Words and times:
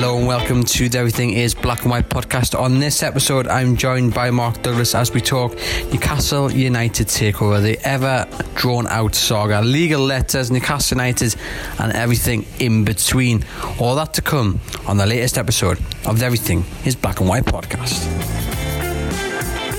Hello 0.00 0.16
and 0.16 0.28
welcome 0.28 0.62
to 0.62 0.88
the 0.88 0.96
Everything 0.96 1.32
is 1.32 1.56
Black 1.56 1.82
and 1.82 1.90
White 1.90 2.08
podcast. 2.08 2.56
On 2.56 2.78
this 2.78 3.02
episode, 3.02 3.48
I'm 3.48 3.74
joined 3.74 4.14
by 4.14 4.30
Mark 4.30 4.62
Douglas 4.62 4.94
as 4.94 5.12
we 5.12 5.20
talk 5.20 5.58
Newcastle 5.90 6.52
United 6.52 7.08
takeover, 7.08 7.60
the 7.60 7.76
ever 7.84 8.24
drawn 8.54 8.86
out 8.86 9.16
saga, 9.16 9.60
legal 9.60 10.00
letters, 10.00 10.52
Newcastle 10.52 10.98
United, 10.98 11.34
and 11.80 11.92
everything 11.94 12.46
in 12.60 12.84
between. 12.84 13.44
All 13.80 13.96
that 13.96 14.14
to 14.14 14.22
come 14.22 14.60
on 14.86 14.98
the 14.98 15.04
latest 15.04 15.36
episode 15.36 15.80
of 16.06 16.20
the 16.20 16.26
Everything 16.26 16.64
is 16.84 16.94
Black 16.94 17.18
and 17.18 17.28
White 17.28 17.46
podcast. 17.46 17.98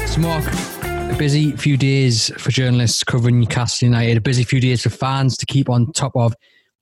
So, 0.05 0.19
Mark, 0.19 0.43
a 0.83 1.15
busy 1.17 1.53
few 1.53 1.77
days 1.77 2.29
for 2.37 2.51
journalists 2.51 3.05
covering 3.05 3.39
Newcastle 3.39 3.85
United, 3.85 4.17
a 4.17 4.21
busy 4.21 4.43
few 4.43 4.59
days 4.59 4.83
for 4.83 4.89
fans 4.89 5.37
to 5.37 5.45
keep 5.45 5.69
on 5.69 5.93
top 5.93 6.11
of. 6.17 6.35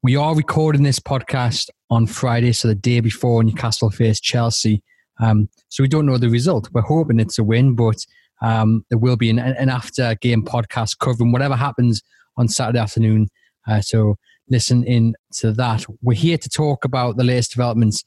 We 0.03 0.15
are 0.15 0.35
recording 0.35 0.83
this 0.83 0.99
podcast 0.99 1.69
on 1.89 2.05
Friday, 2.05 2.51
so 2.51 2.67
the 2.67 2.75
day 2.75 2.99
before 2.99 3.43
Newcastle 3.43 3.89
face 3.89 4.19
Chelsea. 4.19 4.83
Um, 5.19 5.49
so 5.69 5.81
we 5.81 5.87
don't 5.87 6.05
know 6.05 6.19
the 6.19 6.29
result. 6.29 6.69
We're 6.71 6.81
hoping 6.81 7.19
it's 7.19 7.39
a 7.39 7.43
win, 7.43 7.75
but 7.75 8.05
um, 8.43 8.85
there 8.89 8.99
will 8.99 9.17
be 9.17 9.31
an, 9.31 9.39
an, 9.39 9.69
after 9.69 10.13
game 10.21 10.43
podcast 10.43 10.99
covering 10.99 11.31
whatever 11.31 11.55
happens 11.55 12.03
on 12.37 12.47
Saturday 12.47 12.77
afternoon. 12.77 13.27
Uh, 13.67 13.81
so 13.81 14.17
listen 14.51 14.83
in 14.83 15.15
to 15.37 15.51
that. 15.53 15.83
We're 16.03 16.13
here 16.13 16.37
to 16.37 16.49
talk 16.49 16.85
about 16.85 17.17
the 17.17 17.23
latest 17.23 17.53
developments 17.53 18.03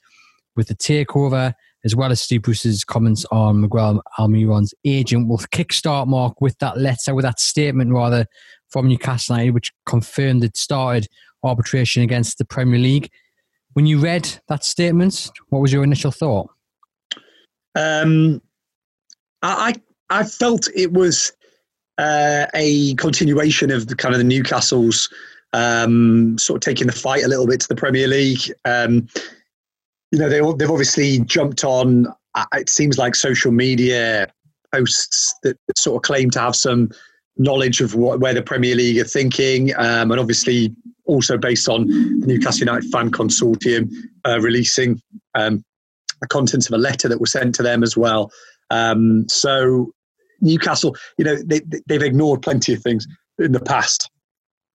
with 0.54 0.68
the 0.68 0.76
takeover, 0.76 1.54
as 1.84 1.96
well 1.96 2.12
as 2.12 2.20
Steve 2.20 2.42
Bruce's 2.42 2.84
comments 2.84 3.26
on 3.32 3.62
Miguel 3.62 4.00
Almiron's 4.16 4.74
agent. 4.84 5.26
We'll 5.26 5.38
kickstart 5.38 6.06
Mark 6.06 6.40
with 6.40 6.56
that 6.58 6.78
letter, 6.78 7.16
with 7.16 7.24
that 7.24 7.40
statement 7.40 7.92
rather 7.92 8.26
from 8.68 8.86
Newcastle 8.86 9.34
United, 9.34 9.54
which 9.54 9.72
confirmed 9.86 10.44
it 10.44 10.56
started 10.56 11.08
arbitration 11.42 12.02
against 12.02 12.38
the 12.38 12.44
Premier 12.44 12.80
League. 12.80 13.10
When 13.74 13.86
you 13.86 13.98
read 13.98 14.28
that 14.48 14.64
statement, 14.64 15.30
what 15.48 15.60
was 15.60 15.72
your 15.72 15.84
initial 15.84 16.10
thought? 16.10 16.50
Um, 17.74 18.42
I 19.42 19.74
I 20.08 20.24
felt 20.24 20.68
it 20.74 20.92
was 20.92 21.32
uh, 21.98 22.46
a 22.54 22.94
continuation 22.94 23.70
of 23.70 23.86
the 23.86 23.94
kind 23.94 24.14
of 24.14 24.18
the 24.18 24.24
Newcastle's 24.24 25.08
um, 25.52 26.36
sort 26.38 26.56
of 26.56 26.60
taking 26.62 26.86
the 26.86 26.92
fight 26.92 27.24
a 27.24 27.28
little 27.28 27.46
bit 27.46 27.60
to 27.60 27.68
the 27.68 27.76
Premier 27.76 28.08
League. 28.08 28.40
Um, 28.64 29.08
you 30.10 30.18
know, 30.18 30.28
they, 30.28 30.40
they've 30.56 30.70
obviously 30.70 31.20
jumped 31.20 31.64
on. 31.64 32.06
Uh, 32.34 32.44
it 32.54 32.68
seems 32.68 32.98
like 32.98 33.14
social 33.14 33.52
media 33.52 34.32
posts 34.72 35.34
that 35.42 35.56
sort 35.76 35.96
of 35.96 36.02
claim 36.02 36.30
to 36.30 36.40
have 36.40 36.56
some 36.56 36.90
knowledge 37.36 37.80
of 37.80 37.94
what, 37.94 38.20
where 38.20 38.34
the 38.34 38.42
Premier 38.42 38.74
League 38.74 38.98
are 38.98 39.04
thinking, 39.04 39.74
um, 39.76 40.10
and 40.10 40.20
obviously 40.20 40.74
also 41.06 41.38
based 41.38 41.68
on 41.68 41.86
the 41.86 42.26
Newcastle 42.26 42.60
United 42.60 42.90
Fan 42.90 43.10
Consortium 43.10 43.90
uh, 44.26 44.40
releasing 44.40 45.00
um, 45.34 45.64
the 46.20 46.28
contents 46.28 46.66
of 46.66 46.74
a 46.74 46.78
letter 46.78 47.08
that 47.08 47.20
was 47.20 47.32
sent 47.32 47.54
to 47.56 47.62
them 47.62 47.82
as 47.82 47.96
well. 47.96 48.30
Um, 48.70 49.28
so 49.28 49.92
Newcastle, 50.40 50.96
you 51.18 51.24
know, 51.24 51.36
they, 51.44 51.60
they've 51.86 52.02
ignored 52.02 52.42
plenty 52.42 52.72
of 52.72 52.82
things 52.82 53.06
in 53.38 53.52
the 53.52 53.60
past, 53.60 54.10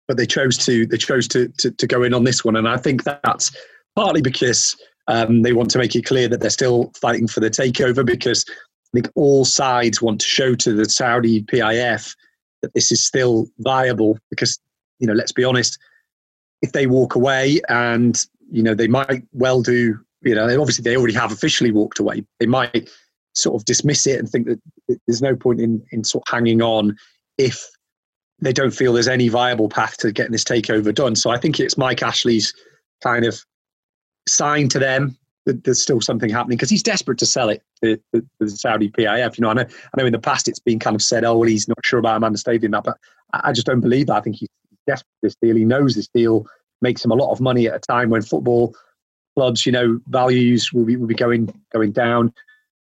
but 0.08 0.18
they 0.18 0.26
chose 0.26 0.58
to 0.66 0.86
they 0.86 0.98
chose 0.98 1.28
to, 1.30 1.48
to, 1.59 1.72
to 1.72 1.88
go 1.88 2.03
in 2.03 2.14
on 2.14 2.23
this 2.23 2.44
one, 2.44 2.56
and 2.56 2.68
I 2.68 2.78
think 2.78 3.03
that's 3.03 3.56
partly 3.96 4.22
because 4.22 4.76
um, 5.08 5.42
they 5.44 5.53
want 5.53 5.70
to 5.72 5.78
make 5.78 5.96
it 5.96 6.06
clear 6.06 6.28
that 6.28 6.42
they're 6.42 6.50
still 6.50 6.92
fighting 7.00 7.28
for 7.28 7.40
the 7.40 7.50
takeover 7.50 8.06
because 8.06 8.46
I 8.50 9.02
think 9.02 9.09
all 9.16 9.46
sides 9.46 10.02
want 10.02 10.22
to 10.22 10.28
show 10.28 10.56
to 10.56 10.73
the 10.73 10.86
Saudi 10.86 11.44
PIF 11.44 12.16
that 12.62 12.73
this 12.73 12.92
is 12.92 13.03
still 13.03 13.48
viable 13.59 14.18
because 14.30 14.59
you 15.00 15.08
know 15.08 15.14
let's 15.14 15.31
be 15.31 15.44
honest 15.44 15.78
if 16.61 16.72
they 16.72 16.88
walk 16.88 17.16
away 17.16 17.59
and 17.70 18.25
you 18.52 18.64
know 18.64 18.73
they 18.73 18.88
might 18.88 19.23
well 19.34 19.61
do 19.61 20.00
you 20.22 20.36
know 20.36 20.45
obviously 20.59 20.84
they 20.84 20.97
already 20.97 21.14
have 21.14 21.31
officially 21.31 21.72
walked 21.72 22.00
away 22.00 22.23
they 22.39 22.45
might 22.45 22.89
sort 23.34 23.59
of 23.59 23.66
dismiss 23.66 24.08
it 24.08 24.20
and 24.20 24.30
think 24.30 24.47
that 24.47 24.59
there's 25.08 25.22
no 25.22 25.36
point 25.36 25.59
in 25.59 25.84
in 25.92 26.03
sort 26.03 26.23
of 26.28 26.34
hanging 26.34 26.62
on 26.62 26.95
if 27.38 27.69
they 28.40 28.53
don't 28.53 28.72
feel 28.72 28.94
there's 28.94 29.07
any 29.07 29.29
viable 29.29 29.69
path 29.69 29.97
to 29.97 30.12
getting 30.12 30.31
this 30.31 30.44
takeover 30.44 30.94
done 30.94 31.16
so 31.16 31.29
i 31.29 31.38
think 31.38 31.59
it's 31.59 31.78
mike 31.78 32.02
ashley's 32.02 32.53
kind 33.03 33.25
of 33.25 33.44
sign 34.28 34.68
to 34.69 34.79
them 34.79 35.18
that 35.46 35.63
there's 35.63 35.81
still 35.81 36.02
something 36.02 36.29
happening 36.29 36.58
because 36.58 36.69
he's 36.69 36.84
desperate 36.84 37.19
to 37.19 37.25
sell 37.25 37.50
it 37.50 37.62
to, 37.84 38.00
the 38.12 38.50
Saudi 38.50 38.90
PIF. 38.90 39.38
You 39.38 39.44
know, 39.44 39.50
I 39.50 39.53
know, 39.53 39.62
I 39.62 39.97
know 40.02 40.06
in 40.06 40.12
the 40.12 40.19
past 40.19 40.47
it's 40.47 40.59
been 40.59 40.79
kind 40.79 40.96
of 40.96 41.02
said, 41.02 41.24
oh, 41.24 41.38
well, 41.38 41.47
he's 41.47 41.68
not 41.68 41.78
sure 41.84 42.00
about 42.00 42.18
Amanda 42.18 42.40
Staveley 42.40 42.68
now, 42.68 42.81
but 42.81 42.97
I 43.34 43.52
just 43.52 43.68
don't 43.68 43.81
believe 43.81 44.08
that. 44.08 44.16
I 44.16 44.22
think 44.22 44.38
he's 44.38 44.50
desperate 44.88 45.12
for 45.22 45.28
this 45.28 45.35
deal. 45.41 45.56
He 45.56 45.66
knows 45.66 45.96
this 45.96 46.07
deal 46.07 46.46
makes 46.81 47.03
him 47.03 47.12
a 47.12 47.16
lot 47.16 47.31
of 47.31 47.41
money 47.41 47.68
at 47.68 47.75
a 47.75 47.79
time 47.79 48.09
when 48.09 48.22
football 48.22 48.75
clubs, 49.35 49.66
you 49.66 49.72
know, 49.72 50.00
values 50.07 50.72
will 50.73 50.85
be, 50.85 50.96
will 50.96 51.07
be 51.07 51.16
going 51.16 51.53
going 51.73 51.91
down. 51.91 52.34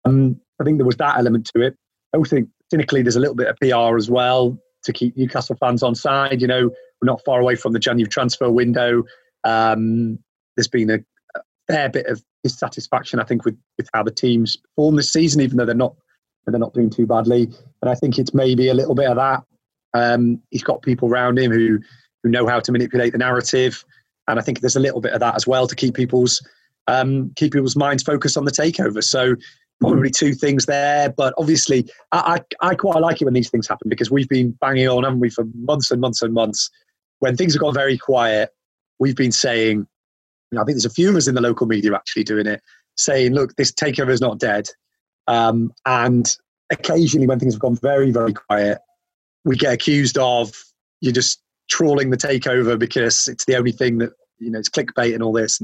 Um, 0.05 0.41
I 0.61 0.65
think 0.65 0.79
there 0.79 0.87
was 0.87 0.97
that 0.97 1.19
element 1.19 1.51
to 1.55 1.63
it. 1.63 1.77
I 2.13 2.19
also 2.19 2.37
think 2.37 2.49
cynically 2.71 3.03
there's 3.03 3.17
a 3.17 3.21
little 3.21 3.35
bit 3.35 3.49
of 3.49 3.57
PR 3.57 3.97
as 3.97 4.11
well 4.11 4.59
to 4.85 4.93
keep 4.93 5.17
Newcastle 5.17 5.57
fans 5.57 5.83
on 5.83 5.95
side. 5.95 6.41
You 6.41 6.47
know, 6.47 6.65
we're 6.65 7.07
not 7.07 7.25
far 7.25 7.41
away 7.41 7.57
from 7.57 7.73
the 7.73 7.79
January 7.79 8.09
transfer 8.09 8.51
window. 8.51 9.05
Um, 9.43 10.19
there's 10.57 10.69
been 10.69 10.91
a, 10.91 10.99
a, 11.35 11.41
fair 11.67 11.89
bit 11.89 12.07
of 12.07 12.23
dissatisfaction, 12.43 13.19
I 13.19 13.25
think, 13.25 13.45
with, 13.45 13.59
with 13.79 13.89
how 13.93 14.03
the 14.03 14.11
teams 14.11 14.57
perform 14.57 14.97
this 14.97 15.13
season, 15.13 15.41
even 15.41 15.57
though 15.57 15.67
they're 15.67 15.75
not 15.75 15.97
they're 16.47 16.59
not 16.59 16.75
doing 16.75 16.91
too 16.91 17.07
badly. 17.07 17.45
And 17.81 17.91
I 17.91 17.95
think 17.95 18.19
it's 18.19 18.35
maybe 18.35 18.69
a 18.69 18.75
little 18.75 18.95
bit 18.95 19.09
of 19.09 19.17
that 19.17 19.45
um, 19.95 20.41
he's 20.51 20.63
got 20.63 20.83
people 20.83 21.09
around 21.09 21.39
him 21.39 21.51
who 21.51 21.79
who 22.23 22.31
know 22.31 22.47
how 22.47 22.61
to 22.61 22.73
manipulate 22.73 23.13
the 23.13 23.19
narrative, 23.19 23.85
and 24.29 24.39
I 24.39 24.43
think 24.43 24.61
there's 24.61 24.77
a 24.77 24.81
little 24.81 25.01
bit 25.01 25.13
of 25.13 25.21
that 25.21 25.35
as 25.37 25.47
well 25.47 25.67
to 25.67 25.75
keep 25.75 25.95
people's 25.95 26.47
um, 26.87 27.33
keep 27.37 27.53
people's 27.53 27.77
minds 27.77 28.03
focused 28.03 28.37
on 28.37 28.45
the 28.45 28.51
takeover. 28.51 29.03
So 29.03 29.37
probably 29.81 30.11
two 30.11 30.35
things 30.35 30.67
there, 30.67 31.11
but 31.11 31.35
obviously 31.37 31.89
I, 32.13 32.39
I, 32.61 32.69
I 32.69 32.75
quite 32.75 33.01
like 33.01 33.21
it 33.21 33.25
when 33.25 33.35
these 33.35 33.51
things 33.51 33.69
happen 33.69 33.89
because 33.89 34.11
we've 34.11 34.29
been 34.29 34.53
banging 34.61 34.89
on, 34.89 35.05
haven't 35.05 35.21
we, 35.21 35.31
for 35.31 35.45
months 35.55 35.91
and 35.91 36.01
months 36.01 36.23
and 36.23 36.33
months. 36.33 36.71
When 37.19 37.37
things 37.37 37.55
have 37.55 37.61
gone 37.61 37.75
very 37.75 37.99
quiet, 37.99 38.51
we've 38.99 39.17
been 39.17 39.33
saying, 39.33 39.87
I 40.53 40.59
think 40.59 40.69
there's 40.69 40.85
a 40.85 40.91
few 40.91 41.09
of 41.09 41.17
us 41.17 41.27
in 41.27 41.35
the 41.35 41.41
local 41.41 41.67
media 41.67 41.95
actually 41.95 42.25
doing 42.25 42.47
it, 42.47 42.63
saying, 42.97 43.33
look, 43.33 43.57
this 43.57 43.73
takeover 43.73 44.11
is 44.11 44.21
not 44.21 44.39
dead. 44.39 44.69
Um, 45.27 45.73
and 45.87 46.37
occasionally, 46.71 47.27
when 47.27 47.41
things 47.41 47.55
have 47.55 47.61
gone 47.61 47.77
very, 47.77 48.11
very 48.11 48.33
quiet, 48.33 48.79
we 49.45 49.57
get 49.57 49.73
accused 49.73 50.19
of 50.19 50.53
you're 51.01 51.13
just 51.13 51.41
trawling 51.69 52.11
the 52.11 52.17
takeover 52.17 52.79
because 52.79 53.29
it's 53.29 53.45
the 53.45 53.57
only 53.57 53.73
thing 53.73 53.99
that 53.99 54.13
you 54.39 54.51
know 54.51 54.59
it's 54.59 54.69
clickbait 54.69 55.15
and 55.15 55.23
all 55.23 55.33
this. 55.33 55.61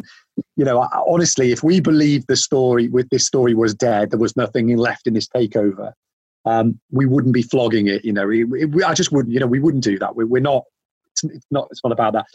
You 0.57 0.65
know, 0.65 0.87
honestly, 1.07 1.53
if 1.53 1.63
we 1.63 1.81
believed 1.81 2.27
the 2.29 2.37
story 2.37 2.89
with 2.89 3.09
this 3.11 3.27
story 3.27 3.55
was 3.55 3.75
dead, 3.75 4.11
there 4.11 4.19
was 4.19 4.37
nothing 4.37 4.75
left 4.77 5.07
in 5.07 5.15
this 5.15 5.29
takeover. 5.29 5.93
Um, 6.47 6.81
we 6.91 7.07
wouldn't 7.07 7.35
be 7.35 7.43
flogging 7.43 7.89
it. 7.89 8.05
You 8.05 8.13
know, 8.13 8.27
we, 8.27 8.45
we, 8.45 8.83
I 8.83 8.95
just 8.95 9.13
wouldn't. 9.13 9.33
You 9.33 9.41
know, 9.41 9.47
we 9.47 9.61
wouldn't 9.61 9.85
do 9.85 9.99
that. 9.99 10.17
We, 10.17 10.25
we're 10.25 10.41
not. 10.41 10.65
It's, 11.13 11.25
it's 11.25 11.47
not. 11.51 11.69
It's 11.71 11.81
not 11.85 11.93
about 11.93 12.13
that. 12.15 12.27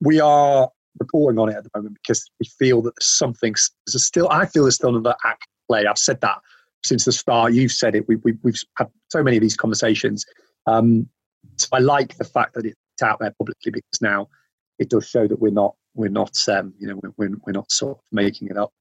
We 0.00 0.20
are 0.20 0.68
reporting 0.98 1.38
on 1.38 1.48
it 1.48 1.56
at 1.56 1.64
the 1.64 1.70
moment 1.74 1.96
because 2.02 2.30
we 2.38 2.46
feel 2.58 2.82
that 2.82 2.94
there's 2.96 3.08
something. 3.08 3.54
There's 3.86 4.04
still. 4.04 4.28
I 4.30 4.46
feel 4.46 4.64
there's 4.64 4.76
still 4.76 4.90
another 4.90 5.16
act 5.24 5.46
play. 5.68 5.86
I've 5.86 5.98
said 5.98 6.20
that 6.20 6.38
since 6.84 7.04
the 7.04 7.12
start. 7.12 7.52
You've 7.52 7.72
said 7.72 7.94
it. 7.94 8.08
We, 8.08 8.16
we, 8.16 8.34
we've 8.42 8.60
had 8.76 8.88
so 9.08 9.22
many 9.22 9.36
of 9.36 9.40
these 9.40 9.56
conversations. 9.56 10.24
Um, 10.66 11.08
so 11.56 11.68
I 11.72 11.78
like 11.78 12.16
the 12.16 12.24
fact 12.24 12.54
that 12.54 12.64
it's 12.64 13.02
out 13.02 13.18
there 13.20 13.34
publicly 13.38 13.72
because 13.72 14.00
now 14.00 14.28
it 14.78 14.88
does 14.88 15.08
show 15.08 15.26
that 15.26 15.40
we're 15.40 15.52
not 15.52 15.74
we're 15.94 16.08
not 16.08 16.36
um, 16.48 16.74
you 16.78 16.88
know 16.88 17.00
we're, 17.16 17.30
we're 17.46 17.52
not 17.52 17.70
sort 17.70 17.98
of 17.98 18.04
making 18.12 18.48
it 18.48 18.56
up. 18.56 18.72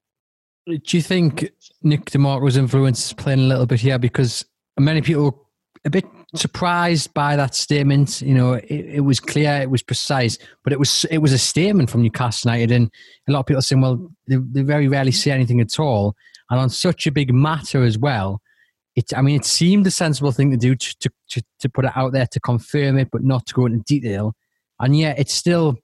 Do 0.66 0.98
you 0.98 1.02
think 1.02 1.50
Nick 1.82 2.06
DeMarco's 2.06 2.58
influence 2.58 3.08
is 3.08 3.14
playing 3.14 3.40
a 3.40 3.44
little 3.44 3.66
bit 3.66 3.80
here 3.80 3.98
because 3.98 4.46
many 4.78 5.02
people 5.02 5.24
were 5.24 5.34
a 5.86 5.90
bit 5.90 6.06
surprised 6.36 7.14
by 7.14 7.36
that 7.36 7.56
statement. 7.56 8.22
You 8.22 8.36
know, 8.36 8.54
it, 8.54 8.70
it, 8.70 9.00
was 9.02 9.20
clear, 9.20 9.62
it 9.62 9.70
was 9.70 9.82
precise, 9.82 10.38
but 10.64 10.74
it 10.74 10.80
was 10.80 11.06
it 11.10 11.20
was 11.20 11.34
a 11.34 11.38
statement 11.38 11.90
from 11.90 12.02
Newcastle 12.02 12.52
United, 12.52 12.72
and 12.72 12.92
a 13.28 13.32
lot 13.32 13.40
of 13.42 13.46
people 13.46 13.62
saying, 13.62 13.82
well, 13.82 14.12
they, 14.28 14.36
they 14.36 14.62
very 14.62 14.88
rarely 14.88 15.12
say 15.12 15.32
anything 15.32 15.62
at 15.62 15.80
all, 15.80 16.16
and 16.50 16.60
on 16.60 16.70
such 16.70 17.08
a 17.08 17.12
big 17.12 17.34
matter 17.34 17.84
as 17.84 17.98
well 17.98 18.42
it, 18.96 19.06
I 19.16 19.22
mean, 19.22 19.36
it 19.36 19.46
seemed 19.46 19.88
a 19.88 19.92
sensible 19.92 20.32
thing 20.32 20.52
to 20.52 20.58
do 20.58 20.76
to, 20.76 21.12
to, 21.30 21.44
to 21.60 21.70
put 21.70 21.86
it 21.86 21.92
out 21.96 22.12
there 22.12 22.28
to 22.28 22.40
confirm 22.40 22.98
it, 22.98 23.10
but 23.12 23.24
not 23.24 23.46
to 23.48 23.54
go 23.54 23.66
into 23.66 23.84
detail. 23.86 24.36
And 24.80 24.98
yet, 24.98 25.20
it 25.20 25.30
still 25.30 25.78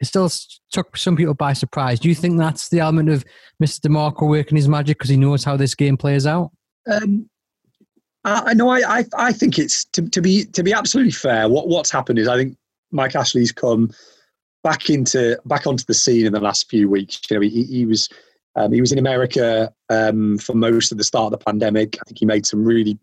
it 0.00 0.06
still 0.06 0.28
took 0.72 0.96
some 0.96 1.16
people 1.16 1.34
by 1.34 1.52
surprise. 1.52 2.00
Do 2.00 2.08
you 2.08 2.14
think 2.14 2.36
that's 2.36 2.68
the 2.70 2.80
element 2.80 3.08
of 3.08 3.24
Mr. 3.62 3.80
DeMarco 3.86 4.28
working 4.28 4.56
his 4.56 4.68
magic 4.68 4.98
because 4.98 5.10
he 5.10 5.16
knows 5.16 5.44
how 5.44 5.56
this 5.56 5.76
game 5.76 5.96
plays 5.96 6.26
out? 6.26 6.50
Um, 6.90 7.30
I 8.24 8.54
know. 8.54 8.68
I, 8.68 8.98
I, 8.98 9.04
I 9.16 9.32
think 9.32 9.58
it's 9.58 9.84
to, 9.86 10.08
to 10.10 10.20
be 10.20 10.44
to 10.46 10.62
be 10.62 10.72
absolutely 10.72 11.12
fair. 11.12 11.48
What 11.48 11.68
what's 11.68 11.90
happened 11.90 12.18
is 12.18 12.28
I 12.28 12.36
think 12.36 12.56
Mike 12.90 13.16
Ashley's 13.16 13.52
come 13.52 13.90
back 14.62 14.90
into 14.90 15.40
back 15.44 15.66
onto 15.66 15.84
the 15.84 15.94
scene 15.94 16.26
in 16.26 16.32
the 16.32 16.40
last 16.40 16.68
few 16.68 16.88
weeks. 16.88 17.20
You 17.30 17.36
know, 17.36 17.40
he, 17.42 17.64
he 17.64 17.86
was 17.86 18.08
um, 18.56 18.72
he 18.72 18.80
was 18.80 18.92
in 18.92 18.98
America 18.98 19.72
um, 19.88 20.38
for 20.38 20.54
most 20.54 20.92
of 20.92 20.98
the 20.98 21.04
start 21.04 21.32
of 21.32 21.38
the 21.38 21.44
pandemic. 21.44 21.96
I 22.00 22.04
think 22.04 22.18
he 22.18 22.26
made 22.26 22.46
some 22.46 22.64
really 22.64 22.98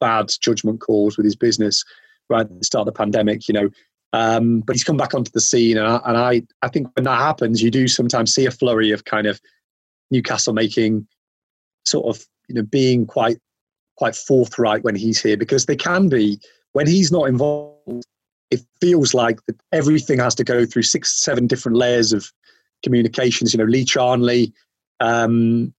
bad 0.00 0.30
judgment 0.40 0.80
calls 0.80 1.16
with 1.16 1.24
his 1.24 1.36
business 1.36 1.84
right 2.28 2.42
at 2.42 2.58
the 2.58 2.64
start 2.64 2.88
of 2.88 2.94
the 2.94 2.98
pandemic. 2.98 3.46
You 3.48 3.54
know, 3.54 3.70
um, 4.12 4.60
but 4.60 4.74
he's 4.74 4.84
come 4.84 4.96
back 4.96 5.14
onto 5.14 5.30
the 5.30 5.40
scene, 5.40 5.76
and 5.76 5.86
I, 5.86 6.00
and 6.04 6.16
I, 6.16 6.42
I 6.62 6.68
think 6.68 6.88
when 6.96 7.04
that 7.04 7.18
happens, 7.18 7.62
you 7.62 7.70
do 7.70 7.86
sometimes 7.86 8.34
see 8.34 8.46
a 8.46 8.50
flurry 8.50 8.90
of 8.90 9.04
kind 9.04 9.26
of 9.26 9.40
Newcastle 10.10 10.54
making 10.54 11.06
sort 11.84 12.06
of 12.14 12.26
you 12.48 12.54
know 12.54 12.62
being 12.62 13.06
quite 13.06 13.38
quite 13.96 14.14
forthright 14.14 14.84
when 14.84 14.94
he's 14.94 15.20
here 15.20 15.36
because 15.36 15.66
they 15.66 15.76
can 15.76 16.08
be 16.08 16.40
when 16.72 16.86
he's 16.86 17.12
not 17.12 17.28
involved. 17.28 18.06
It 18.50 18.62
feels 18.80 19.12
like 19.12 19.44
that 19.46 19.60
everything 19.72 20.18
has 20.20 20.34
to 20.36 20.44
go 20.44 20.64
through 20.64 20.82
six, 20.82 21.22
seven 21.22 21.46
different 21.46 21.76
layers 21.76 22.14
of 22.14 22.32
communications. 22.82 23.52
You 23.52 23.58
know, 23.58 23.64
Lee 23.64 23.84
Charnley, 23.84 24.54
um, 25.00 25.72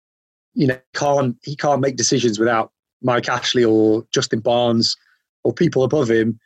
you 0.53 0.67
know, 0.67 0.77
can't 0.93 1.35
he 1.43 1.55
can't 1.55 1.81
make 1.81 1.95
decisions 1.95 2.39
without 2.39 2.71
Mike 3.01 3.29
Ashley 3.29 3.63
or 3.63 4.05
Justin 4.11 4.39
Barnes 4.39 4.97
or 5.43 5.53
people 5.53 5.83
above 5.83 6.09
him. 6.09 6.39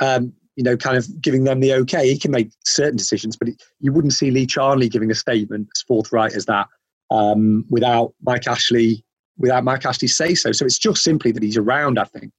Um, 0.00 0.32
you 0.56 0.64
know, 0.64 0.76
kind 0.76 0.96
of 0.96 1.20
giving 1.20 1.44
them 1.44 1.60
the 1.60 1.72
okay. 1.74 2.08
He 2.08 2.18
can 2.18 2.30
make 2.30 2.50
certain 2.64 2.96
decisions, 2.96 3.36
but 3.36 3.48
you 3.80 3.92
wouldn't 3.92 4.12
see 4.12 4.30
Lee 4.30 4.46
Charnley 4.46 4.88
giving 4.88 5.10
a 5.10 5.14
statement 5.14 5.68
as 5.74 5.82
forthright 5.82 6.34
as 6.34 6.44
that 6.46 6.68
um, 7.10 7.64
without 7.70 8.12
Mike 8.22 8.46
Ashley, 8.46 9.04
without 9.38 9.64
Mike 9.64 9.86
Ashley 9.86 10.08
say 10.08 10.34
so. 10.34 10.52
So 10.52 10.66
it's 10.66 10.78
just 10.78 11.02
simply 11.02 11.32
that 11.32 11.42
he's 11.42 11.56
around. 11.56 11.98
I 11.98 12.04
think. 12.04 12.32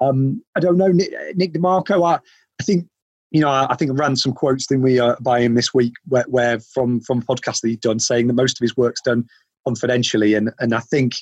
Um, 0.00 0.42
I 0.56 0.60
don't 0.60 0.78
know 0.78 0.88
Nick, 0.88 1.10
Nick 1.36 1.52
DeMarco. 1.52 2.06
I, 2.06 2.20
I 2.60 2.62
think 2.62 2.86
you 3.30 3.40
know, 3.40 3.48
I, 3.48 3.66
I 3.70 3.76
think 3.76 3.98
ran 3.98 4.16
some 4.16 4.32
quotes 4.32 4.66
then 4.66 4.82
we 4.82 4.98
uh, 4.98 5.16
by 5.20 5.40
him 5.40 5.54
this 5.54 5.74
week, 5.74 5.94
where, 6.06 6.24
where 6.28 6.60
from 6.60 7.00
from 7.00 7.22
podcasts 7.22 7.60
that 7.60 7.68
he's 7.68 7.78
done, 7.78 8.00
saying 8.00 8.26
that 8.28 8.34
most 8.34 8.60
of 8.60 8.62
his 8.62 8.76
work's 8.76 9.02
done 9.02 9.26
confidentially, 9.66 10.34
and 10.34 10.50
and 10.58 10.74
I 10.74 10.80
think 10.80 11.16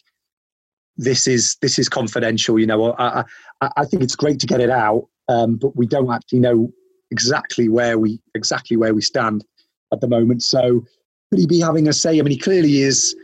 this 0.96 1.26
is 1.26 1.56
this 1.62 1.78
is 1.78 1.88
confidential. 1.88 2.58
You 2.58 2.66
know, 2.66 2.92
I 2.94 3.24
I, 3.60 3.70
I 3.78 3.84
think 3.84 4.02
it's 4.02 4.16
great 4.16 4.40
to 4.40 4.46
get 4.46 4.60
it 4.60 4.70
out 4.70 5.08
um, 5.28 5.56
but 5.56 5.76
we 5.76 5.86
don't 5.86 6.10
actually 6.10 6.40
know 6.40 6.72
exactly 7.10 7.68
where 7.68 7.98
we 7.98 8.20
exactly 8.34 8.76
where 8.76 8.94
we 8.94 9.02
stand 9.02 9.44
at 9.92 10.00
the 10.00 10.08
moment. 10.08 10.42
So 10.42 10.84
could 11.30 11.40
he 11.40 11.46
be 11.46 11.60
having 11.60 11.88
a 11.88 11.92
say? 11.92 12.18
I 12.18 12.22
mean, 12.22 12.32
he 12.32 12.38
clearly 12.38 12.82
is. 12.82 13.14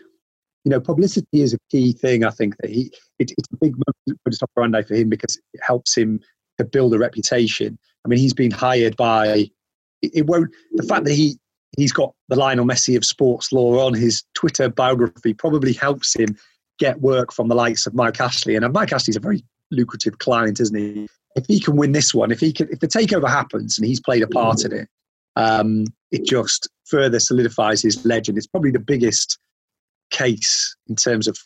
You 0.64 0.70
know, 0.70 0.80
publicity 0.80 1.42
is 1.42 1.52
a 1.52 1.58
key 1.72 1.92
thing. 1.92 2.24
I 2.24 2.30
think 2.30 2.54
that 2.58 2.70
he 2.70 2.92
it, 3.18 3.32
it's 3.36 3.48
a 3.52 3.56
big 3.60 3.74
modus 4.06 4.42
operandi 4.42 4.82
for 4.82 4.94
him 4.94 5.08
because 5.08 5.36
it 5.54 5.60
helps 5.60 5.96
him 5.96 6.20
to 6.58 6.64
build 6.64 6.94
a 6.94 6.98
reputation. 6.98 7.78
I 8.04 8.08
mean, 8.08 8.18
he's 8.18 8.34
been 8.34 8.50
hired 8.50 8.96
by. 8.96 9.48
It, 10.02 10.26
won't. 10.26 10.50
The 10.72 10.82
fact 10.82 11.04
that 11.04 11.14
he 11.14 11.38
he's 11.76 11.92
got 11.92 12.14
the 12.28 12.36
Lionel 12.36 12.66
Messi 12.66 12.96
of 12.96 13.04
sports 13.04 13.52
law 13.52 13.86
on 13.86 13.94
his 13.94 14.24
Twitter 14.34 14.68
biography 14.68 15.32
probably 15.32 15.72
helps 15.72 16.14
him 16.14 16.36
get 16.78 17.00
work 17.00 17.32
from 17.32 17.48
the 17.48 17.54
likes 17.54 17.86
of 17.86 17.94
Mike 17.94 18.20
Ashley. 18.20 18.56
And 18.56 18.72
Mike 18.72 18.92
Ashley's 18.92 19.16
a 19.16 19.20
very 19.20 19.44
lucrative 19.70 20.18
client, 20.18 20.60
isn't 20.60 20.76
he? 20.76 21.06
if 21.36 21.46
he 21.46 21.60
can 21.60 21.76
win 21.76 21.92
this 21.92 22.14
one, 22.14 22.30
if 22.30 22.40
he 22.40 22.52
can, 22.52 22.68
if 22.70 22.80
the 22.80 22.88
takeover 22.88 23.28
happens 23.28 23.78
and 23.78 23.86
he's 23.86 24.00
played 24.00 24.22
a 24.22 24.26
part 24.26 24.64
in 24.64 24.72
it, 24.72 24.88
um, 25.36 25.84
it 26.10 26.24
just 26.24 26.68
further 26.84 27.18
solidifies 27.18 27.82
his 27.82 28.04
legend. 28.04 28.36
It's 28.36 28.46
probably 28.46 28.70
the 28.70 28.78
biggest 28.78 29.38
case 30.10 30.76
in 30.88 30.96
terms 30.96 31.26
of 31.26 31.38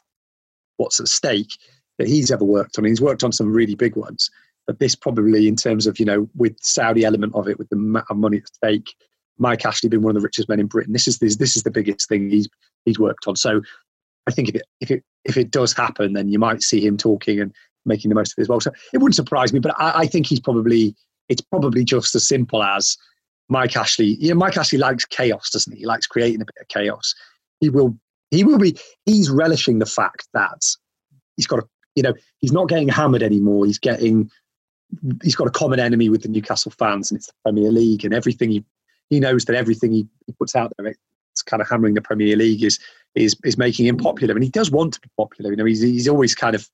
what's 0.76 0.99
at 0.99 1.08
stake 1.08 1.56
that 1.99 2.08
he's 2.08 2.31
ever 2.31 2.44
worked 2.44 2.79
on. 2.79 2.85
He's 2.85 3.00
worked 3.00 3.25
on 3.25 3.32
some 3.32 3.53
really 3.53 3.75
big 3.75 3.97
ones, 3.97 4.31
but 4.66 4.78
this 4.78 4.94
probably, 4.94 5.48
in 5.48 5.56
terms 5.56 5.86
of 5.86 5.98
you 5.98 6.04
know, 6.04 6.28
with 6.34 6.56
Saudi 6.60 7.04
element 7.04 7.34
of 7.34 7.48
it, 7.48 7.58
with 7.58 7.68
the 7.68 7.76
amount 7.76 8.06
of 8.10 8.16
money 8.16 8.38
at 8.38 8.48
stake, 8.48 8.94
Mike 9.38 9.64
Ashley 9.64 9.88
being 9.88 10.02
one 10.02 10.16
of 10.16 10.22
the 10.22 10.24
richest 10.26 10.48
men 10.48 10.60
in 10.60 10.66
Britain. 10.66 10.92
This 10.92 11.06
is 11.06 11.18
this, 11.18 11.36
this 11.36 11.56
is 11.56 11.62
the 11.62 11.70
biggest 11.70 12.08
thing 12.08 12.30
he's 12.30 12.48
he's 12.84 12.98
worked 12.98 13.26
on. 13.26 13.36
So 13.36 13.60
I 14.26 14.30
think 14.30 14.48
if 14.48 14.56
it 14.56 14.62
if 14.80 14.90
it 14.90 15.04
if 15.24 15.36
it 15.36 15.50
does 15.50 15.72
happen, 15.72 16.12
then 16.12 16.28
you 16.28 16.38
might 16.38 16.62
see 16.62 16.84
him 16.84 16.96
talking 16.96 17.40
and 17.40 17.52
making 17.84 18.08
the 18.08 18.14
most 18.14 18.32
of 18.32 18.38
it 18.38 18.42
as 18.42 18.48
well. 18.48 18.60
So 18.60 18.72
it 18.92 18.98
wouldn't 18.98 19.14
surprise 19.14 19.52
me, 19.52 19.60
but 19.60 19.74
I, 19.78 20.00
I 20.00 20.06
think 20.06 20.26
he's 20.26 20.40
probably 20.40 20.94
it's 21.28 21.42
probably 21.42 21.84
just 21.84 22.14
as 22.14 22.26
simple 22.26 22.62
as 22.62 22.96
Mike 23.48 23.76
Ashley. 23.76 24.16
You 24.20 24.30
know, 24.30 24.36
Mike 24.36 24.56
Ashley 24.56 24.78
likes 24.78 25.04
chaos, 25.04 25.50
doesn't 25.50 25.72
he? 25.72 25.80
He 25.80 25.86
likes 25.86 26.06
creating 26.06 26.40
a 26.40 26.44
bit 26.44 26.56
of 26.60 26.69
chaos. 26.69 27.14
He 27.60 27.70
will 27.70 27.96
he 28.30 28.44
will 28.44 28.58
be 28.58 28.76
he's 29.04 29.30
relishing 29.30 29.78
the 29.78 29.86
fact 29.86 30.28
that 30.34 30.62
he's 31.36 31.46
got 31.46 31.60
a 31.60 31.69
you 31.94 32.02
know 32.02 32.14
he's 32.38 32.52
not 32.52 32.69
getting 32.69 32.88
hammered 32.88 33.22
anymore. 33.22 33.66
He's 33.66 33.78
getting 33.78 34.30
he's 35.22 35.34
got 35.34 35.46
a 35.46 35.50
common 35.50 35.80
enemy 35.80 36.08
with 36.08 36.22
the 36.22 36.28
Newcastle 36.28 36.72
fans, 36.72 37.10
and 37.10 37.18
it's 37.18 37.26
the 37.26 37.32
Premier 37.44 37.70
League 37.70 38.04
and 38.04 38.14
everything. 38.14 38.50
He 38.50 38.64
he 39.10 39.20
knows 39.20 39.44
that 39.44 39.54
everything 39.54 39.92
he, 39.92 40.06
he 40.26 40.32
puts 40.32 40.56
out 40.56 40.72
there, 40.76 40.94
it's 41.32 41.42
kind 41.42 41.62
of 41.62 41.68
hammering 41.68 41.94
the 41.94 42.02
Premier 42.02 42.36
League 42.36 42.62
is 42.62 42.78
is 43.14 43.36
is 43.44 43.58
making 43.58 43.86
him 43.86 43.96
popular, 43.96 44.34
and 44.34 44.44
he 44.44 44.50
does 44.50 44.70
want 44.70 44.94
to 44.94 45.00
be 45.00 45.10
popular. 45.16 45.50
You 45.50 45.56
know, 45.56 45.64
he's 45.64 45.82
he's 45.82 46.08
always 46.08 46.34
kind 46.34 46.54
of 46.54 46.68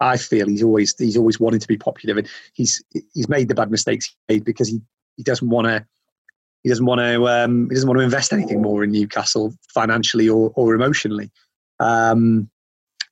I 0.00 0.16
feel 0.16 0.48
he's 0.48 0.62
always 0.62 0.94
he's 0.98 1.16
always 1.16 1.38
wanted 1.38 1.60
to 1.62 1.68
be 1.68 1.76
popular, 1.76 2.18
and 2.18 2.28
he's 2.54 2.82
he's 3.14 3.28
made 3.28 3.48
the 3.48 3.54
bad 3.54 3.70
mistakes 3.70 4.06
he 4.06 4.34
made 4.34 4.44
because 4.44 4.68
he, 4.68 4.80
he 5.16 5.22
doesn't 5.22 5.48
want 5.48 5.66
to 5.66 5.86
he 6.62 6.68
doesn't 6.68 6.86
want 6.86 7.00
to 7.00 7.28
um, 7.28 7.68
he 7.68 7.74
doesn't 7.74 7.88
want 7.88 7.98
to 7.98 8.04
invest 8.04 8.32
anything 8.32 8.62
more 8.62 8.84
in 8.84 8.92
Newcastle 8.92 9.54
financially 9.72 10.28
or 10.28 10.52
or 10.54 10.74
emotionally. 10.74 11.30
Um, 11.80 12.50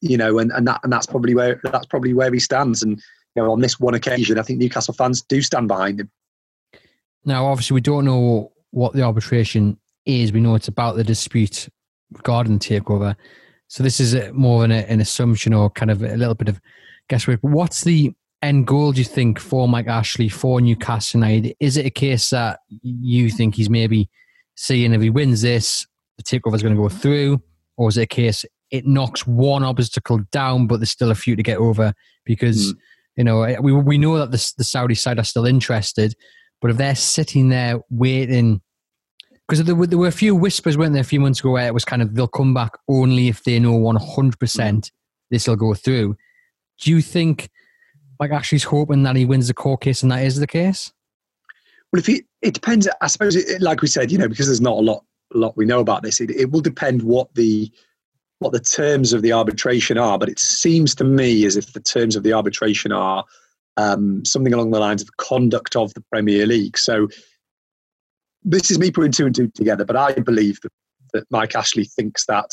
you 0.01 0.17
know, 0.17 0.39
and, 0.39 0.51
and 0.53 0.67
that 0.67 0.81
and 0.83 0.93
that's 0.93 1.07
probably 1.07 1.35
where 1.35 1.61
that's 1.65 1.87
probably 1.87 2.15
where 2.15 2.33
he 2.33 2.41
stands. 2.41 2.83
And 2.83 3.01
you 3.35 3.43
know, 3.43 3.53
on 3.53 3.61
this 3.61 3.79
one 3.79 3.95
occasion, 3.95 4.39
I 4.39 4.43
think 4.43 4.59
Newcastle 4.59 4.95
fans 4.95 5.23
do 5.23 5.41
stand 5.41 5.69
behind 5.69 6.01
him. 6.01 6.11
Now, 7.25 7.47
obviously, 7.47 7.75
we 7.75 7.81
don't 7.81 8.05
know 8.05 8.53
what 8.71 8.93
the 8.93 9.03
arbitration 9.03 9.79
is. 10.07 10.33
We 10.33 10.41
know 10.41 10.55
it's 10.55 10.69
about 10.69 10.97
the 10.97 11.05
dispute 11.05 11.69
regarding 12.13 12.59
the 12.59 12.65
takeover. 12.65 13.15
So 13.69 13.83
this 13.83 14.01
is 14.01 14.17
more 14.33 14.65
an, 14.65 14.73
an 14.73 15.01
assumption 15.01 15.55
or 15.55 15.71
kind 15.71 15.91
of 15.91 16.03
a 16.03 16.17
little 16.17 16.35
bit 16.35 16.49
of 16.49 16.61
guesswork. 17.09 17.41
What's 17.43 17.83
the 17.83 18.13
end 18.43 18.67
goal, 18.67 18.93
do 18.93 18.99
you 19.01 19.05
think, 19.05 19.39
for 19.39 19.69
Mike 19.69 19.87
Ashley, 19.87 20.29
for 20.29 20.61
Newcastle 20.61 21.21
United? 21.21 21.55
Is 21.61 21.77
it 21.77 21.87
a 21.87 21.91
case 21.91 22.31
that 22.31 22.61
you 22.83 23.31
think 23.31 23.55
he's 23.55 23.71
maybe 23.71 24.09
seeing 24.57 24.93
if 24.93 25.01
he 25.01 25.11
wins 25.11 25.43
this, 25.43 25.87
the 26.17 26.25
takeover 26.25 26.55
is 26.55 26.63
going 26.63 26.75
to 26.75 26.81
go 26.81 26.89
through? 26.89 27.43
Or 27.77 27.89
is 27.89 27.97
it 27.97 28.03
a 28.03 28.07
case 28.07 28.45
it 28.71 28.87
knocks 28.87 29.27
one 29.27 29.63
obstacle 29.63 30.21
down, 30.33 30.67
but 30.67 30.79
there's 30.79 30.91
still 30.91 31.11
a 31.11 31.15
few 31.15 31.37
to 31.37 31.43
get 31.43 31.59
over? 31.59 31.93
Because, 32.25 32.73
mm. 32.73 32.79
You 33.21 33.25
know, 33.25 33.43
eh, 33.43 33.59
we, 33.61 33.71
we 33.71 33.99
know 33.99 34.17
that 34.17 34.31
the, 34.31 34.53
the 34.57 34.65
Saudi 34.65 34.95
side 34.95 35.19
are 35.19 35.25
still 35.25 35.45
interested, 35.45 36.15
but 36.63 36.71
if 36.71 36.79
they're 36.79 36.95
sitting 36.95 37.51
there 37.51 37.79
waiting 37.91 38.63
because 39.47 39.63
there 39.63 39.75
were, 39.75 39.87
there 39.87 39.99
were 39.99 40.09
a 40.09 40.13
few 40.13 40.35
whispers, 40.35 40.79
weren't 40.79 40.95
there, 40.95 41.03
a 41.03 41.05
few 41.05 41.21
months 41.21 41.41
ago 41.41 41.51
where 41.51 41.67
it 41.67 41.75
was 41.75 41.85
kind 41.85 42.01
of 42.01 42.15
they'll 42.15 42.27
come 42.27 42.55
back 42.55 42.73
only 42.89 43.29
if 43.29 43.45
they 43.45 43.59
know 43.59 43.79
100% 43.79 44.91
this 45.29 45.47
will 45.47 45.57
go 45.57 45.75
through. 45.75 46.17
Do 46.81 46.91
you 46.91 47.03
think 47.03 47.51
Mike 48.19 48.31
Ashley's 48.31 48.65
hoping 48.65 49.03
that 49.03 49.17
he 49.17 49.27
wins 49.27 49.49
the 49.49 49.55
court 49.55 49.83
case 49.83 50.03
and 50.03 50.11
that 50.13 50.25
is 50.25 50.41
the 50.41 50.47
case? 50.47 50.91
Well, 51.93 52.01
if 52.01 52.07
he, 52.07 52.23
it 52.41 52.55
depends. 52.55 52.89
I 53.03 53.07
suppose, 53.09 53.37
it, 53.37 53.61
like 53.61 53.83
we 53.83 53.89
said, 53.89 54.11
you 54.11 54.17
know, 54.17 54.29
because 54.29 54.47
there's 54.47 54.63
not 54.63 54.79
a 54.79 54.81
lot, 54.81 55.05
lot 55.35 55.59
we 55.59 55.67
know 55.67 55.81
about 55.81 56.05
this. 56.05 56.23
It, 56.23 56.31
it 56.31 56.51
will 56.51 56.63
depend 56.63 57.03
what 57.03 57.35
the 57.35 57.71
what 58.41 58.53
the 58.53 58.61
terms 58.61 59.13
of 59.13 59.23
the 59.23 59.33
arbitration 59.33 59.97
are. 59.97 60.19
But 60.19 60.29
it 60.29 60.39
seems 60.39 60.95
to 60.97 61.05
me 61.05 61.47
as 61.47 61.57
if 61.57 61.73
the 61.73 61.81
terms 61.81 62.17
of 62.17 62.25
the 62.25 62.33
arbitration 62.33 62.91
are 62.91 63.25
um, 63.77 64.25
something 64.25 64.53
along 64.53 64.73
the 64.73 64.81
lines 64.81 65.03
of 65.03 65.17
conduct 65.19 65.77
of 65.77 65.95
the 65.95 66.03
Premier 66.11 66.47
League. 66.47 66.77
So 66.77 67.09
this 68.43 68.71
is 68.71 68.79
me 68.79 68.91
putting 68.91 69.13
two 69.13 69.27
and 69.27 69.35
two 69.35 69.49
together, 69.49 69.85
but 69.85 69.97
I 69.97 70.13
believe 70.15 70.61
that, 70.63 70.73
that 71.13 71.25
Mike 71.31 71.55
Ashley 71.55 71.85
thinks 71.85 72.27
that 72.27 72.51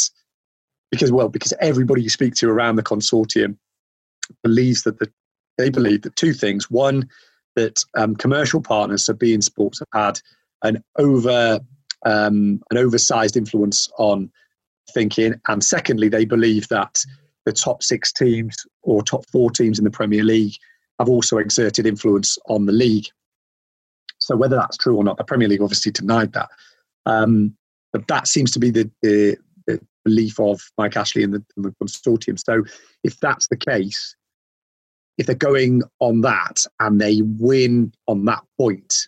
because, 0.91 1.11
well, 1.11 1.29
because 1.29 1.53
everybody 1.59 2.03
you 2.03 2.09
speak 2.09 2.35
to 2.35 2.49
around 2.49 2.75
the 2.75 2.83
consortium 2.83 3.57
believes 4.43 4.83
that 4.83 4.99
the, 4.99 5.11
they 5.57 5.69
believe 5.69 6.03
that 6.03 6.15
two 6.15 6.33
things. 6.33 6.69
One, 6.69 7.09
that 7.55 7.83
um, 7.95 8.15
commercial 8.15 8.61
partners, 8.61 9.05
so 9.05 9.13
beIN 9.13 9.41
Sports, 9.41 9.79
have 9.79 10.01
had 10.05 10.21
an 10.63 10.83
over 10.97 11.59
um, 12.05 12.61
an 12.69 12.77
oversized 12.77 13.35
influence 13.35 13.89
on 13.97 14.31
thinking, 14.93 15.35
and 15.47 15.63
secondly, 15.63 16.09
they 16.09 16.25
believe 16.25 16.67
that 16.69 17.03
the 17.45 17.53
top 17.53 17.81
six 17.81 18.11
teams 18.11 18.55
or 18.83 19.01
top 19.01 19.25
four 19.31 19.49
teams 19.49 19.79
in 19.79 19.85
the 19.85 19.91
Premier 19.91 20.23
League 20.23 20.55
have 20.99 21.09
also 21.09 21.37
exerted 21.37 21.85
influence 21.85 22.37
on 22.47 22.65
the 22.65 22.73
league. 22.73 23.07
So 24.19 24.35
whether 24.35 24.55
that's 24.55 24.77
true 24.77 24.97
or 24.97 25.03
not, 25.03 25.17
the 25.17 25.23
Premier 25.23 25.47
League 25.47 25.61
obviously 25.61 25.91
denied 25.91 26.33
that. 26.33 26.49
Um, 27.05 27.55
but 27.93 28.07
that 28.07 28.27
seems 28.27 28.51
to 28.51 28.59
be 28.59 28.71
the, 28.71 28.91
the, 29.01 29.37
the 29.65 29.79
belief 30.03 30.39
of 30.39 30.61
Mike 30.77 30.97
Ashley 30.97 31.23
and 31.23 31.33
the, 31.33 31.43
and 31.55 31.65
the, 31.65 31.71
consortium. 31.81 32.37
So 32.37 32.63
if 33.03 33.19
that's 33.19 33.47
the 33.47 33.57
case, 33.57 34.15
if 35.17 35.25
they're 35.25 35.35
going 35.35 35.83
on 35.99 36.21
that 36.21 36.65
and 36.79 36.99
they 36.99 37.21
win 37.23 37.93
on 38.07 38.25
that 38.25 38.43
point, 38.57 39.07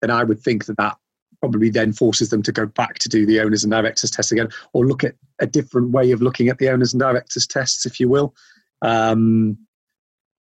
then 0.00 0.10
I 0.10 0.24
would 0.24 0.40
think 0.40 0.66
that 0.66 0.76
that 0.76 0.96
probably 1.40 1.70
then 1.70 1.92
forces 1.92 2.30
them 2.30 2.42
to 2.42 2.52
go 2.52 2.66
back 2.66 2.98
to 2.98 3.08
do 3.08 3.24
the 3.24 3.40
owners 3.40 3.64
and 3.64 3.72
directors 3.72 4.10
test 4.10 4.32
again, 4.32 4.48
or 4.72 4.86
look 4.86 5.04
at 5.04 5.14
a 5.40 5.46
different 5.46 5.90
way 5.90 6.10
of 6.10 6.22
looking 6.22 6.48
at 6.48 6.58
the 6.58 6.68
owners 6.68 6.92
and 6.92 7.00
directors 7.00 7.46
tests, 7.46 7.86
if 7.86 8.00
you 8.00 8.08
will. 8.08 8.34
Um, 8.82 9.58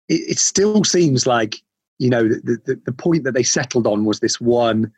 it, 0.08 0.30
it, 0.30 0.38
still 0.38 0.84
seems 0.84 1.26
like 1.26 1.60
you 1.98 2.10
know, 2.10 2.28
the, 2.28 2.60
the, 2.64 2.80
the 2.84 2.92
point 2.92 3.24
that 3.24 3.32
they 3.32 3.42
settled 3.42 3.86
on 3.86 4.04
was 4.04 4.20
this 4.20 4.40
one 4.40 4.92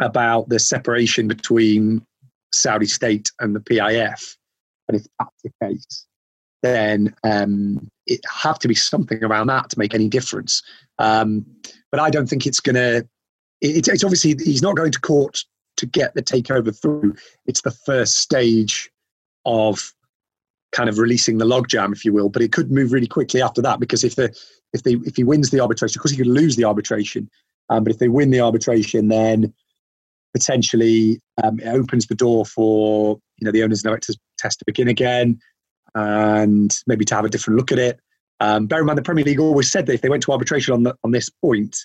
about 0.00 0.48
the 0.48 0.58
separation 0.58 1.26
between 1.28 2.04
Saudi 2.52 2.86
state 2.86 3.30
and 3.40 3.54
the 3.54 3.60
PIF. 3.60 4.36
And 4.88 4.96
if 4.96 5.06
that's 5.18 5.42
the 5.42 5.50
case, 5.62 6.06
then 6.62 7.14
um, 7.24 7.88
it 8.06 8.20
have 8.42 8.58
to 8.60 8.68
be 8.68 8.74
something 8.74 9.22
around 9.22 9.48
that 9.48 9.70
to 9.70 9.78
make 9.78 9.94
any 9.94 10.08
difference. 10.08 10.62
Um, 10.98 11.46
but 11.90 12.00
I 12.00 12.10
don't 12.10 12.28
think 12.28 12.46
it's 12.46 12.60
going 12.60 12.76
to. 12.76 13.08
It, 13.60 13.88
it's 13.88 14.04
obviously 14.04 14.36
he's 14.44 14.62
not 14.62 14.76
going 14.76 14.92
to 14.92 15.00
court 15.00 15.44
to 15.78 15.86
get 15.86 16.14
the 16.14 16.22
takeover 16.22 16.78
through. 16.78 17.14
It's 17.46 17.62
the 17.62 17.70
first 17.70 18.16
stage 18.16 18.90
of 19.44 19.92
kind 20.72 20.88
of 20.88 20.98
releasing 20.98 21.38
the 21.38 21.44
logjam, 21.44 21.92
if 21.92 22.04
you 22.04 22.12
will. 22.12 22.28
But 22.28 22.42
it 22.42 22.52
could 22.52 22.70
move 22.70 22.92
really 22.92 23.06
quickly 23.06 23.40
after 23.40 23.62
that 23.62 23.80
because 23.80 24.04
if 24.04 24.16
the 24.16 24.36
if 24.72 24.82
they 24.82 24.94
if 25.04 25.16
he 25.16 25.24
wins 25.24 25.50
the 25.50 25.60
arbitration, 25.60 25.98
of 25.98 26.02
course 26.02 26.12
he 26.12 26.18
could 26.18 26.26
lose 26.26 26.56
the 26.56 26.64
arbitration. 26.64 27.30
Um, 27.70 27.84
but 27.84 27.92
if 27.92 27.98
they 27.98 28.08
win 28.08 28.30
the 28.30 28.40
arbitration, 28.40 29.08
then 29.08 29.52
potentially 30.34 31.20
um, 31.42 31.58
it 31.60 31.68
opens 31.68 32.06
the 32.06 32.14
door 32.14 32.44
for 32.44 33.18
you 33.38 33.44
know 33.44 33.52
the 33.52 33.62
owners 33.62 33.82
and 33.82 33.90
directors 33.90 34.16
test 34.38 34.58
to 34.60 34.64
begin 34.64 34.88
again, 34.88 35.38
and 35.94 36.76
maybe 36.86 37.04
to 37.06 37.14
have 37.14 37.24
a 37.24 37.30
different 37.30 37.58
look 37.58 37.72
at 37.72 37.78
it. 37.78 38.00
Um, 38.40 38.66
bear 38.66 38.80
in 38.80 38.86
mind, 38.86 38.98
the 38.98 39.02
Premier 39.02 39.24
League 39.24 39.40
always 39.40 39.70
said 39.70 39.86
that 39.86 39.94
if 39.94 40.00
they 40.00 40.08
went 40.08 40.22
to 40.24 40.32
arbitration 40.32 40.72
on 40.72 40.84
the, 40.84 40.94
on 41.02 41.10
this 41.10 41.28
point, 41.28 41.76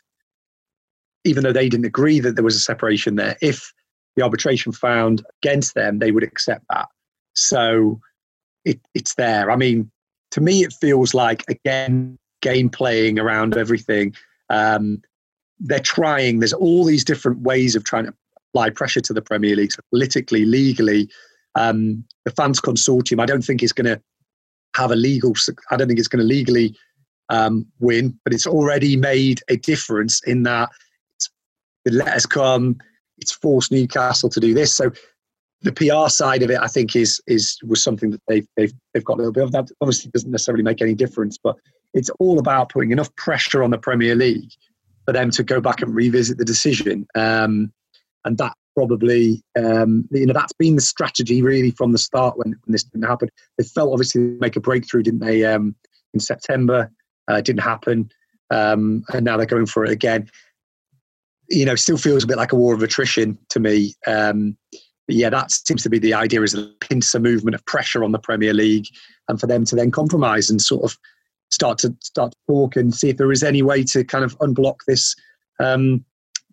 even 1.24 1.44
though 1.44 1.54
they 1.54 1.70
didn't 1.70 1.86
agree 1.86 2.20
that 2.20 2.36
there 2.36 2.44
was 2.44 2.56
a 2.56 2.60
separation 2.60 3.16
there, 3.16 3.38
if 3.42 3.72
the 4.16 4.24
arbitration 4.24 4.72
found 4.72 5.24
against 5.42 5.74
them, 5.74 6.00
they 6.00 6.12
would 6.12 6.24
accept 6.24 6.66
that. 6.70 6.88
So 7.34 8.00
it, 8.66 8.80
it's 8.94 9.16
there. 9.16 9.50
I 9.52 9.56
mean, 9.56 9.90
to 10.32 10.42
me, 10.42 10.64
it 10.64 10.74
feels 10.74 11.14
like 11.14 11.44
again 11.50 12.18
game 12.42 12.70
playing 12.70 13.20
around 13.20 13.56
everything. 13.56 14.14
Um, 14.50 15.02
they're 15.60 15.80
trying. 15.80 16.40
There's 16.40 16.54
all 16.54 16.84
these 16.84 17.06
different 17.06 17.42
ways 17.42 17.76
of 17.76 17.84
trying 17.84 18.06
to 18.06 18.14
apply 18.50 18.70
pressure 18.72 19.02
to 19.02 19.14
the 19.14 19.22
Premier 19.22 19.56
League, 19.56 19.72
so 19.72 19.82
politically, 19.92 20.46
legally. 20.46 21.10
Um, 21.56 22.04
the 22.26 22.32
fans 22.32 22.60
consortium, 22.60 23.22
I 23.22 23.26
don't 23.26 23.44
think 23.44 23.64
is 23.64 23.72
going 23.72 23.86
to 23.86 24.02
have 24.76 24.92
a 24.92 24.96
legal. 24.96 25.34
I 25.72 25.78
don't 25.78 25.88
think 25.88 26.00
it's 26.00 26.08
going 26.08 26.22
to 26.22 26.28
legally 26.28 26.76
um, 27.30 27.66
win, 27.80 28.20
but 28.24 28.34
it's 28.34 28.48
already 28.48 28.98
made 28.98 29.42
a 29.48 29.56
difference 29.56 30.22
in 30.24 30.44
that 30.44 30.70
the 31.86 31.92
letters 31.92 32.26
come. 32.26 32.78
It's 33.18 33.32
forced 33.32 33.72
Newcastle 33.72 34.30
to 34.30 34.40
do 34.40 34.54
this. 34.54 34.76
So 34.76 34.92
the 35.62 35.72
PR 35.72 36.10
side 36.10 36.44
of 36.44 36.50
it, 36.50 36.60
I 36.60 36.68
think, 36.68 36.96
is 36.96 37.22
is 37.28 37.58
was 37.64 37.84
something 37.84 38.12
that 38.12 38.22
they've 38.28 38.48
they've 38.58 38.74
they've 38.94 39.04
got 39.04 39.16
a 39.16 39.18
little 39.18 39.32
bit 39.32 39.44
of 39.44 39.52
that. 39.54 39.70
Obviously, 39.82 40.12
doesn't 40.12 40.32
necessarily 40.32 40.64
make 40.64 40.82
any 40.82 40.94
difference, 40.94 41.38
but 41.42 41.56
it's 41.94 42.10
all 42.20 42.40
about 42.40 42.70
putting 42.70 42.92
enough 42.92 43.14
pressure 43.16 43.64
on 43.64 43.72
the 43.72 43.78
Premier 43.78 44.16
League 44.16 44.52
for 45.06 45.14
them 45.14 45.32
to 45.32 45.44
go 45.44 45.62
back 45.62 45.82
and 45.82 45.94
revisit 45.96 46.38
the 46.38 46.46
decision. 46.46 47.06
Um, 47.16 47.72
and 48.26 48.38
that 48.38 48.54
probably, 48.76 49.44
um, 49.58 50.08
you 50.12 50.26
know, 50.26 50.34
that's 50.34 50.54
been 50.54 50.76
the 50.76 50.82
strategy 50.82 51.42
really 51.42 51.72
from 51.72 51.92
the 51.92 51.98
start 51.98 52.38
when, 52.38 52.50
when 52.50 52.72
this 52.72 52.84
didn't 52.84 53.08
happen. 53.08 53.30
They 53.58 53.64
felt 53.64 53.92
obviously 53.92 54.22
make 54.22 54.56
a 54.56 54.62
breakthrough, 54.62 55.04
didn't 55.04 55.20
they? 55.20 55.44
Um, 55.46 55.76
in 56.14 56.20
September, 56.20 56.90
uh, 57.28 57.42
didn't 57.42 57.62
happen, 57.62 58.10
um, 58.50 59.04
and 59.14 59.26
now 59.26 59.38
they're 59.38 59.46
going 59.46 59.66
for 59.66 59.84
it 59.84 59.92
again. 59.92 60.30
You 61.50 61.66
know, 61.66 61.76
still 61.76 61.98
feels 61.98 62.24
a 62.24 62.28
bit 62.28 62.38
like 62.38 62.52
a 62.52 62.56
war 62.56 62.74
of 62.74 62.82
attrition 62.82 63.38
to 63.50 63.60
me. 63.60 63.94
Um, 64.08 64.58
yeah, 65.08 65.30
that 65.30 65.52
seems 65.52 65.84
to 65.84 65.90
be 65.90 66.00
the 66.00 66.14
idea 66.14 66.42
is 66.42 66.54
a 66.54 66.68
pincer 66.80 67.20
movement 67.20 67.56
of 67.56 67.66
pressure 67.66 68.04
on 68.04 68.12
the 68.12 68.20
Premier 68.20 68.54
League, 68.54 68.88
and 69.28 69.40
for 69.40 69.48
them 69.48 69.66
to 69.66 69.76
then 69.76 69.92
compromise 69.92 70.50
and 70.50 70.62
sort 70.62 70.84
of 70.84 70.98
start 71.52 71.78
to 71.80 71.96
start 72.02 72.32
to 72.32 72.38
talk 72.48 72.76
and 72.76 72.94
see 72.96 73.10
if 73.10 73.18
there 73.18 73.32
is 73.32 73.44
any 73.44 73.62
way 73.62 73.84
to 73.84 74.04
kind 74.04 74.24
of 74.24 74.38
unblock 74.40 74.78
this 74.88 75.16
um, 75.60 76.04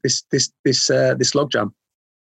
this 0.03 0.23
this 0.31 0.51
this 0.65 0.91
uh, 0.91 1.15
this 1.15 1.33
logjam. 1.33 1.73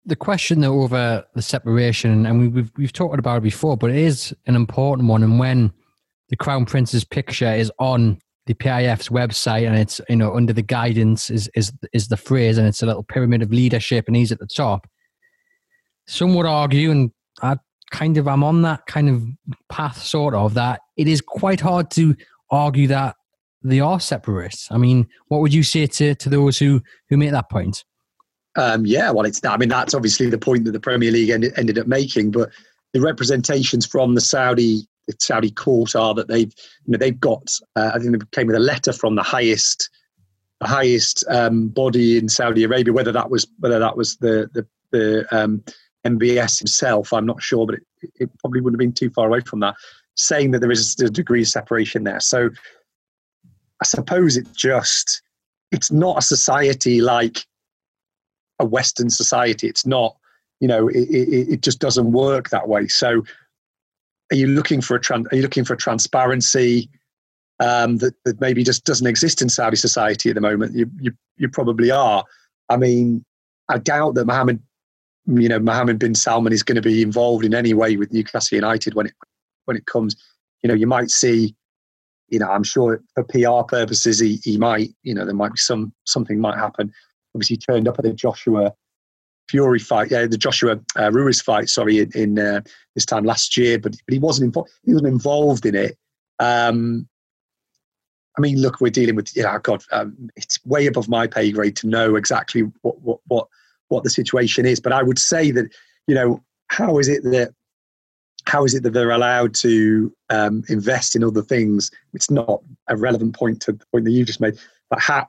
The 0.05 0.15
question 0.15 0.61
though 0.61 0.81
over 0.81 1.23
the 1.35 1.41
separation, 1.41 2.25
and 2.25 2.53
we've 2.53 2.71
we've 2.77 2.93
talked 2.93 3.19
about 3.19 3.37
it 3.37 3.43
before, 3.43 3.77
but 3.77 3.89
it 3.91 3.97
is 3.97 4.35
an 4.47 4.55
important 4.55 5.07
one. 5.07 5.23
And 5.23 5.39
when 5.39 5.71
the 6.29 6.35
Crown 6.35 6.65
Prince's 6.65 7.03
picture 7.03 7.53
is 7.53 7.71
on 7.79 8.19
the 8.51 8.63
PIF's 8.63 9.09
website, 9.09 9.67
and 9.67 9.77
it's 9.77 10.01
you 10.09 10.15
know 10.15 10.35
under 10.35 10.53
the 10.53 10.61
guidance 10.61 11.29
is 11.29 11.49
is 11.55 11.71
is 11.93 12.07
the 12.07 12.17
phrase, 12.17 12.57
and 12.57 12.67
it's 12.67 12.83
a 12.83 12.85
little 12.85 13.03
pyramid 13.03 13.41
of 13.41 13.51
leadership, 13.51 14.05
and 14.07 14.15
he's 14.15 14.31
at 14.31 14.39
the 14.39 14.47
top 14.47 14.87
some 16.07 16.35
would 16.35 16.45
argue, 16.45 16.91
and 16.91 17.11
I 17.41 17.57
kind 17.91 18.17
of 18.17 18.27
am 18.27 18.43
on 18.43 18.61
that 18.63 18.85
kind 18.85 19.09
of 19.09 19.23
path, 19.69 20.01
sort 20.01 20.33
of, 20.33 20.53
that 20.55 20.81
it 20.97 21.07
is 21.07 21.21
quite 21.21 21.61
hard 21.61 21.89
to 21.91 22.15
argue 22.49 22.87
that 22.87 23.15
they 23.63 23.79
are 23.79 23.99
separate. 23.99 24.67
I 24.71 24.77
mean, 24.77 25.07
what 25.27 25.41
would 25.41 25.53
you 25.53 25.63
say 25.63 25.87
to, 25.87 26.15
to 26.15 26.29
those 26.29 26.57
who, 26.57 26.81
who 27.09 27.17
make 27.17 27.31
that 27.31 27.49
point? 27.49 27.83
Um, 28.57 28.85
yeah, 28.85 29.11
well, 29.11 29.25
it's 29.25 29.39
I 29.45 29.55
mean 29.55 29.69
that's 29.69 29.93
obviously 29.93 30.29
the 30.29 30.37
point 30.37 30.65
that 30.65 30.71
the 30.71 30.79
Premier 30.79 31.09
League 31.09 31.29
ended, 31.29 31.53
ended 31.55 31.79
up 31.79 31.87
making, 31.87 32.31
but 32.31 32.49
the 32.91 32.99
representations 32.99 33.85
from 33.85 34.13
the 34.13 34.19
Saudi 34.19 34.85
the 35.07 35.15
Saudi 35.19 35.51
court 35.51 35.95
are 35.95 36.13
that 36.13 36.27
they've 36.27 36.53
you 36.85 36.91
know 36.91 36.97
they've 36.97 37.19
got 37.19 37.47
uh, 37.75 37.91
I 37.93 37.99
think 37.99 38.17
they 38.17 38.25
came 38.31 38.47
with 38.47 38.55
a 38.55 38.59
letter 38.59 38.93
from 38.93 39.15
the 39.15 39.23
highest 39.23 39.89
the 40.59 40.67
highest 40.67 41.23
um, 41.29 41.69
body 41.69 42.17
in 42.17 42.29
Saudi 42.29 42.63
Arabia, 42.63 42.93
whether 42.93 43.11
that 43.11 43.29
was 43.29 43.47
whether 43.59 43.79
that 43.79 43.97
was 43.97 44.17
the 44.17 44.49
the, 44.53 44.67
the 44.91 45.35
um, 45.35 45.63
MBS 46.05 46.59
himself, 46.59 47.13
I'm 47.13 47.25
not 47.25 47.41
sure, 47.41 47.65
but 47.65 47.75
it, 47.75 48.11
it 48.15 48.39
probably 48.39 48.61
wouldn't 48.61 48.81
have 48.81 48.85
been 48.85 48.93
too 48.93 49.09
far 49.11 49.27
away 49.27 49.41
from 49.41 49.59
that, 49.59 49.75
saying 50.15 50.51
that 50.51 50.59
there 50.59 50.71
is 50.71 50.99
a 50.99 51.09
degree 51.09 51.41
of 51.41 51.47
separation 51.47 52.03
there. 52.03 52.19
So 52.19 52.49
I 53.81 53.85
suppose 53.85 54.37
it 54.37 54.47
just, 54.55 55.21
it's 55.71 55.91
not 55.91 56.17
a 56.17 56.21
society 56.21 57.01
like 57.01 57.45
a 58.59 58.65
Western 58.65 59.09
society. 59.09 59.67
It's 59.67 59.85
not, 59.85 60.15
you 60.59 60.67
know, 60.67 60.87
it, 60.87 61.09
it, 61.09 61.53
it 61.53 61.61
just 61.61 61.79
doesn't 61.79 62.11
work 62.11 62.49
that 62.49 62.67
way. 62.67 62.87
So 62.87 63.23
are 64.31 64.35
you 64.35 64.47
looking 64.47 64.81
for 64.81 64.95
a, 64.95 64.99
tran- 64.99 65.31
are 65.31 65.35
you 65.35 65.41
looking 65.41 65.65
for 65.65 65.75
transparency? 65.75 66.89
Um, 67.59 67.97
that, 67.97 68.15
that 68.25 68.41
maybe 68.41 68.63
just 68.63 68.85
doesn't 68.85 69.05
exist 69.05 69.39
in 69.39 69.47
Saudi 69.47 69.75
society 69.75 70.29
at 70.29 70.35
the 70.35 70.41
moment. 70.41 70.73
You, 70.73 70.89
you, 70.99 71.11
you 71.37 71.47
probably 71.47 71.91
are. 71.91 72.23
I 72.69 72.77
mean, 72.77 73.23
I 73.69 73.77
doubt 73.77 74.15
that 74.15 74.25
Mohammed 74.25 74.59
you 75.27 75.47
know 75.47 75.59
Mohammed 75.59 75.99
bin 75.99 76.15
Salman 76.15 76.53
is 76.53 76.63
going 76.63 76.75
to 76.75 76.81
be 76.81 77.01
involved 77.01 77.45
in 77.45 77.53
any 77.53 77.73
way 77.73 77.95
with 77.97 78.11
Newcastle 78.11 78.55
United 78.55 78.93
when 78.95 79.07
it 79.07 79.13
when 79.65 79.77
it 79.77 79.85
comes. 79.85 80.15
You 80.63 80.67
know, 80.67 80.73
you 80.73 80.87
might 80.87 81.09
see, 81.09 81.55
you 82.29 82.39
know, 82.39 82.49
I'm 82.49 82.63
sure 82.63 83.01
for 83.15 83.23
PR 83.23 83.63
purposes, 83.67 84.19
he, 84.19 84.39
he 84.43 84.57
might, 84.57 84.89
you 85.01 85.13
know, 85.13 85.25
there 85.25 85.33
might 85.33 85.53
be 85.53 85.57
some 85.57 85.93
something 86.05 86.39
might 86.39 86.57
happen. 86.57 86.91
Obviously, 87.35 87.57
turned 87.57 87.87
up 87.87 87.97
at 87.97 88.05
the 88.05 88.13
Joshua 88.13 88.73
Fury 89.49 89.79
fight, 89.79 90.11
yeah, 90.11 90.25
the 90.27 90.37
Joshua 90.37 90.79
uh, 90.97 91.11
Ruiz 91.11 91.41
fight, 91.41 91.67
sorry, 91.69 91.99
in, 91.99 92.11
in 92.15 92.39
uh, 92.39 92.61
this 92.95 93.05
time 93.05 93.25
last 93.25 93.57
year, 93.57 93.77
but 93.77 93.91
but 94.05 94.13
he 94.13 94.19
wasn't 94.19 94.45
involved. 94.45 94.71
He 94.83 94.93
wasn't 94.93 95.11
involved 95.11 95.65
in 95.65 95.75
it. 95.75 95.97
Um, 96.39 97.07
I 98.37 98.41
mean, 98.41 98.61
look, 98.61 98.79
we're 98.79 98.91
dealing 98.91 99.15
with, 99.15 99.35
you 99.35 99.43
know, 99.43 99.59
God, 99.59 99.83
um, 99.91 100.29
it's 100.35 100.63
way 100.65 100.87
above 100.87 101.09
my 101.09 101.27
pay 101.27 101.51
grade 101.51 101.75
to 101.77 101.87
know 101.87 102.15
exactly 102.15 102.61
what 102.81 103.01
what 103.01 103.19
what 103.27 103.47
what 103.89 104.03
the 104.03 104.09
situation 104.09 104.65
is. 104.65 104.79
But 104.79 104.93
I 104.93 105.03
would 105.03 105.19
say 105.19 105.51
that, 105.51 105.69
you 106.07 106.15
know, 106.15 106.41
how 106.67 106.97
is 106.97 107.09
it 107.09 107.23
that 107.23 107.53
how 108.45 108.63
is 108.63 108.73
it 108.73 108.83
that 108.83 108.91
they're 108.91 109.11
allowed 109.11 109.53
to 109.55 110.13
um, 110.29 110.63
invest 110.69 111.15
in 111.15 111.23
other 111.23 111.41
things? 111.41 111.91
It's 112.13 112.31
not 112.31 112.61
a 112.87 112.95
relevant 112.95 113.35
point 113.35 113.61
to 113.63 113.73
the 113.73 113.85
point 113.91 114.05
that 114.05 114.11
you 114.11 114.25
just 114.25 114.41
made. 114.41 114.57
But 114.89 114.99
how, 114.99 115.27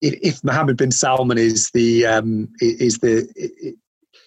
if, 0.00 0.42
Mohammed 0.44 0.76
bin 0.76 0.90
Salman 0.90 1.38
is 1.38 1.70
the 1.72 2.06
um, 2.06 2.48
is 2.60 2.98
the 2.98 3.30
it, 3.36 3.74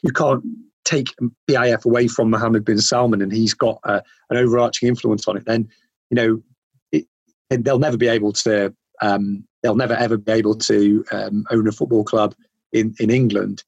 you 0.04 0.12
can't 0.12 0.44
take 0.84 1.08
PIF 1.50 1.86
away 1.86 2.08
from 2.08 2.30
Mohammed 2.30 2.66
bin 2.66 2.80
Salman, 2.80 3.22
and 3.22 3.32
he's 3.32 3.54
got 3.54 3.80
uh, 3.84 4.02
an 4.30 4.38
overarching 4.38 4.90
influence 4.90 5.28
on 5.28 5.38
it. 5.38 5.46
Then 5.46 5.70
you 6.10 6.16
know 6.16 6.42
it, 6.92 7.06
they'll 7.50 7.80
never 7.80 7.98
be 7.98 8.08
able 8.08 8.34
to. 8.34 8.74
Um, 9.02 9.46
they'll 9.64 9.76
never 9.76 9.94
ever 9.94 10.18
be 10.18 10.32
able 10.32 10.56
to 10.56 11.06
um, 11.12 11.46
own 11.52 11.68
a 11.68 11.72
football 11.72 12.04
club 12.04 12.36
in, 12.72 12.96
in 13.00 13.10
England. 13.10 13.64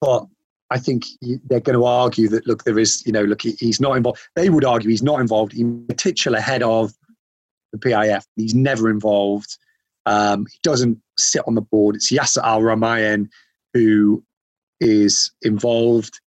But 0.00 0.26
I 0.70 0.78
think 0.78 1.04
they're 1.20 1.60
going 1.60 1.78
to 1.78 1.84
argue 1.84 2.28
that, 2.28 2.46
look, 2.46 2.64
there 2.64 2.78
is, 2.78 3.04
you 3.06 3.12
know, 3.12 3.24
look, 3.24 3.42
he's 3.42 3.80
not 3.80 3.96
involved. 3.96 4.20
They 4.36 4.48
would 4.48 4.64
argue 4.64 4.90
he's 4.90 5.02
not 5.02 5.20
involved. 5.20 5.52
He's 5.52 5.66
a 5.90 5.94
titular 5.94 6.40
head 6.40 6.62
of 6.62 6.92
the 7.72 7.78
PIF. 7.78 8.24
He's 8.36 8.54
never 8.54 8.88
involved. 8.88 9.58
Um, 10.06 10.46
he 10.46 10.58
doesn't 10.62 10.98
sit 11.18 11.42
on 11.46 11.54
the 11.54 11.60
board. 11.60 11.96
It's 11.96 12.12
Yasser 12.12 12.42
Al 12.42 12.60
Rumayyan 12.60 13.28
who 13.74 14.22
is 14.80 15.30
involved. 15.42 16.20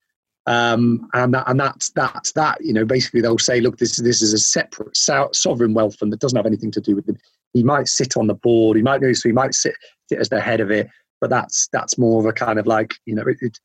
Um, 0.47 1.09
and 1.15 1.35
that, 1.35 1.49
and 1.49 1.59
that's 1.59 1.91
that's 1.91 2.33
that. 2.33 2.59
You 2.61 2.73
know, 2.73 2.85
basically 2.85 3.21
they'll 3.21 3.39
say, 3.39 3.61
look, 3.61 3.79
this 3.79 3.97
this 3.97 4.23
is 4.23 4.33
a 4.33 4.39
separate 4.39 4.97
so- 4.97 5.31
sovereign 5.33 5.75
wealth 5.75 5.97
fund 5.97 6.13
that 6.13 6.21
doesn't 6.21 6.37
have 6.37 6.47
anything 6.47 6.71
to 6.73 6.81
do 6.81 6.95
with 6.95 7.09
him. 7.09 7.19
He 7.53 7.63
might 7.63 7.89
sit 7.89 8.17
on 8.17 8.27
the 8.27 8.35
board. 8.35 8.77
He 8.77 8.83
might 8.83 9.01
know, 9.01 9.13
so 9.13 9.29
he 9.29 9.33
might 9.33 9.55
sit 9.55 9.75
sit 10.11 10.19
as 10.19 10.29
the 10.29 10.41
head 10.41 10.61
of 10.61 10.71
it 10.71 10.89
but 11.25 11.31
that's 11.31 11.69
that's 11.73 11.97
more 11.97 12.21
of 12.21 12.27
a 12.27 12.35
kind 12.35 12.59
of 12.59 12.67
like 12.67 12.97
you 13.07 13.15
know 13.15 13.23
it, 13.23 13.39
it, 13.41 13.59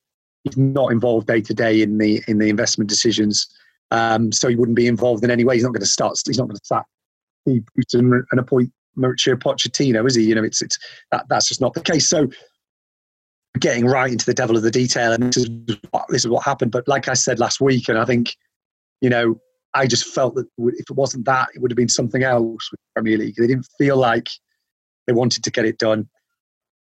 he's 0.45 0.55
not 0.55 0.93
involved 0.93 1.27
day 1.27 1.41
to 1.41 1.53
day 1.53 1.81
in 1.81 1.97
the 1.97 2.23
in 2.25 2.37
the 2.37 2.47
investment 2.47 2.89
decisions. 2.89 3.47
Um, 3.91 4.31
so 4.31 4.47
he 4.47 4.55
wouldn't 4.55 4.77
be 4.77 4.87
involved 4.87 5.25
in 5.25 5.31
any 5.31 5.43
way. 5.43 5.55
He's 5.55 5.63
not 5.63 5.73
going 5.73 5.81
to 5.81 5.85
start. 5.85 6.17
He's 6.25 6.37
not 6.37 6.47
going 6.47 6.55
to 6.55 6.65
sack 6.65 6.85
Steve 7.41 7.65
and, 7.93 8.23
and 8.31 8.39
appoint 8.39 8.71
Mauricio 8.97 9.35
Pochettino, 9.35 10.05
is 10.07 10.15
he? 10.15 10.23
You 10.23 10.35
know, 10.35 10.43
it's 10.43 10.61
it's 10.61 10.77
that 11.11 11.25
that's 11.29 11.47
just 11.47 11.61
not 11.61 11.73
the 11.73 11.81
case. 11.81 12.09
So 12.09 12.27
getting 13.59 13.85
right 13.85 14.11
into 14.11 14.25
the 14.25 14.33
devil 14.33 14.55
of 14.55 14.63
the 14.63 14.71
detail, 14.71 15.11
and 15.11 15.23
this 15.23 15.37
is 15.37 15.77
what, 15.91 16.05
this 16.09 16.23
is 16.23 16.27
what 16.27 16.43
happened. 16.43 16.71
But 16.71 16.87
like 16.87 17.07
I 17.07 17.13
said 17.13 17.39
last 17.39 17.61
week, 17.61 17.89
and 17.89 17.97
I 17.97 18.05
think 18.05 18.35
you 19.01 19.09
know, 19.09 19.39
I 19.73 19.87
just 19.87 20.05
felt 20.05 20.35
that 20.35 20.47
if 20.57 20.89
it 20.89 20.95
wasn't 20.95 21.25
that, 21.25 21.49
it 21.55 21.61
would 21.61 21.71
have 21.71 21.77
been 21.77 21.89
something 21.89 22.23
else 22.23 22.71
with 22.71 22.79
Premier 22.95 23.17
League. 23.17 23.35
They 23.37 23.47
didn't 23.47 23.67
feel 23.77 23.97
like 23.97 24.29
they 25.07 25.13
wanted 25.13 25.43
to 25.43 25.51
get 25.51 25.65
it 25.65 25.77
done. 25.77 26.09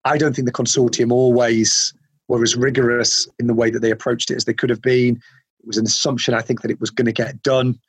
I 0.05 0.17
don't 0.17 0.35
think 0.35 0.45
the 0.45 0.51
consortium 0.51 1.11
always 1.11 1.93
were 2.27 2.43
as 2.43 2.55
rigorous 2.55 3.27
in 3.39 3.47
the 3.47 3.53
way 3.53 3.69
that 3.69 3.79
they 3.79 3.91
approached 3.91 4.31
it 4.31 4.35
as 4.35 4.45
they 4.45 4.53
could 4.53 4.69
have 4.69 4.81
been. 4.81 5.15
it 5.15 5.67
was 5.67 5.77
an 5.77 5.85
assumption, 5.85 6.33
I 6.33 6.41
think, 6.41 6.61
that 6.61 6.71
it 6.71 6.79
was 6.79 6.89
going 6.89 7.05
to 7.05 7.13
get 7.13 7.41
done, 7.41 7.79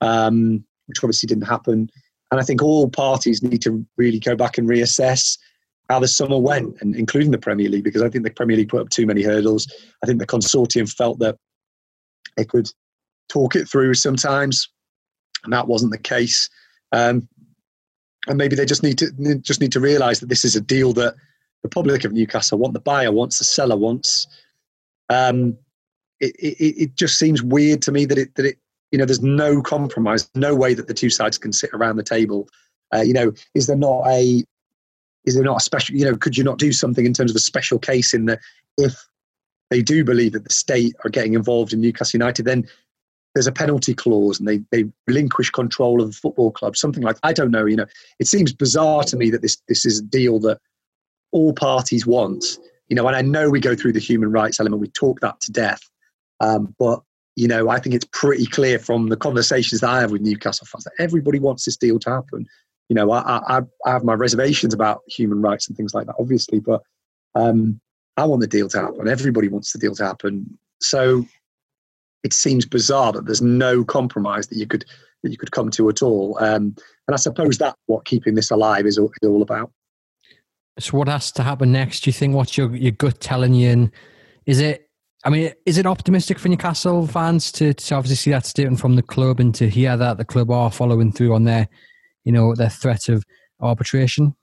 um, 0.00 0.64
which 0.86 0.98
obviously 1.02 1.26
didn't 1.26 1.46
happen. 1.46 1.90
And 2.30 2.40
I 2.40 2.44
think 2.44 2.62
all 2.62 2.88
parties 2.88 3.42
need 3.42 3.62
to 3.62 3.86
really 3.96 4.18
go 4.18 4.34
back 4.34 4.58
and 4.58 4.68
reassess 4.68 5.38
how 5.88 6.00
the 6.00 6.08
summer 6.08 6.38
went, 6.38 6.76
and 6.80 6.96
including 6.96 7.30
the 7.30 7.38
Premier 7.38 7.68
League, 7.68 7.84
because 7.84 8.02
I 8.02 8.08
think 8.08 8.24
the 8.24 8.30
Premier 8.30 8.56
League 8.56 8.68
put 8.68 8.80
up 8.80 8.90
too 8.90 9.06
many 9.06 9.22
hurdles. 9.22 9.72
I 10.02 10.06
think 10.06 10.18
the 10.18 10.26
consortium 10.26 10.92
felt 10.92 11.20
that 11.20 11.36
they 12.36 12.44
could 12.44 12.68
talk 13.28 13.54
it 13.54 13.68
through 13.68 13.94
sometimes, 13.94 14.68
and 15.44 15.52
that 15.52 15.68
wasn't 15.68 15.92
the 15.92 15.98
case. 15.98 16.50
Um, 16.92 17.28
and 18.26 18.36
maybe 18.36 18.56
they 18.56 18.66
just 18.66 18.82
need 18.82 18.98
to 18.98 19.12
just 19.36 19.60
need 19.60 19.72
to 19.72 19.80
realise 19.80 20.18
that 20.18 20.28
this 20.28 20.44
is 20.44 20.56
a 20.56 20.60
deal 20.60 20.92
that 20.94 21.14
the 21.62 21.68
public 21.68 22.04
of 22.04 22.12
Newcastle 22.12 22.58
want, 22.58 22.74
the 22.74 22.80
buyer 22.80 23.12
wants, 23.12 23.38
the 23.38 23.44
seller 23.44 23.76
wants. 23.76 24.26
Um, 25.08 25.56
it, 26.18 26.34
it, 26.36 26.82
it 26.82 26.96
just 26.96 27.18
seems 27.18 27.42
weird 27.42 27.82
to 27.82 27.92
me 27.92 28.04
that 28.06 28.18
it 28.18 28.34
that 28.34 28.46
it 28.46 28.58
you 28.92 28.98
know 28.98 29.04
there's 29.04 29.22
no 29.22 29.62
compromise, 29.62 30.30
no 30.34 30.54
way 30.54 30.74
that 30.74 30.88
the 30.88 30.94
two 30.94 31.10
sides 31.10 31.38
can 31.38 31.52
sit 31.52 31.70
around 31.72 31.96
the 31.96 32.02
table. 32.02 32.48
Uh, 32.94 33.02
you 33.02 33.12
know, 33.12 33.32
is 33.54 33.66
there 33.66 33.76
not 33.76 34.06
a 34.06 34.44
is 35.24 35.34
there 35.34 35.44
not 35.44 35.56
a 35.56 35.64
special 35.64 35.96
you 35.96 36.04
know 36.04 36.16
could 36.16 36.36
you 36.36 36.44
not 36.44 36.58
do 36.58 36.72
something 36.72 37.04
in 37.04 37.12
terms 37.12 37.30
of 37.30 37.36
a 37.36 37.40
special 37.40 37.78
case 37.78 38.14
in 38.14 38.26
that 38.26 38.40
if 38.78 39.06
they 39.70 39.82
do 39.82 40.04
believe 40.04 40.32
that 40.32 40.44
the 40.44 40.52
state 40.52 40.94
are 41.04 41.10
getting 41.10 41.34
involved 41.34 41.72
in 41.72 41.80
Newcastle 41.80 42.18
United, 42.18 42.44
then 42.44 42.68
there's 43.34 43.46
a 43.46 43.52
penalty 43.52 43.94
clause 43.94 44.38
and 44.38 44.48
they, 44.48 44.60
they 44.70 44.88
relinquish 45.06 45.50
control 45.50 46.00
of 46.00 46.08
the 46.08 46.16
football 46.16 46.50
club, 46.50 46.76
something 46.76 47.02
like 47.02 47.16
I 47.22 47.32
don't 47.32 47.50
know. 47.50 47.66
You 47.66 47.76
know, 47.76 47.86
it 48.18 48.28
seems 48.28 48.52
bizarre 48.52 49.02
to 49.04 49.16
me 49.16 49.30
that 49.30 49.42
this 49.42 49.58
this 49.68 49.84
is 49.84 49.98
a 49.98 50.04
deal 50.04 50.38
that 50.40 50.58
all 51.32 51.52
parties 51.52 52.06
want. 52.06 52.58
You 52.88 52.96
know, 52.96 53.06
and 53.08 53.16
I 53.16 53.22
know 53.22 53.50
we 53.50 53.60
go 53.60 53.74
through 53.74 53.92
the 53.92 54.00
human 54.00 54.30
rights 54.30 54.60
element, 54.60 54.80
we 54.80 54.88
talk 54.88 55.20
that 55.20 55.40
to 55.40 55.52
death, 55.52 55.82
um, 56.40 56.74
but 56.78 57.02
you 57.36 57.46
know, 57.46 57.68
I 57.68 57.78
think 57.78 57.94
it's 57.94 58.08
pretty 58.12 58.46
clear 58.46 58.78
from 58.78 59.08
the 59.08 59.16
conversations 59.16 59.82
that 59.82 59.90
I 59.90 60.00
have 60.00 60.10
with 60.10 60.22
Newcastle 60.22 60.66
fans 60.66 60.84
that 60.84 60.94
everybody 60.98 61.38
wants 61.38 61.66
this 61.66 61.76
deal 61.76 61.98
to 62.00 62.10
happen. 62.10 62.46
You 62.88 62.96
know, 62.96 63.10
I, 63.10 63.40
I, 63.46 63.60
I 63.84 63.90
have 63.90 64.04
my 64.04 64.14
reservations 64.14 64.72
about 64.72 65.02
human 65.06 65.42
rights 65.42 65.68
and 65.68 65.76
things 65.76 65.92
like 65.92 66.06
that, 66.06 66.16
obviously, 66.18 66.60
but 66.60 66.82
um, 67.34 67.78
I 68.16 68.24
want 68.24 68.40
the 68.40 68.46
deal 68.46 68.68
to 68.70 68.80
happen. 68.80 69.06
Everybody 69.06 69.48
wants 69.48 69.72
the 69.72 69.78
deal 69.78 69.94
to 69.96 70.04
happen. 70.04 70.58
So 70.80 71.26
it 72.24 72.32
seems 72.32 72.64
bizarre 72.64 73.12
that 73.12 73.26
there's 73.26 73.42
no 73.42 73.84
compromise 73.84 74.48
that 74.48 74.56
you 74.56 74.66
could 74.66 74.84
that 75.22 75.30
you 75.30 75.38
could 75.38 75.50
come 75.50 75.70
to 75.72 75.88
at 75.88 76.02
all. 76.02 76.38
Um, 76.40 76.74
and 77.06 77.14
I 77.14 77.16
suppose 77.16 77.58
that's 77.58 77.76
what 77.86 78.04
keeping 78.04 78.34
this 78.34 78.50
alive 78.50 78.86
is 78.86 78.98
all, 78.98 79.10
is 79.20 79.28
all 79.28 79.42
about. 79.42 79.70
So 80.78 80.98
what 80.98 81.08
has 81.08 81.32
to 81.32 81.42
happen 81.42 81.72
next? 81.72 82.00
Do 82.04 82.08
you 82.08 82.12
think? 82.12 82.34
What's 82.34 82.56
your 82.56 82.74
your 82.74 82.92
gut 82.92 83.20
telling 83.20 83.54
you? 83.54 83.70
And 83.70 83.90
is 84.46 84.60
it? 84.60 84.85
I 85.26 85.28
mean, 85.28 85.52
is 85.66 85.76
it 85.76 85.86
optimistic 85.86 86.38
for 86.38 86.48
Newcastle 86.48 87.04
fans 87.08 87.50
to, 87.52 87.74
to 87.74 87.94
obviously 87.96 88.14
see 88.14 88.30
that 88.30 88.46
statement 88.46 88.78
from 88.78 88.94
the 88.94 89.02
club 89.02 89.40
and 89.40 89.52
to 89.56 89.68
hear 89.68 89.96
that 89.96 90.18
the 90.18 90.24
club 90.24 90.52
are 90.52 90.70
following 90.70 91.10
through 91.10 91.34
on 91.34 91.42
their, 91.42 91.66
you 92.22 92.30
know, 92.30 92.54
their 92.54 92.70
threat 92.70 93.08
of 93.08 93.24
arbitration? 93.60 94.36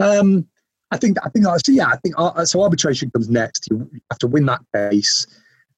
Um, 0.00 0.48
I 0.90 0.96
think 0.96 1.18
I 1.22 1.28
think 1.28 1.44
so. 1.44 1.70
Yeah, 1.70 1.88
I 1.88 1.96
think 1.96 2.14
uh, 2.16 2.46
so. 2.46 2.62
Arbitration 2.62 3.10
comes 3.10 3.28
next. 3.28 3.68
You 3.70 3.90
have 4.10 4.18
to 4.20 4.26
win 4.26 4.46
that 4.46 4.62
case, 4.74 5.26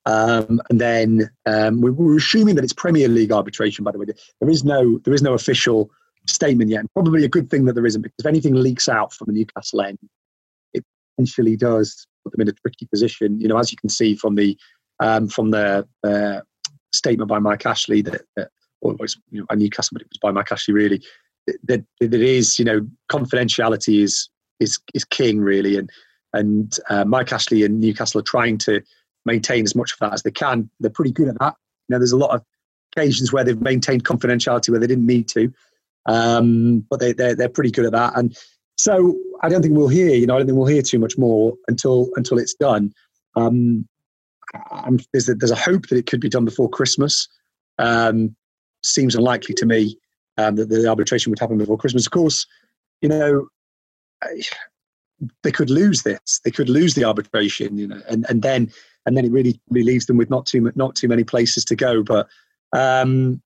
um, 0.06 0.62
and 0.70 0.80
then 0.80 1.30
um, 1.44 1.80
we, 1.80 1.90
are 1.90 2.16
assuming 2.16 2.54
that 2.54 2.62
it's 2.62 2.72
Premier 2.72 3.08
League 3.08 3.32
arbitration. 3.32 3.84
By 3.84 3.90
the 3.90 3.98
way, 3.98 4.06
there 4.06 4.50
is 4.50 4.62
no 4.62 4.98
there 4.98 5.14
is 5.14 5.22
no 5.22 5.34
official 5.34 5.90
statement 6.28 6.70
yet. 6.70 6.80
And 6.80 6.92
probably 6.92 7.24
a 7.24 7.28
good 7.28 7.50
thing 7.50 7.64
that 7.64 7.72
there 7.72 7.86
isn't, 7.86 8.02
because 8.02 8.20
if 8.20 8.26
anything 8.26 8.54
leaks 8.54 8.88
out 8.88 9.12
from 9.12 9.26
the 9.26 9.32
Newcastle 9.32 9.82
end, 9.82 9.98
it 10.72 10.84
potentially 11.16 11.56
does 11.56 12.06
put 12.24 12.32
them 12.32 12.40
in 12.40 12.48
a 12.48 12.52
tricky 12.52 12.86
position. 12.86 13.40
You 13.40 13.48
know, 13.48 13.58
as 13.58 13.70
you 13.70 13.78
can 13.78 13.88
see 13.88 14.14
from 14.14 14.34
the 14.34 14.56
um, 15.00 15.28
from 15.28 15.50
the 15.50 15.86
uh, 16.02 16.40
statement 16.92 17.28
by 17.28 17.38
Mike 17.38 17.66
Ashley 17.66 18.02
that, 18.02 18.22
that 18.36 18.48
or 18.80 18.94
was 18.94 19.16
you 19.30 19.40
know, 19.40 19.46
by 19.48 19.56
Newcastle, 19.56 19.94
but 19.94 20.02
it 20.02 20.08
was 20.08 20.18
by 20.18 20.30
Mike 20.30 20.50
Ashley 20.50 20.74
really. 20.74 21.02
That, 21.46 21.84
that 22.00 22.14
it 22.14 22.22
is, 22.22 22.58
you 22.58 22.64
know, 22.64 22.86
confidentiality 23.12 24.02
is 24.02 24.30
is 24.60 24.78
is 24.94 25.04
king 25.04 25.40
really, 25.40 25.76
and 25.76 25.90
and 26.32 26.78
uh, 26.88 27.04
Mike 27.04 27.32
Ashley 27.32 27.64
and 27.64 27.80
Newcastle 27.80 28.20
are 28.20 28.24
trying 28.24 28.58
to 28.58 28.80
maintain 29.26 29.64
as 29.64 29.74
much 29.74 29.92
of 29.92 29.98
that 30.00 30.14
as 30.14 30.22
they 30.22 30.30
can. 30.30 30.70
They're 30.80 30.90
pretty 30.90 31.12
good 31.12 31.28
at 31.28 31.38
that. 31.40 31.54
You 31.88 31.94
know, 31.94 31.98
there's 31.98 32.12
a 32.12 32.16
lot 32.16 32.34
of 32.34 32.42
occasions 32.96 33.32
where 33.32 33.44
they've 33.44 33.60
maintained 33.60 34.04
confidentiality 34.04 34.70
where 34.70 34.80
they 34.80 34.86
didn't 34.86 35.06
need 35.06 35.28
to, 35.28 35.52
um, 36.06 36.80
but 36.88 37.00
they 37.00 37.12
they're, 37.12 37.34
they're 37.34 37.48
pretty 37.48 37.70
good 37.70 37.86
at 37.86 37.92
that. 37.92 38.16
And 38.16 38.36
so 38.76 39.16
I 39.44 39.48
don't 39.50 39.60
think 39.60 39.76
we'll 39.76 39.88
hear. 39.88 40.14
You 40.14 40.26
know, 40.26 40.36
I 40.36 40.38
don't 40.38 40.46
think 40.46 40.56
we'll 40.56 40.66
hear 40.66 40.82
too 40.82 40.98
much 40.98 41.18
more 41.18 41.52
until 41.68 42.08
until 42.16 42.38
it's 42.38 42.54
done. 42.54 42.92
Um, 43.36 43.86
there's 45.12 45.28
a, 45.28 45.34
there's 45.34 45.50
a 45.50 45.56
hope 45.56 45.88
that 45.88 45.98
it 45.98 46.06
could 46.06 46.20
be 46.20 46.28
done 46.30 46.46
before 46.46 46.70
Christmas. 46.70 47.28
Um, 47.78 48.34
seems 48.82 49.14
unlikely 49.14 49.54
to 49.56 49.66
me 49.66 49.98
um, 50.38 50.56
that 50.56 50.70
the 50.70 50.88
arbitration 50.88 51.30
would 51.30 51.38
happen 51.38 51.58
before 51.58 51.76
Christmas. 51.76 52.06
Of 52.06 52.12
course, 52.12 52.46
you 53.02 53.08
know, 53.08 53.48
they 55.42 55.52
could 55.52 55.70
lose 55.70 56.02
this. 56.02 56.40
They 56.44 56.50
could 56.50 56.70
lose 56.70 56.94
the 56.94 57.04
arbitration, 57.04 57.76
you 57.76 57.88
know, 57.88 58.00
and, 58.08 58.24
and 58.28 58.40
then 58.40 58.72
and 59.04 59.14
then 59.14 59.26
it 59.26 59.32
really, 59.32 59.60
really 59.68 59.92
leaves 59.92 60.06
them 60.06 60.16
with 60.16 60.30
not 60.30 60.46
too 60.46 60.72
not 60.74 60.94
too 60.94 61.08
many 61.08 61.24
places 61.24 61.66
to 61.66 61.76
go. 61.76 62.02
But 62.02 62.28
um, 62.72 63.42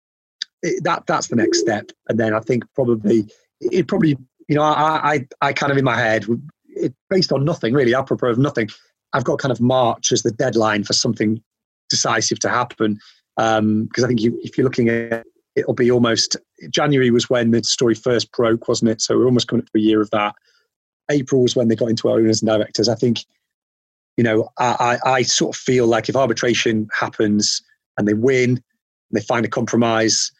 it, 0.63 0.85
that 0.85 1.07
that's 1.09 1.27
the 1.27 1.37
next 1.37 1.59
step. 1.59 1.91
And 2.09 2.21
then 2.21 2.35
I 2.35 2.41
think 2.41 2.65
probably 2.75 3.27
it 3.61 3.89
probably 3.89 4.17
you 4.49 4.55
know 4.55 4.63
I 4.63 5.15
I, 5.15 5.27
I 5.49 5.53
kind 5.53 5.71
of 5.71 5.79
in 5.79 5.85
my 5.85 5.97
head 5.97 6.27
it, 6.69 6.95
based 7.11 7.33
on 7.33 7.45
nothing 7.45 7.75
really 7.75 7.95
apropos 7.95 8.31
of 8.31 8.39
nothing. 8.39 8.69
I've 9.13 9.25
got 9.25 9.39
kind 9.39 9.53
of 9.53 9.61
March 9.61 10.13
as 10.13 10.23
the 10.23 10.33
deadline 10.33 10.85
for 10.85 10.93
something 10.93 11.43
decisive 11.89 12.39
to 12.41 12.49
happen 12.49 12.99
because 13.37 13.59
um, 13.59 13.89
I 13.97 14.07
think 14.07 14.21
you, 14.21 14.39
if 14.43 14.59
you're 14.59 14.65
looking 14.65 14.89
at 14.89 15.25
it'll 15.59 15.75
be 15.75 15.91
almost 15.91 16.37
January 16.71 17.11
was 17.11 17.29
when 17.29 17.51
the 17.51 17.63
story 17.65 17.95
first 17.95 18.31
broke, 18.33 18.69
wasn't 18.69 18.91
it? 18.91 19.01
So 19.01 19.19
we're 19.19 19.27
almost 19.27 19.49
coming 19.49 19.63
up 19.63 19.71
to 19.71 19.79
a 19.79 19.83
year 19.83 20.01
of 20.01 20.11
that. 20.11 20.35
April 21.11 21.43
was 21.43 21.57
when 21.57 21.69
they 21.69 21.77
got 21.77 21.91
into 21.91 22.11
owners 22.11 22.43
and 22.43 22.49
directors. 22.49 22.89
I 22.89 22.95
think, 22.95 23.25
you 24.17 24.25
know, 24.25 24.51
I, 24.59 24.99
I, 25.05 25.11
I 25.11 25.23
sort 25.23 25.57
of 25.57 25.61
feel 25.61 25.87
like 25.87 26.09
if 26.09 26.17
arbitration 26.17 26.89
happens 26.99 27.63
and 27.97 28.07
they 28.07 28.15
win, 28.15 28.51
and 28.51 28.63
they 29.13 29.21
find 29.21 29.45
a 29.45 29.49
compromise, 29.49 30.31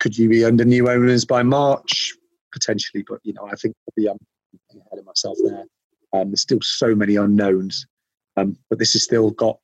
could 0.00 0.16
you 0.16 0.28
be 0.28 0.44
under 0.44 0.64
new 0.64 0.88
owners 0.88 1.24
by 1.24 1.42
March? 1.42 2.14
Potentially, 2.52 3.04
but 3.08 3.18
you 3.22 3.32
know, 3.32 3.48
I 3.50 3.54
think 3.56 3.74
probably 3.84 4.10
I'm 4.10 4.18
ahead 4.70 4.98
of 4.98 5.06
myself 5.06 5.38
there. 5.44 5.64
Um, 6.12 6.30
there's 6.30 6.42
still 6.42 6.60
so 6.60 6.94
many 6.94 7.16
unknowns, 7.16 7.86
um, 8.36 8.56
but 8.68 8.78
this 8.78 8.92
has 8.92 9.02
still 9.02 9.30
got 9.30 9.58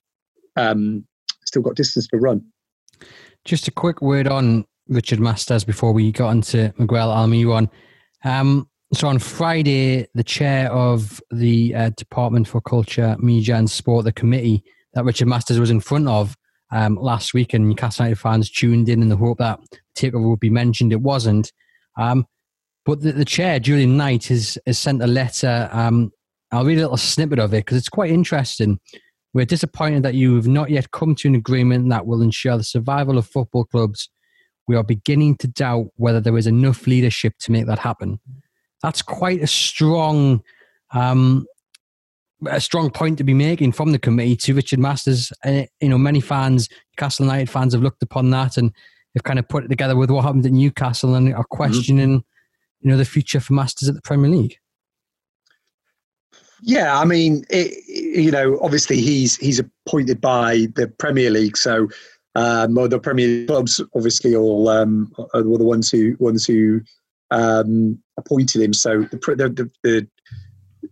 um, 0.57 1.05
still 1.45 1.63
got 1.63 1.77
distance 1.77 2.09
to 2.09 2.17
run. 2.17 2.45
Just 3.45 3.69
a 3.69 3.71
quick 3.71 4.01
word 4.01 4.27
on 4.27 4.65
Richard 4.89 5.21
Masters 5.21 5.65
before 5.65 5.93
we 5.93 6.11
got 6.13 6.31
into 6.31 6.73
Miguel 6.79 7.11
Almiron. 7.11 7.71
Um, 8.25 8.69
so 8.95 9.09
on 9.09 9.19
Friday, 9.19 10.09
the 10.15 10.25
chair 10.25 10.73
of 10.73 11.21
the 11.31 11.75
uh, 11.75 11.91
Department 11.91 12.49
for 12.49 12.61
Culture, 12.61 13.17
Media 13.19 13.57
and 13.57 13.71
Sport, 13.71 14.05
the 14.05 14.13
committee 14.13 14.65
that 14.95 15.05
Richard 15.05 15.29
Masters 15.29 15.61
was 15.61 15.71
in 15.71 15.81
front 15.81 16.09
of 16.09 16.37
um, 16.73 16.97
last 16.97 17.35
week, 17.35 17.55
and 17.55 17.69
Newcastle 17.69 18.07
United 18.07 18.21
fans 18.21 18.51
tuned 18.51 18.89
in 18.89 19.03
in 19.03 19.09
the 19.09 19.17
hope 19.17 19.39
that 19.39 19.61
takeover 19.97 20.31
would 20.31 20.41
be 20.41 20.51
mentioned. 20.51 20.93
It 20.93 21.01
wasn't. 21.01 21.53
Um, 21.97 22.27
but 22.89 23.03
the, 23.03 23.13
the, 23.13 23.25
chair, 23.25 23.61
Julian 23.61 23.97
Knight, 23.97 24.25
has, 24.25 24.59
has 24.67 24.79
sent 24.79 25.03
a 25.03 25.07
letter. 25.07 25.69
Um, 25.71 26.11
I'll 26.51 26.65
read 26.65 26.79
a 26.79 26.83
little 26.83 26.97
snippet 26.97 27.39
of 27.39 27.55
it 27.55 27.59
because 27.59 27.77
it's 27.77 27.89
quite 27.89 28.11
interesting. 28.11 28.81
We're 29.35 29.45
disappointed 29.45 30.03
that 30.03 30.15
you 30.15 30.35
have 30.37 30.49
not 30.49 30.71
yet 30.71 30.91
come 30.91 31.15
to 31.17 31.29
an 31.29 31.35
agreement 31.35 31.91
that 31.91 32.07
will 32.07 32.23
ensure 32.23 32.57
the 32.57 32.65
survival 32.65 33.19
of 33.19 33.29
football 33.29 33.67
clubs. 33.67 34.09
We 34.67 34.75
are 34.75 34.83
beginning 34.83 35.37
to 35.37 35.49
doubt 35.49 35.89
whether 35.97 36.21
there 36.21 36.37
is 36.37 36.47
enough 36.47 36.87
leadership 36.87 37.35
to 37.41 37.53
make 37.53 37.67
that 37.67 37.79
happen 37.79 38.19
that's 38.83 39.03
quite 39.03 39.43
a 39.43 39.47
strong 39.47 40.43
um, 40.93 41.47
a 42.47 42.61
strong 42.61 42.91
point 42.91 43.19
to 43.19 43.25
be 43.25 43.35
making 43.35 43.73
from 43.73 43.91
the 43.91 43.99
committee 43.99 44.37
to 44.37 44.55
Richard 44.55 44.79
Masters. 44.79 45.33
Uh, 45.45 45.63
you 45.81 45.89
know, 45.89 45.99
many 45.99 46.21
fans, 46.21 46.69
Castle 46.97 47.27
United 47.27 47.51
fans, 47.51 47.73
have 47.73 47.83
looked 47.83 48.03
upon 48.03 48.31
that 48.31 48.57
and 48.57 48.73
they've 49.13 49.25
kind 49.25 49.41
of 49.41 49.49
put 49.49 49.65
it 49.65 49.69
together 49.69 49.97
with 49.97 50.11
what 50.11 50.23
happened 50.23 50.47
at 50.47 50.53
Newcastle 50.53 51.17
and 51.17 51.35
are 51.35 51.45
questioning, 51.45 52.21
mm-hmm. 52.21 52.38
You 52.81 52.91
know, 52.91 52.97
the 52.97 53.05
future 53.05 53.41
for 53.41 53.55
Masters 53.55 53.89
at 53.89 53.95
the 53.95 54.03
Premier 54.03 54.31
League. 54.31 54.57
Yeah, 56.63 56.99
I 56.99 57.05
mean, 57.05 57.45
it, 57.51 57.73
you 57.89 58.31
know, 58.31 58.59
obviously 58.61 59.01
he's 59.01 59.37
he's 59.37 59.61
appointed 59.61 60.21
by 60.21 60.67
the 60.75 60.89
Premier 60.99 61.31
League, 61.31 61.57
so 61.57 61.89
um, 62.35 62.75
the 62.75 62.99
Premier 62.99 63.47
clubs 63.47 63.81
obviously 63.95 64.35
all 64.35 64.69
um, 64.69 65.13
are 65.35 65.43
the 65.43 65.65
ones 65.65 65.91
who 65.91 66.17
ones 66.19 66.45
who 66.45 66.81
um, 67.31 67.99
appointed 68.17 68.63
him. 68.63 68.73
So 68.73 69.03
the, 69.03 69.19
the, 69.19 69.71
the, 69.83 70.09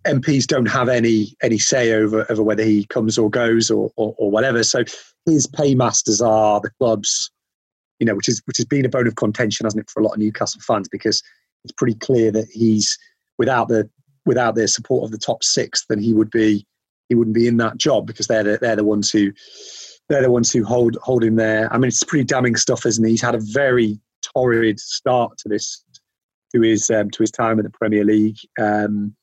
MPs 0.05 0.47
don't 0.47 0.67
have 0.67 0.89
any 0.89 1.35
any 1.43 1.59
say 1.59 1.93
over 1.93 2.27
over 2.31 2.43
whether 2.43 2.63
he 2.63 2.85
comes 2.87 3.19
or 3.19 3.31
goes 3.31 3.71
or, 3.71 3.91
or, 3.97 4.15
or 4.19 4.31
whatever. 4.31 4.63
So 4.63 4.85
his 5.25 5.47
paymasters 5.47 6.21
are 6.21 6.61
the 6.61 6.71
clubs, 6.79 7.31
you 7.99 8.07
know, 8.07 8.15
which 8.15 8.29
is 8.29 8.41
which 8.45 8.57
has 8.59 8.67
been 8.67 8.85
a 8.85 8.89
bone 8.89 9.09
of 9.09 9.17
contention, 9.17 9.65
hasn't 9.65 9.83
it, 9.83 9.91
for 9.91 10.01
a 10.01 10.05
lot 10.05 10.13
of 10.13 10.19
Newcastle 10.19 10.61
fans 10.61 10.89
because 10.89 11.23
it's 11.67 11.73
pretty 11.73 11.99
clear 11.99 12.31
that 12.33 12.49
he's 12.53 12.99
without 13.39 13.69
the 13.69 13.89
without 14.25 14.55
the 14.55 14.67
support 14.67 15.05
of 15.05 15.11
the 15.11 15.19
top 15.19 15.43
six, 15.45 15.85
then 15.89 16.01
he 16.01 16.13
would 16.13 16.31
be 16.31 16.67
he 17.09 17.15
wouldn't 17.15 17.35
be 17.35 17.47
in 17.47 17.57
that 17.59 17.77
job 17.77 18.07
because 18.07 18.27
they're 18.27 18.43
the, 18.43 18.59
they're 18.61 18.77
the 18.77 18.85
ones 18.85 19.11
who 19.11 19.33
they're 20.09 20.23
the 20.23 20.31
ones 20.31 20.53
who 20.53 20.65
hold 20.65 20.97
hold 21.03 21.25
him 21.25 21.37
there. 21.37 21.73
I 21.73 21.79
mean, 21.79 21.89
it's 21.89 22.03
pretty 22.03 22.25
damning 22.25 22.57
stuff, 22.57 22.87
isn't 22.87 23.05
it? 23.05 23.11
He's 23.11 23.23
had 23.23 23.35
a 23.35 23.41
very 23.41 23.99
torrid 24.23 24.81
start 24.81 25.39
to 25.39 25.49
this 25.49 25.83
to 26.55 26.61
his 26.61 26.91
um, 26.91 27.11
to 27.11 27.23
his 27.23 27.31
time 27.31 27.59
in 27.59 27.65
the 27.65 27.71
Premier 27.71 28.05
League. 28.05 28.39
Um, 28.59 29.15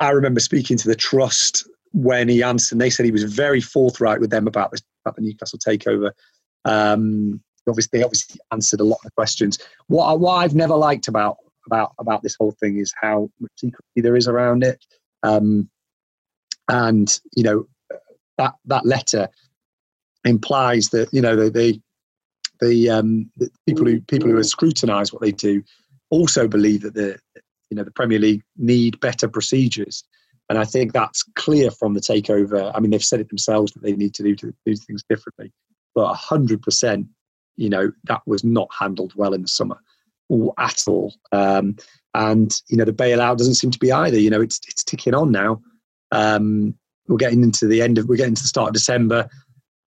I 0.00 0.10
remember 0.10 0.40
speaking 0.40 0.76
to 0.78 0.88
the 0.88 0.96
trust 0.96 1.68
when 1.92 2.28
he 2.28 2.42
answered, 2.42 2.72
and 2.72 2.80
they 2.80 2.90
said 2.90 3.04
he 3.04 3.12
was 3.12 3.24
very 3.24 3.60
forthright 3.60 4.20
with 4.20 4.30
them 4.30 4.46
about 4.46 4.72
about 5.04 5.16
the 5.16 5.22
Newcastle 5.22 5.58
takeover. 5.58 6.12
Um, 6.64 7.40
obviously, 7.68 7.98
they 7.98 8.04
obviously 8.04 8.40
answered 8.52 8.80
a 8.80 8.84
lot 8.84 9.00
of 9.04 9.14
questions. 9.14 9.58
What, 9.86 10.20
what 10.20 10.34
I've 10.34 10.54
never 10.54 10.74
liked 10.74 11.08
about 11.08 11.36
about 11.66 11.92
about 11.98 12.22
this 12.22 12.36
whole 12.38 12.52
thing 12.52 12.78
is 12.78 12.92
how 13.00 13.30
much 13.40 13.52
secrecy 13.56 14.00
there 14.00 14.16
is 14.16 14.28
around 14.28 14.64
it. 14.64 14.84
Um, 15.22 15.68
and 16.68 17.18
you 17.36 17.44
know 17.44 17.66
that 18.38 18.54
that 18.66 18.86
letter 18.86 19.28
implies 20.24 20.88
that 20.88 21.12
you 21.12 21.20
know 21.20 21.36
the 21.36 21.50
the, 21.50 21.80
the, 22.60 22.90
um, 22.90 23.30
the 23.36 23.50
people 23.66 23.86
who 23.86 24.00
people 24.02 24.30
who 24.30 24.42
scrutinise 24.42 25.12
what 25.12 25.22
they 25.22 25.32
do 25.32 25.62
also 26.10 26.46
believe 26.46 26.82
that 26.82 26.94
the 26.94 27.18
you 27.70 27.76
know 27.76 27.84
the 27.84 27.90
Premier 27.90 28.18
League 28.18 28.42
need 28.56 29.00
better 29.00 29.28
procedures. 29.28 30.04
And 30.48 30.58
I 30.58 30.64
think 30.64 30.92
that's 30.92 31.22
clear 31.34 31.70
from 31.70 31.94
the 31.94 32.00
takeover. 32.00 32.70
I 32.74 32.80
mean, 32.80 32.90
they've 32.90 33.02
said 33.02 33.20
it 33.20 33.28
themselves 33.28 33.72
that 33.72 33.82
they 33.82 33.92
need 33.92 34.12
to 34.14 34.22
do 34.22 34.36
to 34.36 34.52
do 34.66 34.76
things 34.76 35.02
differently. 35.08 35.52
But 35.94 36.14
hundred 36.14 36.62
percent, 36.62 37.06
you 37.56 37.68
know, 37.68 37.92
that 38.04 38.22
was 38.26 38.44
not 38.44 38.68
handled 38.76 39.12
well 39.14 39.34
in 39.34 39.42
the 39.42 39.48
summer 39.48 39.78
at 40.58 40.82
all. 40.86 41.14
Um, 41.32 41.76
and 42.14 42.52
you 42.68 42.76
know, 42.76 42.84
the 42.84 42.92
bailout 42.92 43.38
doesn't 43.38 43.54
seem 43.54 43.70
to 43.70 43.78
be 43.78 43.92
either. 43.92 44.18
You 44.18 44.30
know, 44.30 44.40
it's 44.40 44.60
it's 44.68 44.84
ticking 44.84 45.14
on 45.14 45.32
now. 45.32 45.60
Um, 46.10 46.74
we're 47.08 47.16
getting 47.16 47.42
into 47.42 47.66
the 47.66 47.82
end 47.82 47.98
of 47.98 48.08
we're 48.08 48.16
getting 48.16 48.34
to 48.34 48.42
the 48.42 48.48
start 48.48 48.68
of 48.68 48.74
December. 48.74 49.28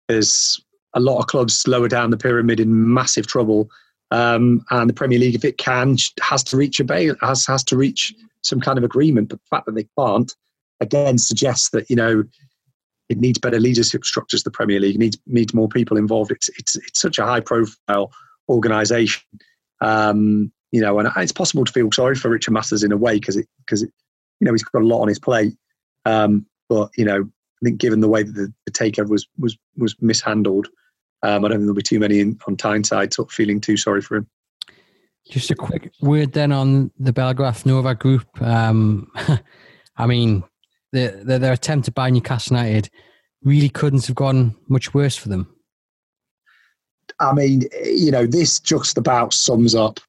There's 0.08 0.63
a 0.93 1.00
lot 1.00 1.19
of 1.19 1.28
clubs 1.28 1.67
lower 1.67 1.88
down 1.88 2.12
the 2.12 2.17
pyramid 2.17 2.60
in 2.60 2.93
massive 2.93 3.28
trouble, 3.28 3.69
um, 4.12 4.63
and 4.69 4.89
the 4.89 4.93
Premier 4.93 5.19
League, 5.19 5.36
if 5.36 5.45
it 5.45 5.58
can, 5.58 5.97
has 6.21 6.43
to 6.45 6.58
reach 6.58 6.80
a 6.80 6.84
bail 6.84 7.15
has 7.21 7.45
has 7.45 7.63
to 7.65 7.78
reach 7.78 8.13
some 8.43 8.62
kind 8.62 8.78
of 8.78 8.84
agreement. 8.84 9.30
But 9.30 9.39
the 9.39 9.56
fact 9.56 9.65
that 9.65 9.76
they 9.76 9.88
can't 9.97 10.34
again 10.80 11.17
suggests 11.17 11.69
that 11.71 11.89
you 11.89 11.95
know 11.95 12.24
it 13.12 13.17
needs 13.17 13.38
better 13.38 13.60
leadership 13.60 14.06
structures. 14.06 14.43
The 14.43 14.52
Premier 14.52 14.80
League 14.80 14.97
needs 14.97 15.17
needs 15.28 15.54
more 15.54 15.67
people 15.67 15.97
involved. 15.97 16.32
It's 16.32 16.50
it's 16.58 16.78
it's 16.78 17.02
such 17.02 17.19
a 17.19 17.26
high 17.26 17.41
profile 17.41 18.13
organisation, 18.47 19.21
um, 19.82 20.50
you 20.71 20.80
know, 20.80 20.97
and 20.97 21.10
it's 21.17 21.34
possible 21.34 21.65
to 21.65 21.71
feel 21.71 21.91
sorry 21.91 22.15
for 22.15 22.30
Richard 22.30 22.54
Masters 22.54 22.84
in 22.84 22.93
a 22.93 22.97
way 22.97 23.15
because 23.15 23.36
it 23.36 23.47
because 23.65 23.82
you 23.82 23.89
know 24.39 24.54
he's 24.54 24.63
got 24.63 24.82
a 24.82 24.86
lot 24.86 25.02
on 25.02 25.10
his 25.10 25.19
plate. 25.19 25.54
Um, 26.06 26.45
but 26.69 26.89
you 26.95 27.04
know, 27.04 27.21
I 27.21 27.65
think 27.65 27.82
given 27.82 28.00
the 28.00 28.08
way 28.08 28.24
that 28.24 28.32
the, 28.32 28.54
the 28.65 28.71
takeover 28.71 29.10
was 29.10 29.28
was 29.38 29.58
was 29.76 29.93
mishandled, 30.00 30.69
um, 31.21 31.43
I 31.43 31.50
don't 31.50 31.58
think 31.58 31.63
there'll 31.63 31.74
be 31.76 31.82
too 31.82 32.00
many 32.00 32.21
in, 32.21 32.39
on 32.47 32.56
Tyneside 32.56 33.13
sort 33.13 33.28
of 33.28 33.34
feeling 33.34 33.60
too 33.60 33.76
sorry 33.76 34.02
for 34.02 34.15
him. 34.15 34.28
Just 35.30 35.52
a 35.52 35.56
quick 35.56 35.91
word 36.00 36.32
then 36.32 36.54
on 36.54 36.91
the 36.97 37.12
Bellagraph 37.12 37.65
Nova 37.65 37.93
group. 37.93 38.26
Um, 38.41 39.12
I 39.97 40.08
mean, 40.08 40.43
the, 40.91 41.21
the, 41.23 41.39
their 41.39 41.54
attempt 41.54 41.86
to 41.86 41.91
buy 41.91 42.10
Newcastle 42.10 42.58
United 42.58 42.89
really 43.43 43.69
couldn't 43.69 44.06
have 44.08 44.15
gone 44.15 44.56
much 44.67 44.93
worse 44.93 45.15
for 45.15 45.30
them. 45.30 45.54
I 47.19 47.34
mean, 47.34 47.63
you 47.84 48.12
know, 48.12 48.25
this 48.25 48.60
just 48.60 48.97
about 48.97 49.34
sums 49.34 49.75
up 49.75 49.99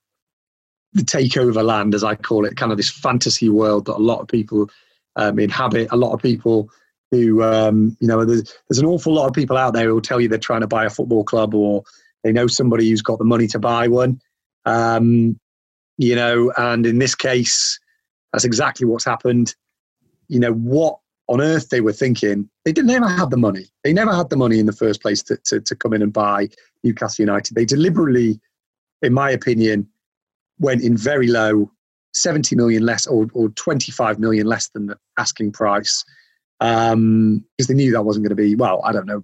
the 0.92 1.02
takeover 1.02 1.64
land, 1.64 1.94
as 1.94 2.04
I 2.04 2.14
call 2.14 2.44
it, 2.44 2.56
kind 2.56 2.72
of 2.72 2.78
this 2.78 2.90
fantasy 2.90 3.48
world 3.48 3.86
that 3.86 3.96
a 3.96 3.98
lot 3.98 4.20
of 4.20 4.28
people 4.28 4.70
um, 5.16 5.38
inhabit. 5.38 5.88
A 5.90 5.96
lot 5.96 6.12
of 6.12 6.20
people 6.20 6.70
who, 7.10 7.42
um, 7.42 7.96
you 8.00 8.08
know, 8.08 8.24
there's, 8.24 8.42
there's 8.68 8.78
an 8.78 8.86
awful 8.86 9.12
lot 9.12 9.26
of 9.26 9.34
people 9.34 9.56
out 9.56 9.74
there 9.74 9.86
who 9.86 9.94
will 9.94 10.02
tell 10.02 10.20
you 10.20 10.28
they're 10.28 10.38
trying 10.38 10.60
to 10.62 10.66
buy 10.66 10.84
a 10.84 10.90
football 10.90 11.24
club 11.24 11.54
or 11.54 11.82
they 12.24 12.32
know 12.32 12.46
somebody 12.46 12.88
who's 12.88 13.02
got 13.02 13.18
the 13.18 13.24
money 13.24 13.46
to 13.48 13.58
buy 13.58 13.88
one. 13.88 14.20
Um, 14.64 15.38
you 15.98 16.14
know, 16.14 16.52
and 16.56 16.86
in 16.86 16.98
this 16.98 17.14
case, 17.14 17.78
that's 18.32 18.44
exactly 18.44 18.86
what's 18.86 19.04
happened 19.04 19.54
you 20.32 20.40
know, 20.40 20.54
what 20.54 20.98
on 21.28 21.42
earth 21.42 21.68
they 21.68 21.82
were 21.82 21.92
thinking. 21.92 22.48
They 22.64 22.72
didn't 22.72 22.88
never 22.88 23.06
have 23.06 23.28
the 23.28 23.36
money. 23.36 23.66
They 23.84 23.92
never 23.92 24.14
had 24.14 24.30
the 24.30 24.36
money 24.36 24.58
in 24.58 24.66
the 24.66 24.72
first 24.72 25.02
place 25.02 25.22
to, 25.24 25.36
to, 25.44 25.60
to 25.60 25.76
come 25.76 25.92
in 25.92 26.00
and 26.00 26.12
buy 26.12 26.48
Newcastle 26.82 27.22
United. 27.22 27.54
They 27.54 27.66
deliberately, 27.66 28.40
in 29.02 29.12
my 29.12 29.30
opinion, 29.30 29.86
went 30.58 30.82
in 30.82 30.96
very 30.96 31.26
low, 31.26 31.70
70 32.14 32.56
million 32.56 32.84
less 32.84 33.06
or, 33.06 33.26
or 33.34 33.50
25 33.50 34.18
million 34.18 34.46
less 34.46 34.68
than 34.68 34.86
the 34.86 34.98
asking 35.18 35.52
price. 35.52 36.02
Um, 36.60 37.44
because 37.58 37.68
they 37.68 37.74
knew 37.74 37.92
that 37.92 38.04
wasn't 38.04 38.24
going 38.24 38.36
to 38.36 38.42
be, 38.42 38.54
well, 38.54 38.80
I 38.84 38.92
don't 38.92 39.06
know. 39.06 39.22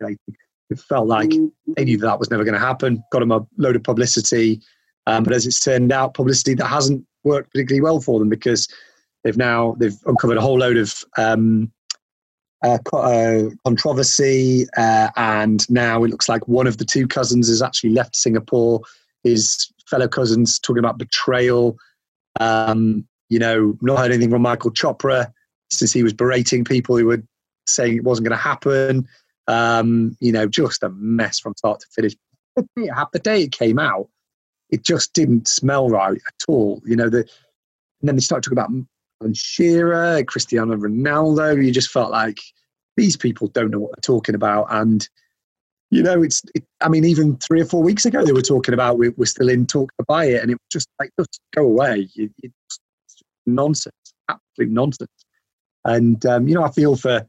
It 0.00 0.80
felt 0.80 1.06
like 1.06 1.30
they 1.76 1.84
knew 1.84 1.96
that, 1.98 2.06
that 2.06 2.18
was 2.18 2.30
never 2.30 2.44
going 2.44 2.54
to 2.54 2.60
happen. 2.60 3.02
Got 3.10 3.20
them 3.20 3.32
a 3.32 3.46
load 3.56 3.76
of 3.76 3.84
publicity. 3.84 4.60
Um, 5.06 5.24
but 5.24 5.32
as 5.32 5.46
it's 5.46 5.60
turned 5.60 5.92
out, 5.92 6.14
publicity 6.14 6.54
that 6.54 6.66
hasn't 6.66 7.06
worked 7.24 7.52
particularly 7.52 7.80
well 7.80 8.00
for 8.00 8.18
them 8.18 8.28
because 8.28 8.68
They've 9.24 9.36
now 9.36 9.76
they've 9.78 9.98
uncovered 10.06 10.36
a 10.36 10.40
whole 10.40 10.58
load 10.58 10.76
of 10.76 11.02
um, 11.16 11.72
uh, 12.64 12.78
uh, 12.92 13.50
controversy, 13.64 14.66
uh, 14.76 15.10
and 15.16 15.68
now 15.70 16.04
it 16.04 16.10
looks 16.10 16.28
like 16.28 16.46
one 16.48 16.66
of 16.66 16.78
the 16.78 16.84
two 16.84 17.06
cousins 17.06 17.48
has 17.48 17.62
actually 17.62 17.90
left 17.90 18.16
Singapore. 18.16 18.80
His 19.24 19.72
fellow 19.88 20.08
cousins 20.08 20.58
talking 20.58 20.78
about 20.78 20.98
betrayal. 20.98 21.76
Um, 22.40 23.06
you 23.28 23.38
know, 23.38 23.76
not 23.82 23.98
heard 23.98 24.12
anything 24.12 24.30
from 24.30 24.42
Michael 24.42 24.70
Chopra 24.70 25.32
since 25.70 25.92
he 25.92 26.02
was 26.02 26.12
berating 26.12 26.64
people 26.64 26.96
who 26.96 27.06
were 27.06 27.22
saying 27.66 27.96
it 27.96 28.04
wasn't 28.04 28.28
going 28.28 28.36
to 28.36 28.42
happen. 28.42 29.08
Um, 29.48 30.16
you 30.20 30.32
know, 30.32 30.46
just 30.46 30.82
a 30.82 30.90
mess 30.90 31.38
from 31.38 31.54
start 31.56 31.80
to 31.80 31.86
finish. 31.90 32.14
The 32.76 33.20
day 33.22 33.42
it 33.42 33.52
came 33.52 33.78
out, 33.78 34.08
it 34.70 34.82
just 34.82 35.12
didn't 35.12 35.46
smell 35.46 35.88
right 35.88 36.16
at 36.16 36.44
all. 36.48 36.82
You 36.86 36.96
know, 36.96 37.08
the, 37.08 37.18
and 37.18 38.08
then 38.08 38.16
they 38.16 38.20
started 38.20 38.42
talking 38.42 38.58
about 38.58 38.70
Shearer, 39.32 40.22
Cristiano 40.24 40.76
Ronaldo. 40.76 41.64
You 41.64 41.72
just 41.72 41.90
felt 41.90 42.10
like 42.10 42.38
these 42.96 43.16
people 43.16 43.48
don't 43.48 43.70
know 43.70 43.80
what 43.80 43.90
they're 43.96 44.00
talking 44.02 44.34
about. 44.34 44.66
And, 44.70 45.08
you 45.90 46.02
know, 46.02 46.22
it's, 46.22 46.42
it, 46.54 46.64
I 46.80 46.88
mean, 46.88 47.04
even 47.04 47.36
three 47.38 47.60
or 47.60 47.64
four 47.64 47.82
weeks 47.82 48.04
ago, 48.04 48.24
they 48.24 48.32
were 48.32 48.42
talking 48.42 48.74
about 48.74 48.98
we, 48.98 49.08
are 49.08 49.26
still 49.26 49.48
in 49.48 49.66
talk 49.66 49.90
to 49.98 50.04
buy 50.06 50.26
it. 50.26 50.42
And 50.42 50.50
it 50.50 50.54
was 50.54 50.68
just 50.70 50.88
like, 51.00 51.10
just 51.18 51.40
go 51.54 51.64
away. 51.64 52.08
It, 52.16 52.30
it's 52.42 52.80
nonsense, 53.46 53.94
absolute 54.28 54.72
nonsense. 54.72 55.10
And, 55.84 56.24
um, 56.26 56.48
you 56.48 56.54
know, 56.54 56.64
I 56.64 56.70
feel 56.70 56.96
for, 56.96 57.26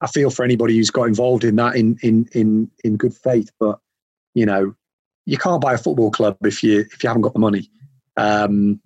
I 0.00 0.06
feel 0.06 0.30
for 0.30 0.44
anybody 0.44 0.76
who's 0.76 0.90
got 0.90 1.04
involved 1.04 1.44
in 1.44 1.56
that 1.56 1.76
in, 1.76 1.98
in, 2.02 2.28
in, 2.32 2.70
in 2.84 2.96
good 2.96 3.14
faith. 3.14 3.50
But, 3.58 3.78
you 4.34 4.46
know, 4.46 4.74
you 5.26 5.36
can't 5.36 5.60
buy 5.60 5.74
a 5.74 5.78
football 5.78 6.10
club 6.10 6.36
if 6.44 6.62
you, 6.62 6.80
if 6.80 7.02
you 7.02 7.08
haven't 7.08 7.22
got 7.22 7.32
the 7.32 7.40
money. 7.40 7.70
Um, 8.16 8.80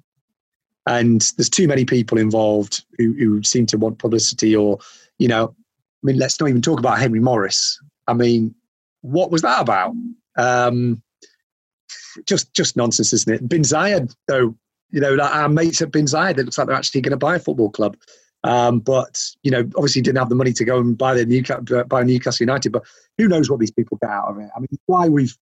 and 0.86 1.32
there's 1.36 1.50
too 1.50 1.68
many 1.68 1.84
people 1.84 2.18
involved 2.18 2.84
who, 2.98 3.12
who 3.14 3.42
seem 3.42 3.66
to 3.66 3.78
want 3.78 3.98
publicity 3.98 4.54
or 4.56 4.78
you 5.18 5.28
know 5.28 5.54
i 5.54 6.06
mean 6.06 6.18
let's 6.18 6.40
not 6.40 6.48
even 6.48 6.62
talk 6.62 6.78
about 6.78 6.98
henry 6.98 7.20
mauriss. 7.20 7.80
I 8.08 8.14
mean 8.14 8.54
what 9.02 9.30
was 9.30 9.42
that 9.42 9.60
about? 9.60 9.94
Um, 10.38 11.02
just 12.26 12.52
just 12.54 12.76
nonsense 12.76 13.12
isn't 13.12 13.34
it? 13.34 13.48
Bin 13.48 13.62
zayed 13.62 14.14
though 14.26 14.56
you 14.90 15.00
know 15.00 15.18
our 15.20 15.48
mates 15.48 15.82
at 15.82 15.92
bin 15.92 16.06
zayed 16.06 16.38
it 16.38 16.44
looks 16.44 16.58
like 16.58 16.66
they're 16.66 16.76
actually 16.76 17.00
going 17.00 17.10
to 17.10 17.16
buy 17.16 17.36
a 17.36 17.40
football 17.40 17.70
club. 17.70 17.96
Um, 18.44 18.80
but 18.80 19.20
you 19.42 19.50
know 19.50 19.60
obviously 19.76 20.02
didn't 20.02 20.18
have 20.18 20.28
the 20.28 20.34
money 20.34 20.52
to 20.52 20.64
go 20.64 20.78
and 20.78 20.96
buy 20.96 21.14
the 21.14 21.26
Newcastle, 21.26 21.84
buy 21.84 22.02
newcastle 22.02 22.44
united 22.44 22.72
but 22.72 22.84
who 23.18 23.28
knows 23.28 23.48
what 23.48 23.60
these 23.60 23.70
people 23.70 23.98
get 24.00 24.10
out 24.10 24.28
of 24.30 24.38
it? 24.38 24.50
I 24.56 24.60
mean 24.60 24.68
why 24.86 25.08
we've 25.08 25.36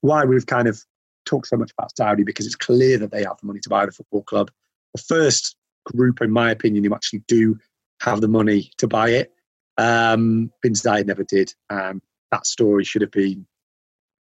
why 0.00 0.24
we've 0.24 0.46
kind 0.46 0.68
of 0.68 0.82
talked 1.26 1.48
so 1.48 1.56
much 1.56 1.72
about 1.78 1.96
saudi 1.96 2.22
because 2.22 2.44
it's 2.44 2.56
clear 2.56 2.98
that 2.98 3.10
they 3.10 3.22
have 3.22 3.38
the 3.40 3.46
money 3.46 3.60
to 3.60 3.68
buy 3.68 3.86
the 3.86 3.92
football 3.92 4.22
club 4.22 4.50
the 4.94 5.02
first 5.02 5.56
group, 5.84 6.20
in 6.20 6.30
my 6.30 6.50
opinion, 6.50 6.84
who 6.84 6.94
actually 6.94 7.22
do 7.26 7.58
have 8.00 8.20
the 8.20 8.28
money 8.28 8.70
to 8.78 8.86
buy 8.86 9.10
it. 9.10 9.32
Um, 9.76 10.50
Bin 10.62 10.74
never 10.84 11.24
did. 11.24 11.52
Um, 11.70 12.00
that 12.30 12.46
story 12.46 12.84
should 12.84 13.02
have 13.02 13.10
been, 13.10 13.46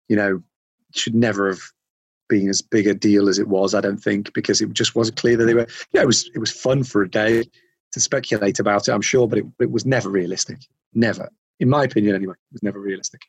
you 0.07 0.15
know, 0.15 0.41
should 0.95 1.15
never 1.15 1.49
have 1.49 1.61
been 2.27 2.47
as 2.49 2.61
big 2.61 2.87
a 2.87 2.93
deal 2.93 3.27
as 3.27 3.39
it 3.39 3.47
was. 3.47 3.73
I 3.73 3.81
don't 3.81 3.97
think 3.97 4.33
because 4.33 4.61
it 4.61 4.71
just 4.73 4.95
wasn't 4.95 5.17
clear 5.17 5.37
that 5.37 5.45
they 5.45 5.53
were. 5.53 5.67
Yeah, 5.91 6.01
it 6.01 6.07
was. 6.07 6.29
It 6.33 6.39
was 6.39 6.51
fun 6.51 6.83
for 6.83 7.01
a 7.01 7.09
day 7.09 7.43
to 7.91 7.99
speculate 7.99 8.59
about 8.59 8.87
it. 8.87 8.91
I'm 8.91 9.01
sure, 9.01 9.27
but 9.27 9.39
it, 9.39 9.45
it 9.59 9.71
was 9.71 9.85
never 9.85 10.09
realistic. 10.09 10.59
Never, 10.93 11.29
in 11.59 11.69
my 11.69 11.83
opinion, 11.83 12.15
anyway, 12.15 12.33
it 12.33 12.53
was 12.53 12.63
never 12.63 12.79
realistic. 12.79 13.21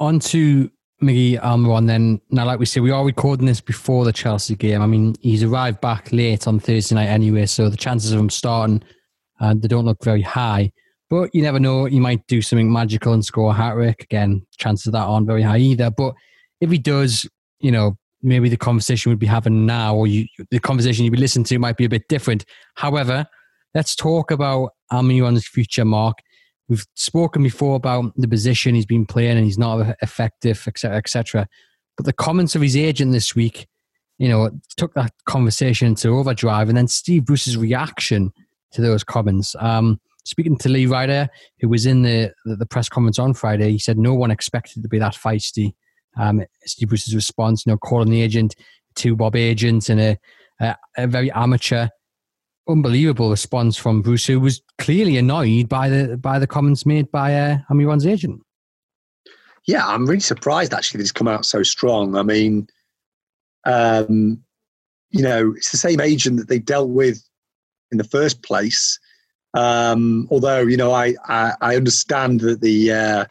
On 0.00 0.18
to 0.18 0.70
Miggy 1.02 1.40
Almiron 1.40 1.86
then. 1.86 2.20
Now, 2.30 2.46
like 2.46 2.58
we 2.58 2.66
said, 2.66 2.82
we 2.82 2.90
are 2.90 3.04
recording 3.04 3.46
this 3.46 3.60
before 3.60 4.04
the 4.04 4.12
Chelsea 4.12 4.54
game. 4.54 4.80
I 4.80 4.86
mean, 4.86 5.14
he's 5.20 5.42
arrived 5.42 5.80
back 5.80 6.12
late 6.12 6.46
on 6.46 6.60
Thursday 6.60 6.94
night 6.94 7.08
anyway, 7.08 7.46
so 7.46 7.68
the 7.68 7.76
chances 7.76 8.12
of 8.12 8.20
him 8.20 8.30
starting, 8.30 8.82
uh, 9.40 9.54
they 9.56 9.68
don't 9.68 9.84
look 9.84 10.02
very 10.02 10.22
high. 10.22 10.72
But 11.10 11.30
you 11.34 11.42
never 11.42 11.60
know. 11.60 11.84
He 11.84 12.00
might 12.00 12.26
do 12.26 12.40
something 12.40 12.72
magical 12.72 13.12
and 13.12 13.24
score 13.24 13.50
a 13.50 13.54
hat 13.54 13.74
trick. 13.74 14.02
Again, 14.04 14.46
chances 14.56 14.86
of 14.86 14.92
that 14.94 15.04
aren't 15.04 15.26
very 15.26 15.42
high 15.42 15.58
either. 15.58 15.90
But 15.90 16.14
if 16.60 16.70
he 16.70 16.78
does, 16.78 17.28
you 17.60 17.70
know, 17.70 17.96
maybe 18.22 18.48
the 18.48 18.56
conversation 18.56 19.10
we'd 19.10 19.18
be 19.18 19.26
having 19.26 19.66
now, 19.66 19.94
or 19.94 20.06
you, 20.06 20.26
the 20.50 20.58
conversation 20.58 21.04
you'd 21.04 21.12
be 21.12 21.18
listening 21.18 21.44
to, 21.44 21.58
might 21.58 21.76
be 21.76 21.84
a 21.84 21.90
bit 21.90 22.08
different. 22.08 22.44
However, 22.76 23.26
let's 23.74 23.94
talk 23.94 24.30
about 24.30 24.70
Almiron's 24.90 25.46
future, 25.46 25.84
Mark. 25.84 26.18
We've 26.68 26.86
spoken 26.94 27.42
before 27.42 27.76
about 27.76 28.12
the 28.16 28.28
position 28.28 28.74
he's 28.74 28.86
been 28.86 29.06
playing 29.06 29.36
and 29.36 29.44
he's 29.44 29.58
not 29.58 29.96
effective, 30.02 30.62
etc., 30.66 30.96
etc. 30.96 31.48
But 31.96 32.06
the 32.06 32.12
comments 32.12 32.54
of 32.54 32.62
his 32.62 32.76
agent 32.76 33.12
this 33.12 33.34
week, 33.34 33.66
you 34.18 34.28
know, 34.28 34.50
took 34.76 34.94
that 34.94 35.12
conversation 35.26 35.94
to 35.96 36.08
overdrive, 36.08 36.68
and 36.68 36.76
then 36.76 36.88
Steve 36.88 37.24
Bruce's 37.26 37.56
reaction 37.56 38.32
to 38.72 38.82
those 38.82 39.04
comments. 39.04 39.54
Um, 39.58 40.00
speaking 40.24 40.56
to 40.58 40.68
Lee 40.68 40.86
Ryder, 40.86 41.28
who 41.60 41.68
was 41.68 41.86
in 41.86 42.02
the, 42.02 42.32
the, 42.44 42.56
the 42.56 42.66
press 42.66 42.88
conference 42.88 43.18
on 43.18 43.34
Friday, 43.34 43.70
he 43.70 43.78
said 43.78 43.98
no 43.98 44.14
one 44.14 44.30
expected 44.30 44.82
to 44.82 44.88
be 44.88 44.98
that 44.98 45.14
feisty. 45.14 45.74
Um, 46.16 46.42
Steve 46.64 46.88
Bruce's 46.88 47.14
response, 47.14 47.64
you 47.66 47.72
know, 47.72 47.78
calling 47.78 48.10
the 48.10 48.22
agent 48.22 48.54
to 48.96 49.16
Bob 49.16 49.36
Agent 49.36 49.88
and 49.88 50.00
a, 50.00 50.18
a, 50.60 50.76
a 50.96 51.06
very 51.06 51.30
amateur 51.32 51.88
unbelievable 52.68 53.30
response 53.30 53.76
from 53.76 54.02
Bruce, 54.02 54.26
who 54.26 54.40
was 54.40 54.62
clearly 54.78 55.16
annoyed 55.16 55.68
by 55.68 55.88
the 55.88 56.16
by 56.16 56.38
the 56.38 56.46
comments 56.46 56.86
made 56.86 57.10
by 57.10 57.34
uh, 57.34 57.58
Almiron's 57.70 58.06
agent. 58.06 58.40
Yeah, 59.66 59.86
I'm 59.86 60.06
really 60.06 60.20
surprised 60.20 60.74
actually 60.74 60.98
that 60.98 61.04
he's 61.04 61.12
come 61.12 61.28
out 61.28 61.46
so 61.46 61.62
strong. 61.62 62.16
I 62.16 62.22
mean, 62.22 62.68
um, 63.64 64.42
you 65.10 65.22
know, 65.22 65.54
it's 65.56 65.70
the 65.70 65.78
same 65.78 66.00
agent 66.00 66.36
that 66.38 66.48
they 66.48 66.58
dealt 66.58 66.90
with 66.90 67.22
in 67.90 67.98
the 67.98 68.04
first 68.04 68.42
place. 68.42 68.98
Um, 69.54 70.26
although, 70.30 70.62
you 70.62 70.76
know, 70.76 70.92
I, 70.92 71.14
I, 71.26 71.52
I 71.60 71.76
understand 71.76 72.40
that 72.40 72.60
the 72.60 72.92
uh, 72.92 73.24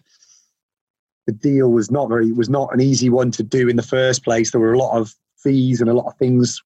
the 1.28 1.34
deal 1.34 1.72
was 1.72 1.92
not 1.92 2.10
very 2.10 2.32
was 2.32 2.50
not 2.50 2.74
an 2.74 2.82
easy 2.82 3.10
one 3.10 3.32
to 3.32 3.44
do 3.44 3.68
in 3.68 3.76
the 3.76 3.84
first 3.84 4.24
place. 4.24 4.52
There 4.52 4.62
were 4.62 4.74
a 4.74 4.80
lot 4.80 4.98
of 4.98 5.14
fees 5.38 5.82
and 5.82 5.90
a 5.90 5.94
lot 5.94 6.08
of 6.08 6.18
things 6.18 6.62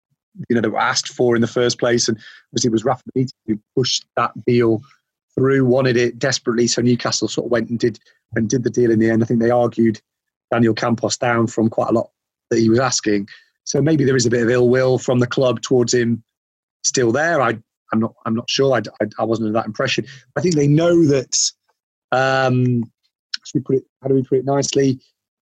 you 0.49 0.55
know, 0.55 0.61
that 0.61 0.69
were 0.69 0.79
asked 0.79 1.09
for 1.09 1.35
in 1.35 1.41
the 1.41 1.47
first 1.47 1.79
place. 1.79 2.07
And 2.07 2.17
obviously, 2.51 2.69
it 2.69 2.73
was 2.73 2.85
Rafa 2.85 3.03
Benitez 3.15 3.33
who 3.45 3.59
pushed 3.75 4.05
that 4.15 4.31
deal 4.45 4.81
through, 5.35 5.65
wanted 5.65 5.97
it 5.97 6.17
desperately. 6.17 6.67
So 6.67 6.81
Newcastle 6.81 7.27
sort 7.27 7.45
of 7.45 7.51
went 7.51 7.69
and 7.69 7.79
did 7.79 7.99
and 8.35 8.49
did 8.49 8.63
the 8.63 8.69
deal 8.69 8.91
in 8.91 8.99
the 8.99 9.09
end. 9.09 9.23
I 9.23 9.25
think 9.25 9.39
they 9.39 9.51
argued 9.51 10.01
Daniel 10.51 10.73
Campos 10.73 11.17
down 11.17 11.47
from 11.47 11.69
quite 11.69 11.89
a 11.89 11.93
lot 11.93 12.09
that 12.49 12.59
he 12.59 12.69
was 12.69 12.79
asking. 12.79 13.27
So 13.63 13.81
maybe 13.81 14.03
there 14.03 14.15
is 14.15 14.25
a 14.25 14.29
bit 14.29 14.43
of 14.43 14.49
ill 14.49 14.69
will 14.69 14.97
from 14.97 15.19
the 15.19 15.27
club 15.27 15.61
towards 15.61 15.93
him 15.93 16.23
still 16.83 17.11
there. 17.11 17.41
I, 17.41 17.57
I'm 17.93 17.99
not. 17.99 18.13
I'm 18.25 18.35
not 18.35 18.49
sure. 18.49 18.75
I, 18.75 18.81
I, 19.01 19.07
I 19.19 19.23
wasn't 19.23 19.47
under 19.47 19.59
that 19.59 19.65
impression. 19.65 20.05
I 20.35 20.41
think 20.41 20.55
they 20.55 20.67
know 20.67 21.05
that. 21.05 21.35
Um, 22.11 22.83
we 23.53 23.61
put 23.61 23.75
it? 23.77 23.83
How 24.01 24.09
do 24.09 24.15
we 24.15 24.23
put 24.23 24.39
it 24.39 24.45
nicely? 24.45 24.99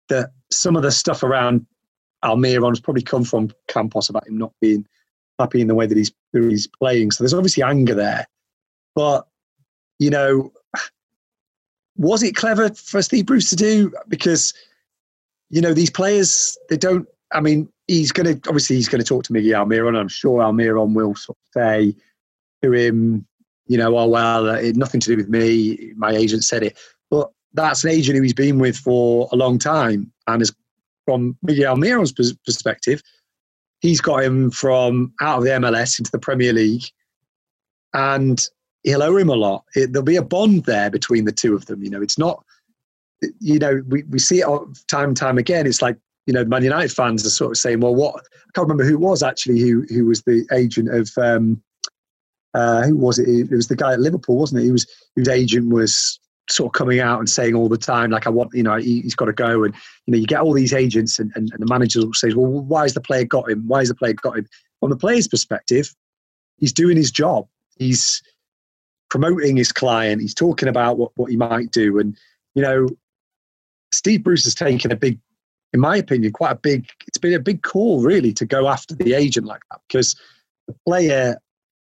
That 0.08 0.30
some 0.50 0.76
of 0.76 0.82
the 0.82 0.90
stuff 0.90 1.22
around 1.22 1.66
Almiron's 2.24 2.80
probably 2.80 3.02
come 3.02 3.24
from 3.24 3.50
Campos 3.68 4.08
about 4.08 4.26
him 4.26 4.38
not 4.38 4.52
being 4.60 4.86
happy 5.38 5.60
in 5.60 5.66
the 5.66 5.74
way 5.74 5.86
that 5.86 5.96
he's 5.96 6.12
that 6.32 6.42
he's 6.44 6.66
playing. 6.66 7.10
So 7.10 7.24
there's 7.24 7.34
obviously 7.34 7.62
anger 7.62 7.94
there. 7.94 8.26
But 8.94 9.26
you 9.98 10.10
know, 10.10 10.52
was 11.96 12.22
it 12.22 12.36
clever 12.36 12.70
for 12.70 13.02
Steve 13.02 13.26
Bruce 13.26 13.50
to 13.50 13.56
do? 13.56 13.92
Because 14.08 14.54
you 15.50 15.60
know 15.60 15.74
these 15.74 15.90
players, 15.90 16.56
they 16.68 16.76
don't. 16.76 17.06
I 17.32 17.40
mean, 17.40 17.68
he's 17.86 18.12
going 18.12 18.26
to 18.26 18.48
obviously 18.48 18.76
he's 18.76 18.88
going 18.88 19.00
to 19.00 19.06
talk 19.06 19.24
to 19.24 19.32
Miguel 19.32 19.64
Almiron. 19.64 19.98
I'm 19.98 20.08
sure 20.08 20.40
Almiron 20.40 20.94
will 20.94 21.14
sort 21.14 21.38
of 21.38 21.62
say 21.62 21.94
to 22.62 22.72
him, 22.72 23.26
you 23.66 23.78
know, 23.78 23.96
oh 23.96 24.06
well, 24.06 24.50
uh, 24.50 24.54
it 24.54 24.76
nothing 24.76 25.00
to 25.00 25.08
do 25.08 25.16
with 25.16 25.28
me. 25.28 25.92
My 25.96 26.12
agent 26.12 26.44
said 26.44 26.62
it, 26.62 26.78
but 27.10 27.30
that's 27.54 27.84
an 27.84 27.90
agent 27.90 28.16
who 28.16 28.22
he's 28.22 28.32
been 28.32 28.58
with 28.58 28.76
for 28.76 29.28
a 29.32 29.36
long 29.36 29.58
time 29.58 30.12
and 30.26 30.40
has 30.40 30.54
from 31.04 31.36
Miguel 31.42 31.72
Almiron's 31.72 32.12
perspective, 32.12 33.02
he's 33.80 34.00
got 34.00 34.22
him 34.22 34.50
from 34.50 35.12
out 35.20 35.38
of 35.38 35.44
the 35.44 35.50
MLS 35.50 35.98
into 35.98 36.10
the 36.10 36.18
Premier 36.18 36.52
League, 36.52 36.84
and 37.92 38.46
he'll 38.82 39.02
owe 39.02 39.16
him 39.16 39.28
a 39.28 39.34
lot. 39.34 39.64
It, 39.74 39.92
there'll 39.92 40.04
be 40.04 40.16
a 40.16 40.22
bond 40.22 40.64
there 40.64 40.90
between 40.90 41.24
the 41.24 41.32
two 41.32 41.54
of 41.54 41.66
them. 41.66 41.82
You 41.82 41.90
know, 41.90 42.02
it's 42.02 42.18
not. 42.18 42.44
You 43.38 43.58
know, 43.60 43.82
we, 43.86 44.02
we 44.04 44.18
see 44.18 44.40
it 44.40 44.48
time 44.88 45.10
and 45.10 45.16
time 45.16 45.38
again. 45.38 45.66
It's 45.66 45.82
like 45.82 45.96
you 46.26 46.32
know, 46.32 46.44
Man 46.44 46.64
United 46.64 46.92
fans 46.92 47.26
are 47.26 47.30
sort 47.30 47.52
of 47.52 47.58
saying, 47.58 47.80
"Well, 47.80 47.94
what?" 47.94 48.16
I 48.16 48.50
can't 48.54 48.68
remember 48.68 48.84
who 48.84 48.98
was 48.98 49.22
actually 49.22 49.60
who 49.60 49.84
who 49.88 50.06
was 50.06 50.22
the 50.22 50.46
agent 50.52 50.88
of. 50.88 51.10
Um, 51.16 51.62
uh, 52.54 52.82
who 52.82 52.94
was 52.98 53.18
it? 53.18 53.26
It 53.26 53.50
was 53.50 53.68
the 53.68 53.76
guy 53.76 53.94
at 53.94 54.00
Liverpool, 54.00 54.36
wasn't 54.36 54.60
it? 54.60 54.64
He 54.64 54.72
was 54.72 54.86
whose 55.16 55.28
agent 55.28 55.72
was 55.72 56.20
sort 56.50 56.68
of 56.68 56.72
coming 56.72 57.00
out 57.00 57.18
and 57.18 57.28
saying 57.28 57.54
all 57.54 57.68
the 57.68 57.78
time, 57.78 58.10
like, 58.10 58.26
I 58.26 58.30
want, 58.30 58.50
you 58.52 58.62
know, 58.62 58.76
he, 58.76 59.02
has 59.02 59.14
got 59.14 59.26
to 59.26 59.32
go. 59.32 59.64
And, 59.64 59.74
you 60.06 60.12
know, 60.12 60.18
you 60.18 60.26
get 60.26 60.40
all 60.40 60.52
these 60.52 60.72
agents 60.72 61.18
and, 61.18 61.30
and, 61.34 61.50
and 61.52 61.60
the 61.60 61.66
manager 61.66 62.00
says, 62.14 62.34
well, 62.34 62.46
why 62.46 62.82
has 62.82 62.94
the 62.94 63.00
player 63.00 63.24
got 63.24 63.50
him? 63.50 63.66
Why 63.66 63.80
has 63.80 63.88
the 63.88 63.94
player 63.94 64.14
got 64.14 64.38
him? 64.38 64.46
From 64.80 64.90
the 64.90 64.96
player's 64.96 65.28
perspective, 65.28 65.94
he's 66.58 66.72
doing 66.72 66.96
his 66.96 67.10
job. 67.10 67.46
He's 67.78 68.22
promoting 69.10 69.56
his 69.56 69.72
client. 69.72 70.20
He's 70.20 70.34
talking 70.34 70.68
about 70.68 70.98
what, 70.98 71.12
what 71.16 71.30
he 71.30 71.36
might 71.36 71.70
do. 71.70 71.98
And, 71.98 72.16
you 72.54 72.62
know, 72.62 72.88
Steve 73.92 74.24
Bruce 74.24 74.44
has 74.44 74.54
taken 74.54 74.90
a 74.90 74.96
big, 74.96 75.18
in 75.72 75.80
my 75.80 75.96
opinion, 75.96 76.32
quite 76.32 76.52
a 76.52 76.56
big, 76.56 76.88
it's 77.06 77.18
been 77.18 77.34
a 77.34 77.40
big 77.40 77.62
call 77.62 78.02
really 78.02 78.32
to 78.32 78.46
go 78.46 78.68
after 78.68 78.94
the 78.94 79.14
agent 79.14 79.46
like 79.46 79.60
that 79.70 79.80
because 79.86 80.16
the 80.66 80.74
player, 80.86 81.36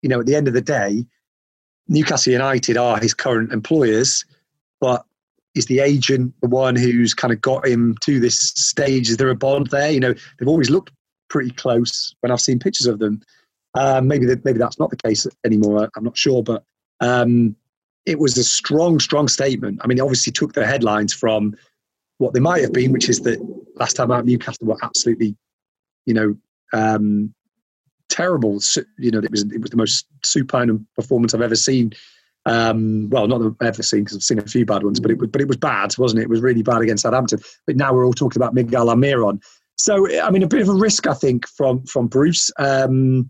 you 0.01 0.09
know, 0.09 0.19
at 0.19 0.25
the 0.25 0.35
end 0.35 0.47
of 0.47 0.53
the 0.53 0.61
day, 0.61 1.05
Newcastle 1.87 2.31
United 2.31 2.77
are 2.77 2.99
his 2.99 3.13
current 3.13 3.51
employers 3.51 4.25
but 4.83 5.05
is 5.55 5.67
the 5.67 5.79
agent 5.79 6.33
the 6.41 6.49
one 6.49 6.75
who's 6.75 7.13
kind 7.13 7.31
of 7.31 7.39
got 7.39 7.65
him 7.65 7.95
to 8.01 8.19
this 8.19 8.37
stage? 8.37 9.09
Is 9.09 9.15
there 9.15 9.29
a 9.29 9.35
bond 9.35 9.67
there? 9.67 9.89
You 9.89 10.01
know, 10.01 10.13
they've 10.13 10.47
always 10.49 10.69
looked 10.69 10.91
pretty 11.29 11.51
close 11.51 12.13
when 12.19 12.33
I've 12.33 12.41
seen 12.41 12.59
pictures 12.59 12.85
of 12.85 12.99
them. 12.99 13.21
Um, 13.75 14.09
maybe 14.09 14.25
that, 14.25 14.43
maybe 14.43 14.59
that's 14.59 14.77
not 14.77 14.89
the 14.89 14.97
case 14.97 15.25
anymore. 15.45 15.89
I'm 15.95 16.03
not 16.03 16.17
sure, 16.17 16.43
but 16.43 16.65
um, 16.99 17.55
it 18.05 18.19
was 18.19 18.37
a 18.37 18.43
strong, 18.43 18.99
strong 18.99 19.29
statement. 19.29 19.79
I 19.81 19.87
mean, 19.87 20.01
obviously 20.01 20.33
took 20.33 20.51
the 20.51 20.67
headlines 20.67 21.13
from 21.13 21.55
what 22.17 22.33
they 22.33 22.41
might 22.41 22.61
have 22.61 22.73
been, 22.73 22.91
which 22.91 23.07
is 23.07 23.21
that 23.21 23.39
last 23.75 23.93
time 23.93 24.11
out 24.11 24.25
Newcastle 24.25 24.67
were 24.67 24.77
absolutely, 24.83 25.37
you 26.05 26.13
know, 26.13 26.35
um, 26.73 27.33
terrible. 28.09 28.59
You 28.97 29.11
know, 29.11 29.19
it 29.19 29.31
was 29.31 29.43
it 29.43 29.61
was 29.61 29.71
the 29.71 29.77
most 29.77 30.07
supine 30.25 30.85
performance 30.93 31.33
I've 31.33 31.41
ever 31.41 31.55
seen 31.55 31.93
um, 32.45 33.09
well, 33.09 33.27
not 33.27 33.39
that 33.39 33.55
I've 33.61 33.67
ever 33.67 33.83
seen 33.83 34.03
because 34.03 34.17
I've 34.17 34.23
seen 34.23 34.39
a 34.39 34.45
few 34.45 34.65
bad 34.65 34.83
ones, 34.83 34.99
but 34.99 35.11
it 35.11 35.17
was 35.17 35.29
but 35.29 35.41
it 35.41 35.47
was 35.47 35.57
bad, 35.57 35.93
wasn't 35.97 36.19
it? 36.19 36.23
It 36.23 36.29
was 36.29 36.41
really 36.41 36.63
bad 36.63 36.81
against 36.81 37.03
Southampton. 37.03 37.39
But 37.65 37.77
now 37.77 37.93
we're 37.93 38.05
all 38.05 38.13
talking 38.13 38.41
about 38.41 38.53
Miguel 38.53 38.87
Almiron. 38.87 39.41
So 39.77 40.09
I 40.21 40.29
mean, 40.29 40.43
a 40.43 40.47
bit 40.47 40.61
of 40.61 40.69
a 40.69 40.73
risk, 40.73 41.07
I 41.07 41.13
think, 41.13 41.47
from 41.47 41.85
from 41.85 42.07
Bruce. 42.07 42.51
Um, 42.59 43.29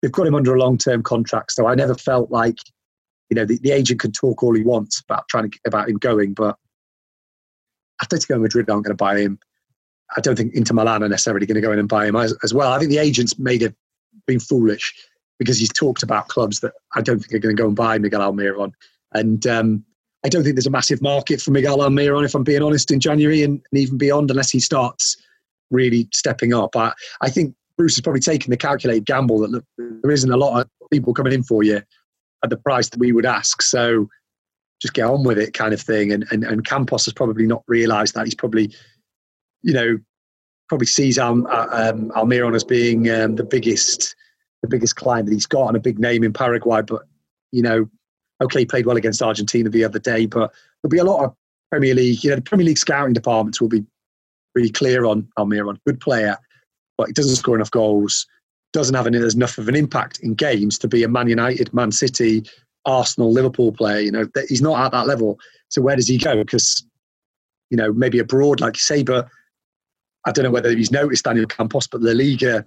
they've 0.00 0.12
got 0.12 0.26
him 0.26 0.34
under 0.34 0.54
a 0.54 0.60
long 0.60 0.78
term 0.78 1.02
contract, 1.02 1.52
so 1.52 1.66
I 1.66 1.74
never 1.74 1.94
felt 1.94 2.30
like 2.30 2.56
you 3.28 3.34
know 3.34 3.44
the, 3.44 3.58
the 3.58 3.70
agent 3.70 4.00
can 4.00 4.12
talk 4.12 4.42
all 4.42 4.54
he 4.54 4.62
wants 4.62 5.00
about 5.00 5.28
trying 5.28 5.50
to 5.50 5.58
about 5.66 5.88
him 5.88 5.98
going, 5.98 6.32
but 6.32 6.56
Atletico 8.02 8.40
Madrid 8.40 8.70
aren't 8.70 8.84
going 8.84 8.96
to 8.96 9.02
buy 9.02 9.18
him. 9.18 9.38
I 10.16 10.20
don't 10.20 10.36
think 10.36 10.54
Inter 10.54 10.74
Milan 10.74 11.02
are 11.02 11.08
necessarily 11.08 11.46
going 11.46 11.56
to 11.56 11.60
go 11.60 11.72
in 11.72 11.78
and 11.78 11.88
buy 11.88 12.06
him 12.06 12.16
as, 12.16 12.34
as 12.42 12.54
well. 12.54 12.72
I 12.72 12.78
think 12.78 12.90
the 12.90 12.98
agents 12.98 13.38
made 13.38 13.62
it 13.62 13.74
been 14.26 14.40
foolish 14.40 14.94
because 15.38 15.58
he's 15.58 15.72
talked 15.72 16.02
about 16.02 16.28
clubs 16.28 16.60
that 16.60 16.72
I 16.94 17.00
don't 17.00 17.18
think 17.18 17.34
are 17.34 17.38
going 17.38 17.56
to 17.56 17.62
go 17.62 17.66
and 17.66 17.76
buy 17.76 17.98
Miguel 17.98 18.20
Almiron. 18.20 18.72
And 19.12 19.46
um, 19.46 19.84
I 20.24 20.28
don't 20.28 20.42
think 20.42 20.56
there's 20.56 20.66
a 20.66 20.70
massive 20.70 21.02
market 21.02 21.40
for 21.40 21.50
Miguel 21.50 21.78
Almiron, 21.78 22.24
if 22.24 22.34
I'm 22.34 22.44
being 22.44 22.62
honest, 22.62 22.90
in 22.90 23.00
January 23.00 23.42
and, 23.42 23.60
and 23.70 23.80
even 23.80 23.98
beyond, 23.98 24.30
unless 24.30 24.50
he 24.50 24.60
starts 24.60 25.16
really 25.70 26.08
stepping 26.12 26.54
up. 26.54 26.76
I, 26.76 26.92
I 27.20 27.30
think 27.30 27.54
Bruce 27.76 27.96
has 27.96 28.02
probably 28.02 28.20
taken 28.20 28.50
the 28.50 28.56
calculated 28.56 29.06
gamble 29.06 29.40
that 29.40 29.50
look, 29.50 29.64
there 29.76 30.10
isn't 30.10 30.30
a 30.30 30.36
lot 30.36 30.60
of 30.60 30.90
people 30.90 31.12
coming 31.14 31.32
in 31.32 31.42
for 31.42 31.62
you 31.62 31.82
at 32.42 32.50
the 32.50 32.56
price 32.56 32.88
that 32.90 33.00
we 33.00 33.12
would 33.12 33.26
ask. 33.26 33.62
So 33.62 34.08
just 34.80 34.94
get 34.94 35.06
on 35.06 35.24
with 35.24 35.38
it, 35.38 35.54
kind 35.54 35.74
of 35.74 35.80
thing. 35.80 36.12
And 36.12 36.24
and, 36.30 36.44
and 36.44 36.64
Campos 36.64 37.06
has 37.06 37.14
probably 37.14 37.46
not 37.46 37.62
realised 37.66 38.14
that. 38.14 38.26
He's 38.26 38.34
probably, 38.34 38.72
you 39.62 39.72
know, 39.72 39.98
probably 40.68 40.86
sees 40.86 41.18
Al, 41.18 41.46
uh, 41.48 41.68
um, 41.70 42.10
Almiron 42.10 42.54
as 42.54 42.64
being 42.64 43.10
um, 43.10 43.36
the 43.36 43.44
biggest 43.44 44.14
the 44.64 44.76
biggest 44.76 44.96
client 44.96 45.26
that 45.26 45.34
he's 45.34 45.46
got 45.46 45.68
and 45.68 45.76
a 45.76 45.80
big 45.80 45.98
name 45.98 46.24
in 46.24 46.32
Paraguay. 46.32 46.80
But 46.82 47.02
you 47.52 47.62
know, 47.62 47.88
okay, 48.42 48.60
he 48.60 48.66
played 48.66 48.86
well 48.86 48.96
against 48.96 49.22
Argentina 49.22 49.68
the 49.68 49.84
other 49.84 49.98
day, 49.98 50.26
but 50.26 50.52
there'll 50.82 50.90
be 50.90 50.98
a 50.98 51.04
lot 51.04 51.24
of 51.24 51.34
Premier 51.70 51.94
League. 51.94 52.24
You 52.24 52.30
know, 52.30 52.36
the 52.36 52.42
Premier 52.42 52.66
League 52.66 52.78
scouting 52.78 53.12
departments 53.12 53.60
will 53.60 53.68
be 53.68 53.84
really 54.54 54.70
clear 54.70 55.04
on 55.04 55.28
Almiron. 55.38 55.78
Good 55.86 56.00
player, 56.00 56.38
but 56.96 57.08
he 57.08 57.12
doesn't 57.12 57.36
score 57.36 57.54
enough 57.54 57.70
goals. 57.70 58.26
Doesn't 58.72 58.94
have 58.94 59.06
enough 59.06 59.58
of 59.58 59.68
an 59.68 59.76
impact 59.76 60.18
in 60.20 60.34
games 60.34 60.78
to 60.78 60.88
be 60.88 61.04
a 61.04 61.08
Man 61.08 61.28
United, 61.28 61.72
Man 61.72 61.92
City, 61.92 62.42
Arsenal, 62.86 63.32
Liverpool 63.32 63.70
player. 63.70 64.00
You 64.00 64.10
know, 64.10 64.26
he's 64.48 64.62
not 64.62 64.80
at 64.80 64.92
that 64.92 65.06
level. 65.06 65.38
So 65.68 65.82
where 65.82 65.94
does 65.94 66.08
he 66.08 66.18
go? 66.18 66.42
Because 66.42 66.84
you 67.70 67.76
know, 67.76 67.92
maybe 67.92 68.18
abroad, 68.18 68.60
like 68.60 68.76
you 68.76 68.80
say, 68.80 69.02
but 69.02 69.28
I 70.26 70.32
don't 70.32 70.44
know 70.44 70.50
whether 70.50 70.70
he's 70.70 70.90
noticed 70.90 71.24
Daniel 71.24 71.46
Campos, 71.46 71.86
but 71.86 72.00
La 72.00 72.12
Liga 72.12 72.66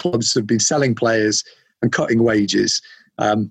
clubs 0.00 0.34
have 0.34 0.46
been 0.46 0.58
selling 0.58 0.94
players 0.94 1.44
and 1.82 1.92
cutting 1.92 2.22
wages. 2.22 2.82
Um, 3.18 3.50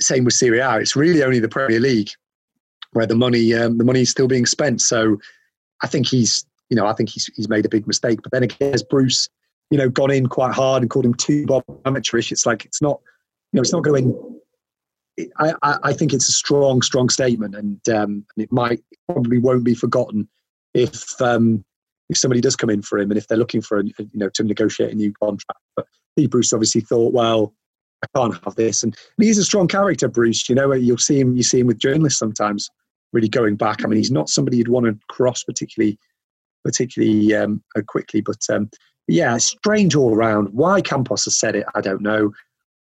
same 0.00 0.24
with 0.24 0.34
Serie 0.34 0.58
A. 0.58 0.78
It's 0.78 0.96
really 0.96 1.22
only 1.22 1.38
the 1.38 1.48
Premier 1.48 1.78
League 1.78 2.10
where 2.92 3.06
the 3.06 3.14
money 3.14 3.54
um, 3.54 3.78
the 3.78 3.84
money 3.84 4.00
is 4.00 4.10
still 4.10 4.26
being 4.26 4.46
spent. 4.46 4.80
So 4.80 5.18
I 5.82 5.86
think 5.86 6.08
he's 6.08 6.44
you 6.68 6.76
know 6.76 6.86
I 6.86 6.92
think 6.94 7.10
he's 7.10 7.30
he's 7.36 7.48
made 7.48 7.64
a 7.64 7.68
big 7.68 7.86
mistake. 7.86 8.20
But 8.22 8.32
then 8.32 8.42
again, 8.42 8.74
as 8.74 8.82
Bruce 8.82 9.28
you 9.70 9.78
know 9.78 9.88
gone 9.88 10.10
in 10.10 10.26
quite 10.26 10.52
hard 10.52 10.82
and 10.82 10.90
called 10.90 11.06
him 11.06 11.14
too 11.14 11.46
Bob 11.46 11.62
amateurish, 11.84 12.32
it's 12.32 12.46
like 12.46 12.64
it's 12.64 12.82
not 12.82 13.00
you 13.52 13.58
know 13.58 13.60
it's 13.60 13.72
not 13.72 13.84
going 13.84 14.14
I, 15.38 15.54
I 15.62 15.92
think 15.92 16.12
it's 16.12 16.28
a 16.28 16.32
strong, 16.32 16.82
strong 16.82 17.08
statement, 17.08 17.54
and 17.54 17.88
um, 17.88 18.24
it 18.36 18.50
might 18.52 18.82
probably 19.06 19.38
won't 19.38 19.64
be 19.64 19.74
forgotten 19.74 20.28
if 20.74 21.20
um, 21.20 21.64
if 22.10 22.18
somebody 22.18 22.40
does 22.40 22.56
come 22.56 22.68
in 22.68 22.82
for 22.82 22.98
him 22.98 23.10
and 23.10 23.16
if 23.16 23.28
they're 23.28 23.38
looking 23.38 23.62
for 23.62 23.78
a, 23.78 23.84
you 23.84 24.08
know 24.14 24.28
to 24.30 24.42
negotiate 24.42 24.92
a 24.92 24.96
new 24.96 25.12
contract. 25.12 25.60
But 25.76 25.86
Pete 26.16 26.30
Bruce 26.30 26.52
obviously 26.52 26.82
thought, 26.82 27.14
well, 27.14 27.54
I 28.02 28.18
can't 28.18 28.34
have 28.44 28.56
this, 28.56 28.82
and 28.82 28.96
he's 29.18 29.38
a 29.38 29.44
strong 29.44 29.68
character, 29.68 30.08
Bruce. 30.08 30.48
You 30.48 30.56
know, 30.56 30.72
you'll 30.72 30.98
see 30.98 31.20
him, 31.20 31.36
you 31.36 31.42
see 31.42 31.60
him 31.60 31.68
with 31.68 31.78
journalists 31.78 32.18
sometimes, 32.18 32.68
really 33.12 33.28
going 33.28 33.56
back. 33.56 33.84
I 33.84 33.88
mean, 33.88 33.96
he's 33.96 34.10
not 34.10 34.28
somebody 34.28 34.56
you'd 34.58 34.68
want 34.68 34.86
to 34.86 34.98
cross 35.08 35.44
particularly, 35.44 35.98
particularly 36.64 37.34
um, 37.34 37.62
uh, 37.76 37.82
quickly, 37.86 38.20
but 38.20 38.44
um, 38.50 38.68
yeah, 39.06 39.36
strange 39.38 39.94
all 39.94 40.14
around. 40.14 40.48
Why 40.52 40.80
Campos 40.80 41.24
has 41.24 41.38
said 41.38 41.54
it, 41.56 41.66
I 41.74 41.80
don't 41.80 42.02
know. 42.02 42.32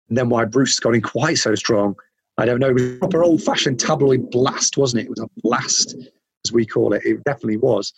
And 0.09 0.17
then 0.17 0.29
why 0.29 0.45
Bruce 0.45 0.71
has 0.71 0.79
got 0.79 0.95
in 0.95 1.01
quite 1.15 1.37
so 1.37 1.55
strong, 1.55 1.95
I 2.37 2.45
don't 2.45 2.59
know. 2.59 2.69
It 2.69 2.73
was 2.73 2.83
a 2.83 2.97
proper 2.97 3.23
old 3.23 3.41
fashioned 3.41 3.79
tabloid 3.79 4.29
blast, 4.29 4.77
wasn't 4.77 5.01
it? 5.01 5.05
It 5.05 5.09
was 5.09 5.19
a 5.19 5.29
blast, 5.41 5.95
as 6.45 6.51
we 6.53 6.65
call 6.65 6.93
it. 6.93 7.03
It 7.03 7.23
definitely 7.23 7.57
was. 7.57 7.91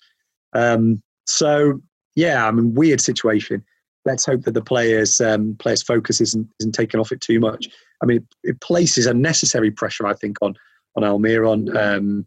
Um, 0.53 1.03
so, 1.29 1.79
yeah, 2.15 2.47
I 2.47 2.51
mean, 2.51 2.73
weird 2.73 3.01
situation. 3.01 3.63
Let's 4.05 4.25
hope 4.25 4.43
that 4.43 4.53
the 4.53 4.63
players' 4.63 5.21
um, 5.21 5.55
players' 5.59 5.83
focus 5.83 6.19
isn't 6.21 6.47
isn't 6.59 6.71
taken 6.71 6.99
off 6.99 7.11
it 7.11 7.21
too 7.21 7.39
much. 7.39 7.67
I 8.01 8.05
mean, 8.05 8.17
it, 8.17 8.23
it 8.43 8.61
places 8.61 9.05
unnecessary 9.05 9.71
pressure, 9.71 10.07
I 10.07 10.13
think, 10.13 10.37
on 10.41 10.55
on 10.95 11.03
Almiron 11.03 11.75
um, 11.75 12.25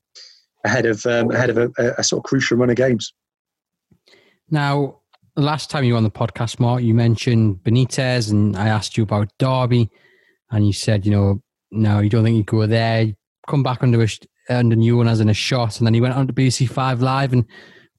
ahead 0.64 0.86
of 0.86 1.04
um, 1.06 1.30
ahead 1.30 1.50
of 1.50 1.58
a, 1.58 1.70
a, 1.98 2.04
sort 2.04 2.20
of 2.20 2.24
crucial 2.24 2.56
run 2.56 2.70
of 2.70 2.76
games. 2.76 3.12
Now, 4.50 5.00
last 5.34 5.70
time 5.70 5.82
you 5.82 5.94
were 5.94 5.96
on 5.96 6.04
the 6.04 6.10
podcast, 6.10 6.60
Mark, 6.60 6.82
you 6.82 6.94
mentioned 6.94 7.56
Benitez, 7.64 8.30
and 8.30 8.56
I 8.56 8.68
asked 8.68 8.96
you 8.96 9.02
about 9.02 9.32
Derby, 9.38 9.90
and 10.50 10.66
you 10.66 10.72
said, 10.72 11.04
you 11.04 11.10
know, 11.10 11.42
no, 11.72 11.98
you 11.98 12.10
don't 12.10 12.22
think 12.22 12.36
you 12.36 12.44
go 12.44 12.66
there. 12.66 13.12
Come 13.48 13.62
back 13.62 13.82
under 13.82 14.02
a, 14.02 14.08
under 14.48 14.76
new 14.76 14.98
one 14.98 15.08
as 15.08 15.20
in 15.20 15.28
a 15.28 15.34
shot, 15.34 15.78
and 15.78 15.86
then 15.86 15.94
he 15.94 16.00
went 16.00 16.14
on 16.14 16.26
to 16.28 16.32
BBC 16.32 16.68
Five 16.68 17.02
Live 17.02 17.32
and 17.32 17.46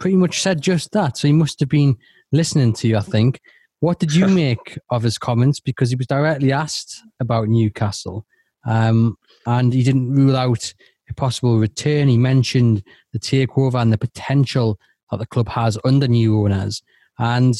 pretty 0.03 0.17
much 0.17 0.41
said 0.41 0.59
just 0.59 0.91
that. 0.91 1.15
So 1.15 1.29
he 1.29 1.33
must 1.33 1.61
have 1.61 1.69
been 1.69 1.95
listening 2.33 2.73
to 2.73 2.89
you, 2.89 2.97
I 2.97 2.99
think. 2.99 3.39
What 3.79 3.99
did 3.99 4.13
you 4.13 4.27
make 4.43 4.77
of 4.89 5.01
his 5.01 5.17
comments? 5.17 5.61
Because 5.61 5.91
he 5.91 5.95
was 5.95 6.07
directly 6.07 6.51
asked 6.51 7.01
about 7.21 7.47
Newcastle, 7.47 8.25
um, 8.65 9.15
and 9.45 9.73
he 9.73 9.81
didn't 9.81 10.13
rule 10.13 10.35
out 10.35 10.73
a 11.09 11.13
possible 11.13 11.57
return. 11.57 12.09
He 12.09 12.17
mentioned 12.17 12.83
the 13.13 13.19
takeover 13.19 13.81
and 13.81 13.93
the 13.93 13.97
potential 13.97 14.77
that 15.09 15.19
the 15.19 15.25
club 15.25 15.47
has 15.47 15.77
under 15.85 16.09
new 16.09 16.37
owners. 16.37 16.83
And 17.17 17.55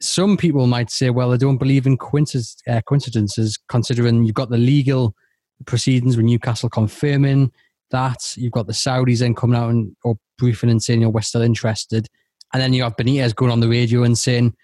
some 0.00 0.36
people 0.36 0.68
might 0.68 0.92
say, 0.92 1.10
well, 1.10 1.32
I 1.32 1.36
don't 1.36 1.58
believe 1.58 1.84
in 1.84 1.94
uh, 1.94 2.80
coincidences, 2.82 3.58
considering 3.68 4.24
you've 4.24 4.36
got 4.36 4.50
the 4.50 4.56
legal 4.56 5.16
proceedings 5.64 6.16
with 6.16 6.26
Newcastle 6.26 6.68
confirming 6.68 7.50
that. 7.90 8.34
You've 8.36 8.52
got 8.52 8.66
the 8.66 8.72
Saudis 8.72 9.20
then 9.20 9.34
coming 9.34 9.56
out 9.56 9.70
and 9.70 9.94
or 10.04 10.16
briefing 10.38 10.70
and 10.70 10.82
saying, 10.82 11.00
you 11.00 11.06
know, 11.06 11.10
we're 11.10 11.20
still 11.22 11.42
interested. 11.42 12.06
And 12.52 12.62
then 12.62 12.72
you 12.72 12.82
have 12.84 12.96
Benitez 12.96 13.34
going 13.34 13.50
on 13.50 13.60
the 13.60 13.68
radio 13.68 14.02
and 14.02 14.16
saying, 14.16 14.54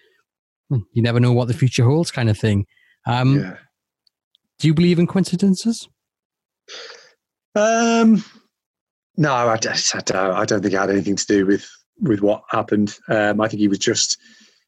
hmm, 0.69 0.79
you 0.93 1.01
never 1.01 1.19
know 1.19 1.33
what 1.33 1.47
the 1.47 1.53
future 1.53 1.83
holds, 1.83 2.11
kind 2.11 2.29
of 2.29 2.37
thing. 2.37 2.65
Um, 3.05 3.39
yeah. 3.39 3.57
Do 4.59 4.67
you 4.67 4.73
believe 4.73 4.99
in 4.99 5.07
coincidences? 5.07 5.89
Um, 7.55 8.23
no, 9.17 9.33
I, 9.33 9.57
just, 9.57 9.95
I, 9.95 9.99
don't, 9.99 10.31
I 10.31 10.45
don't 10.45 10.61
think 10.61 10.73
it 10.73 10.79
had 10.79 10.89
anything 10.89 11.15
to 11.15 11.25
do 11.25 11.45
with 11.45 11.69
with 11.99 12.21
what 12.21 12.43
happened. 12.49 12.97
Um, 13.07 13.41
I 13.41 13.47
think 13.47 13.59
he 13.59 13.67
was 13.67 13.79
just. 13.79 14.17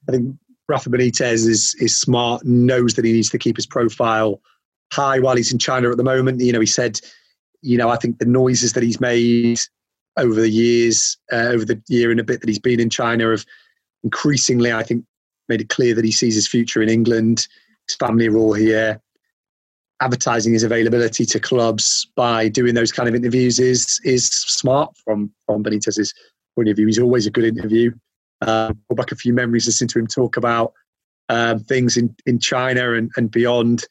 I 0.07 0.11
think 0.11 0.35
Rafa 0.67 0.89
Benitez 0.89 1.47
is 1.47 1.75
is 1.79 1.97
smart, 1.99 2.45
knows 2.45 2.93
that 2.95 3.05
he 3.05 3.13
needs 3.13 3.29
to 3.31 3.39
keep 3.39 3.55
his 3.55 3.65
profile 3.65 4.41
high 4.91 5.19
while 5.19 5.35
he's 5.35 5.51
in 5.51 5.59
China 5.59 5.89
at 5.89 5.97
the 5.97 6.03
moment. 6.03 6.41
You 6.41 6.53
know, 6.53 6.59
he 6.59 6.65
said, 6.65 6.99
you 7.65 7.77
know, 7.77 7.89
I 7.89 7.97
think 7.97 8.19
the 8.19 8.25
noises 8.25 8.73
that 8.73 8.83
he's 8.83 9.01
made 9.01 9.59
over 10.17 10.39
the 10.39 10.49
years, 10.49 11.17
uh, 11.31 11.47
over 11.47 11.65
the 11.65 11.81
year 11.87 12.11
and 12.11 12.19
a 12.19 12.23
bit 12.23 12.39
that 12.41 12.47
he's 12.47 12.59
been 12.59 12.79
in 12.79 12.89
China, 12.89 13.31
have 13.31 13.45
increasingly, 14.03 14.71
I 14.71 14.83
think, 14.83 15.03
made 15.49 15.61
it 15.61 15.69
clear 15.69 15.93
that 15.95 16.05
he 16.05 16.11
sees 16.11 16.35
his 16.35 16.47
future 16.47 16.81
in 16.81 16.89
England. 16.89 17.47
His 17.87 17.95
family 17.97 18.27
are 18.27 18.37
all 18.37 18.53
here. 18.53 19.01
Advertising 20.01 20.53
his 20.53 20.63
availability 20.63 21.25
to 21.25 21.39
clubs 21.39 22.07
by 22.15 22.49
doing 22.49 22.75
those 22.75 22.91
kind 22.91 23.07
of 23.09 23.15
interviews 23.15 23.59
is 23.59 23.99
is 24.03 24.27
smart 24.27 24.95
from 24.97 25.31
from 25.45 25.63
Benitez's 25.63 26.13
point 26.55 26.69
of 26.69 26.75
view. 26.75 26.85
He's 26.85 26.99
always 26.99 27.25
a 27.25 27.31
good 27.31 27.45
interview. 27.45 27.91
Um, 28.41 28.79
go 28.89 28.95
back 28.95 29.11
a 29.11 29.15
few 29.15 29.33
memories, 29.33 29.65
listening 29.65 29.87
to 29.89 29.99
him 29.99 30.07
talk 30.07 30.35
about 30.37 30.73
um, 31.29 31.59
things 31.59 31.97
in, 31.97 32.13
in 32.25 32.39
China 32.39 32.93
and, 32.93 33.09
and 33.15 33.31
beyond. 33.31 33.85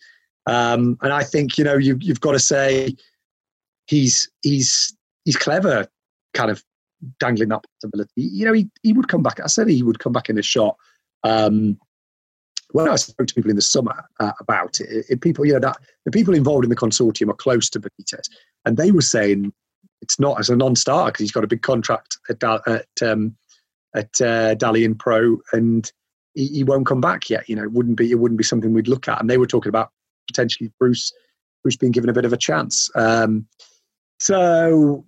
Um, 0.47 0.99
and 1.01 1.13
I 1.13 1.25
think 1.25 1.57
you 1.57 1.65
know 1.65 1.77
you, 1.77 1.97
you've 2.01 2.21
got 2.21 2.33
to 2.33 2.39
say 2.39 2.95
he's 3.87 4.29
he's 4.43 4.97
he's 5.25 5.37
clever, 5.37 5.87
kind 6.35 6.51
of 6.51 6.63
dangling 7.19 7.51
that 7.51 7.65
possibility. 7.81 8.13
You 8.17 8.47
know, 8.47 8.53
he 8.53 8.69
he 8.83 8.93
would 8.93 9.09
come 9.09 9.23
back. 9.23 9.41
I 9.41 9.47
said 9.47 9.69
he 9.69 9.83
would 9.83 9.99
come 9.99 10.13
back 10.13 10.29
in 10.29 10.39
a 10.39 10.43
shot. 10.43 10.77
Um, 11.23 11.79
when 12.73 12.89
I 12.89 12.97
spoke 12.97 13.29
to 13.29 13.35
people 13.35 13.51
in 13.51 13.57
the 13.57 13.63
summer 13.63 14.05
uh, 14.19 14.33
about 14.41 14.81
it, 14.81 15.07
it, 15.09 15.21
people, 15.21 15.47
you 15.47 15.53
know, 15.53 15.61
that 15.61 15.77
the 16.05 16.11
people 16.11 16.35
involved 16.35 16.65
in 16.65 16.71
the 16.71 16.77
consortium 16.77 17.29
are 17.29 17.35
close 17.35 17.71
to 17.71 17.81
Benitez, 17.81 18.29
and 18.65 18.77
they 18.77 18.91
were 18.91 19.01
saying 19.01 19.53
it's 20.03 20.19
not 20.19 20.41
as 20.41 20.51
a 20.51 20.57
non-starter 20.57 21.13
because 21.13 21.23
he's 21.23 21.33
got 21.33 21.45
a 21.45 21.49
big 21.49 21.63
contract 21.63 22.19
at 22.29 22.43
at, 22.43 22.87
um, 23.03 23.37
at 23.95 24.21
uh, 24.21 24.55
Dalian 24.57 24.99
Pro, 24.99 25.39
and 25.53 25.91
he, 26.35 26.49
he, 26.49 26.65
won't 26.65 26.87
come 26.87 27.01
back 27.01 27.31
yet. 27.31 27.49
You 27.49 27.57
know, 27.57 27.63
it 27.63 27.73
wouldn't 27.73 27.97
be 27.97 28.11
it 28.11 28.19
wouldn't 28.19 28.39
be 28.39 28.45
something 28.45 28.73
we'd 28.73 28.89
look 28.89 29.09
at. 29.09 29.21
And 29.21 29.31
they 29.31 29.39
were 29.39 29.47
talking 29.47 29.71
about 29.71 29.91
potentially 30.27 30.71
Bruce 30.79 31.13
Bruce 31.63 31.77
being 31.77 31.93
given 31.93 32.11
a 32.11 32.15
bit 32.15 32.25
of 32.25 32.33
a 32.33 32.37
chance. 32.37 32.91
Um, 32.95 33.47
so 34.19 35.05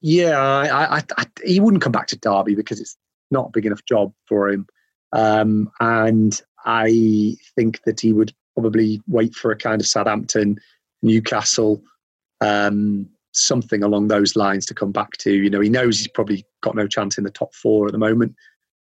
yeah, 0.00 0.38
I, 0.38 0.98
I, 0.98 1.02
I, 1.16 1.26
he 1.44 1.60
wouldn't 1.60 1.82
come 1.82 1.92
back 1.92 2.08
to 2.08 2.18
Derby 2.18 2.54
because 2.54 2.80
it's 2.80 2.96
not 3.30 3.46
a 3.46 3.50
big 3.50 3.66
enough 3.66 3.84
job 3.84 4.12
for 4.28 4.48
him. 4.48 4.66
Um, 5.12 5.70
and 5.80 6.40
I 6.64 7.36
think 7.54 7.82
that 7.84 8.00
he 8.00 8.12
would 8.12 8.32
probably 8.54 9.00
wait 9.06 9.34
for 9.34 9.52
a 9.52 9.56
kind 9.56 9.80
of 9.80 9.86
Southampton, 9.86 10.58
Newcastle, 11.02 11.82
um, 12.40 13.08
something 13.32 13.82
along 13.82 14.08
those 14.08 14.36
lines 14.36 14.66
to 14.66 14.74
come 14.74 14.92
back 14.92 15.12
to. 15.18 15.32
You 15.32 15.50
know, 15.50 15.60
he 15.60 15.70
knows 15.70 15.98
he's 15.98 16.08
probably 16.08 16.44
got 16.62 16.74
no 16.74 16.86
chance 16.86 17.16
in 17.16 17.24
the 17.24 17.30
top 17.30 17.54
four 17.54 17.86
at 17.86 17.92
the 17.92 17.98
moment 17.98 18.34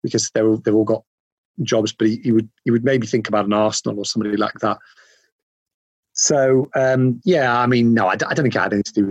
because 0.03 0.31
they're 0.31 0.49
all, 0.49 0.57
they've 0.57 0.75
all 0.75 0.85
got 0.85 1.05
jobs, 1.63 1.93
but 1.93 2.09
he, 2.09 2.21
he 2.25 2.33
would 2.33 2.49
he 2.65 2.71
would 2.71 2.85
maybe 2.85 3.07
think 3.07 3.29
about 3.29 3.45
an 3.45 3.53
Arsenal 3.53 3.99
or 3.99 4.05
somebody 4.05 4.37
like 4.37 4.59
that. 4.61 4.79
So 6.21 6.69
um, 6.75 7.19
yeah, 7.25 7.59
I 7.59 7.67
mean, 7.67 7.95
no, 7.95 8.07
I, 8.07 8.15
don't 8.15 8.35
think 8.37 8.55
it 8.55 8.59
had 8.59 8.75
anything 8.75 8.93
to 8.93 8.93
do 8.93 9.07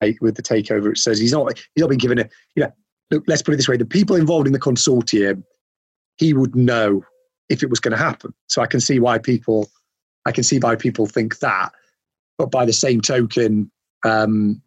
with, 0.00 0.16
with 0.20 0.36
the 0.36 0.42
takeover. 0.44 0.92
It 0.92 0.98
says 0.98 1.18
he's 1.18 1.32
not 1.32 1.58
he's 1.58 1.80
not 1.80 1.88
been 1.88 1.98
given 1.98 2.20
a 2.20 2.28
you 2.54 2.62
know. 2.62 2.72
Look, 3.10 3.24
let's 3.26 3.42
put 3.42 3.52
it 3.52 3.56
this 3.56 3.68
way: 3.68 3.76
the 3.76 3.84
people 3.84 4.14
involved 4.14 4.46
in 4.46 4.52
the 4.52 4.60
consortium, 4.60 5.42
he 6.18 6.32
would 6.32 6.54
know 6.54 7.02
if 7.48 7.64
it 7.64 7.68
was 7.68 7.80
going 7.80 7.90
to 7.90 8.02
happen. 8.02 8.32
So 8.46 8.62
I 8.62 8.66
can 8.66 8.78
see 8.78 9.00
why 9.00 9.18
people, 9.18 9.68
I 10.24 10.30
can 10.30 10.44
see 10.44 10.60
why 10.60 10.76
people 10.76 11.06
think 11.06 11.40
that. 11.40 11.72
But 12.38 12.52
by 12.52 12.64
the 12.64 12.72
same 12.72 13.00
token, 13.00 13.68
um, 14.04 14.62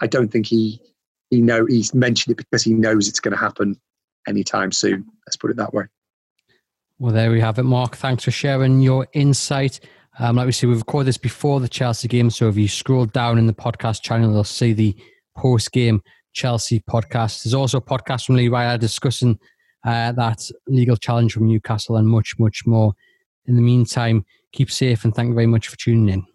I 0.00 0.06
don't 0.06 0.28
think 0.28 0.46
he 0.46 0.80
he 1.28 1.42
know 1.42 1.66
he's 1.66 1.92
mentioned 1.92 2.32
it 2.32 2.36
because 2.38 2.64
he 2.64 2.72
knows 2.72 3.06
it's 3.06 3.20
going 3.20 3.32
to 3.32 3.38
happen 3.38 3.78
anytime 4.26 4.72
soon. 4.72 5.04
Let's 5.26 5.36
put 5.36 5.50
it 5.50 5.58
that 5.58 5.74
way. 5.74 5.84
Well, 6.98 7.12
there 7.12 7.30
we 7.30 7.40
have 7.40 7.58
it, 7.58 7.64
Mark. 7.64 7.96
Thanks 7.96 8.24
for 8.24 8.30
sharing 8.30 8.80
your 8.80 9.08
insight. 9.12 9.78
Um, 10.18 10.36
like 10.36 10.46
we 10.46 10.52
see, 10.52 10.66
we've 10.66 10.78
recorded 10.78 11.08
this 11.08 11.16
before 11.16 11.60
the 11.60 11.68
Chelsea 11.68 12.06
game, 12.06 12.28
so 12.28 12.48
if 12.48 12.56
you 12.56 12.68
scroll 12.68 13.06
down 13.06 13.38
in 13.38 13.46
the 13.46 13.54
podcast 13.54 14.02
channel, 14.02 14.32
you'll 14.32 14.44
see 14.44 14.72
the 14.72 14.94
post-game 15.36 16.02
Chelsea 16.34 16.80
podcast. 16.80 17.42
There's 17.42 17.54
also 17.54 17.78
a 17.78 17.82
podcast 17.82 18.26
from 18.26 18.36
Lee 18.36 18.48
Ryder 18.48 18.78
discussing 18.78 19.38
uh, 19.84 20.12
that 20.12 20.48
legal 20.66 20.96
challenge 20.96 21.32
from 21.32 21.46
Newcastle 21.46 21.96
and 21.96 22.06
much, 22.06 22.38
much 22.38 22.66
more. 22.66 22.92
In 23.46 23.56
the 23.56 23.62
meantime, 23.62 24.24
keep 24.52 24.70
safe 24.70 25.04
and 25.04 25.14
thank 25.14 25.28
you 25.28 25.34
very 25.34 25.46
much 25.46 25.68
for 25.68 25.76
tuning 25.76 26.08
in. 26.08 26.31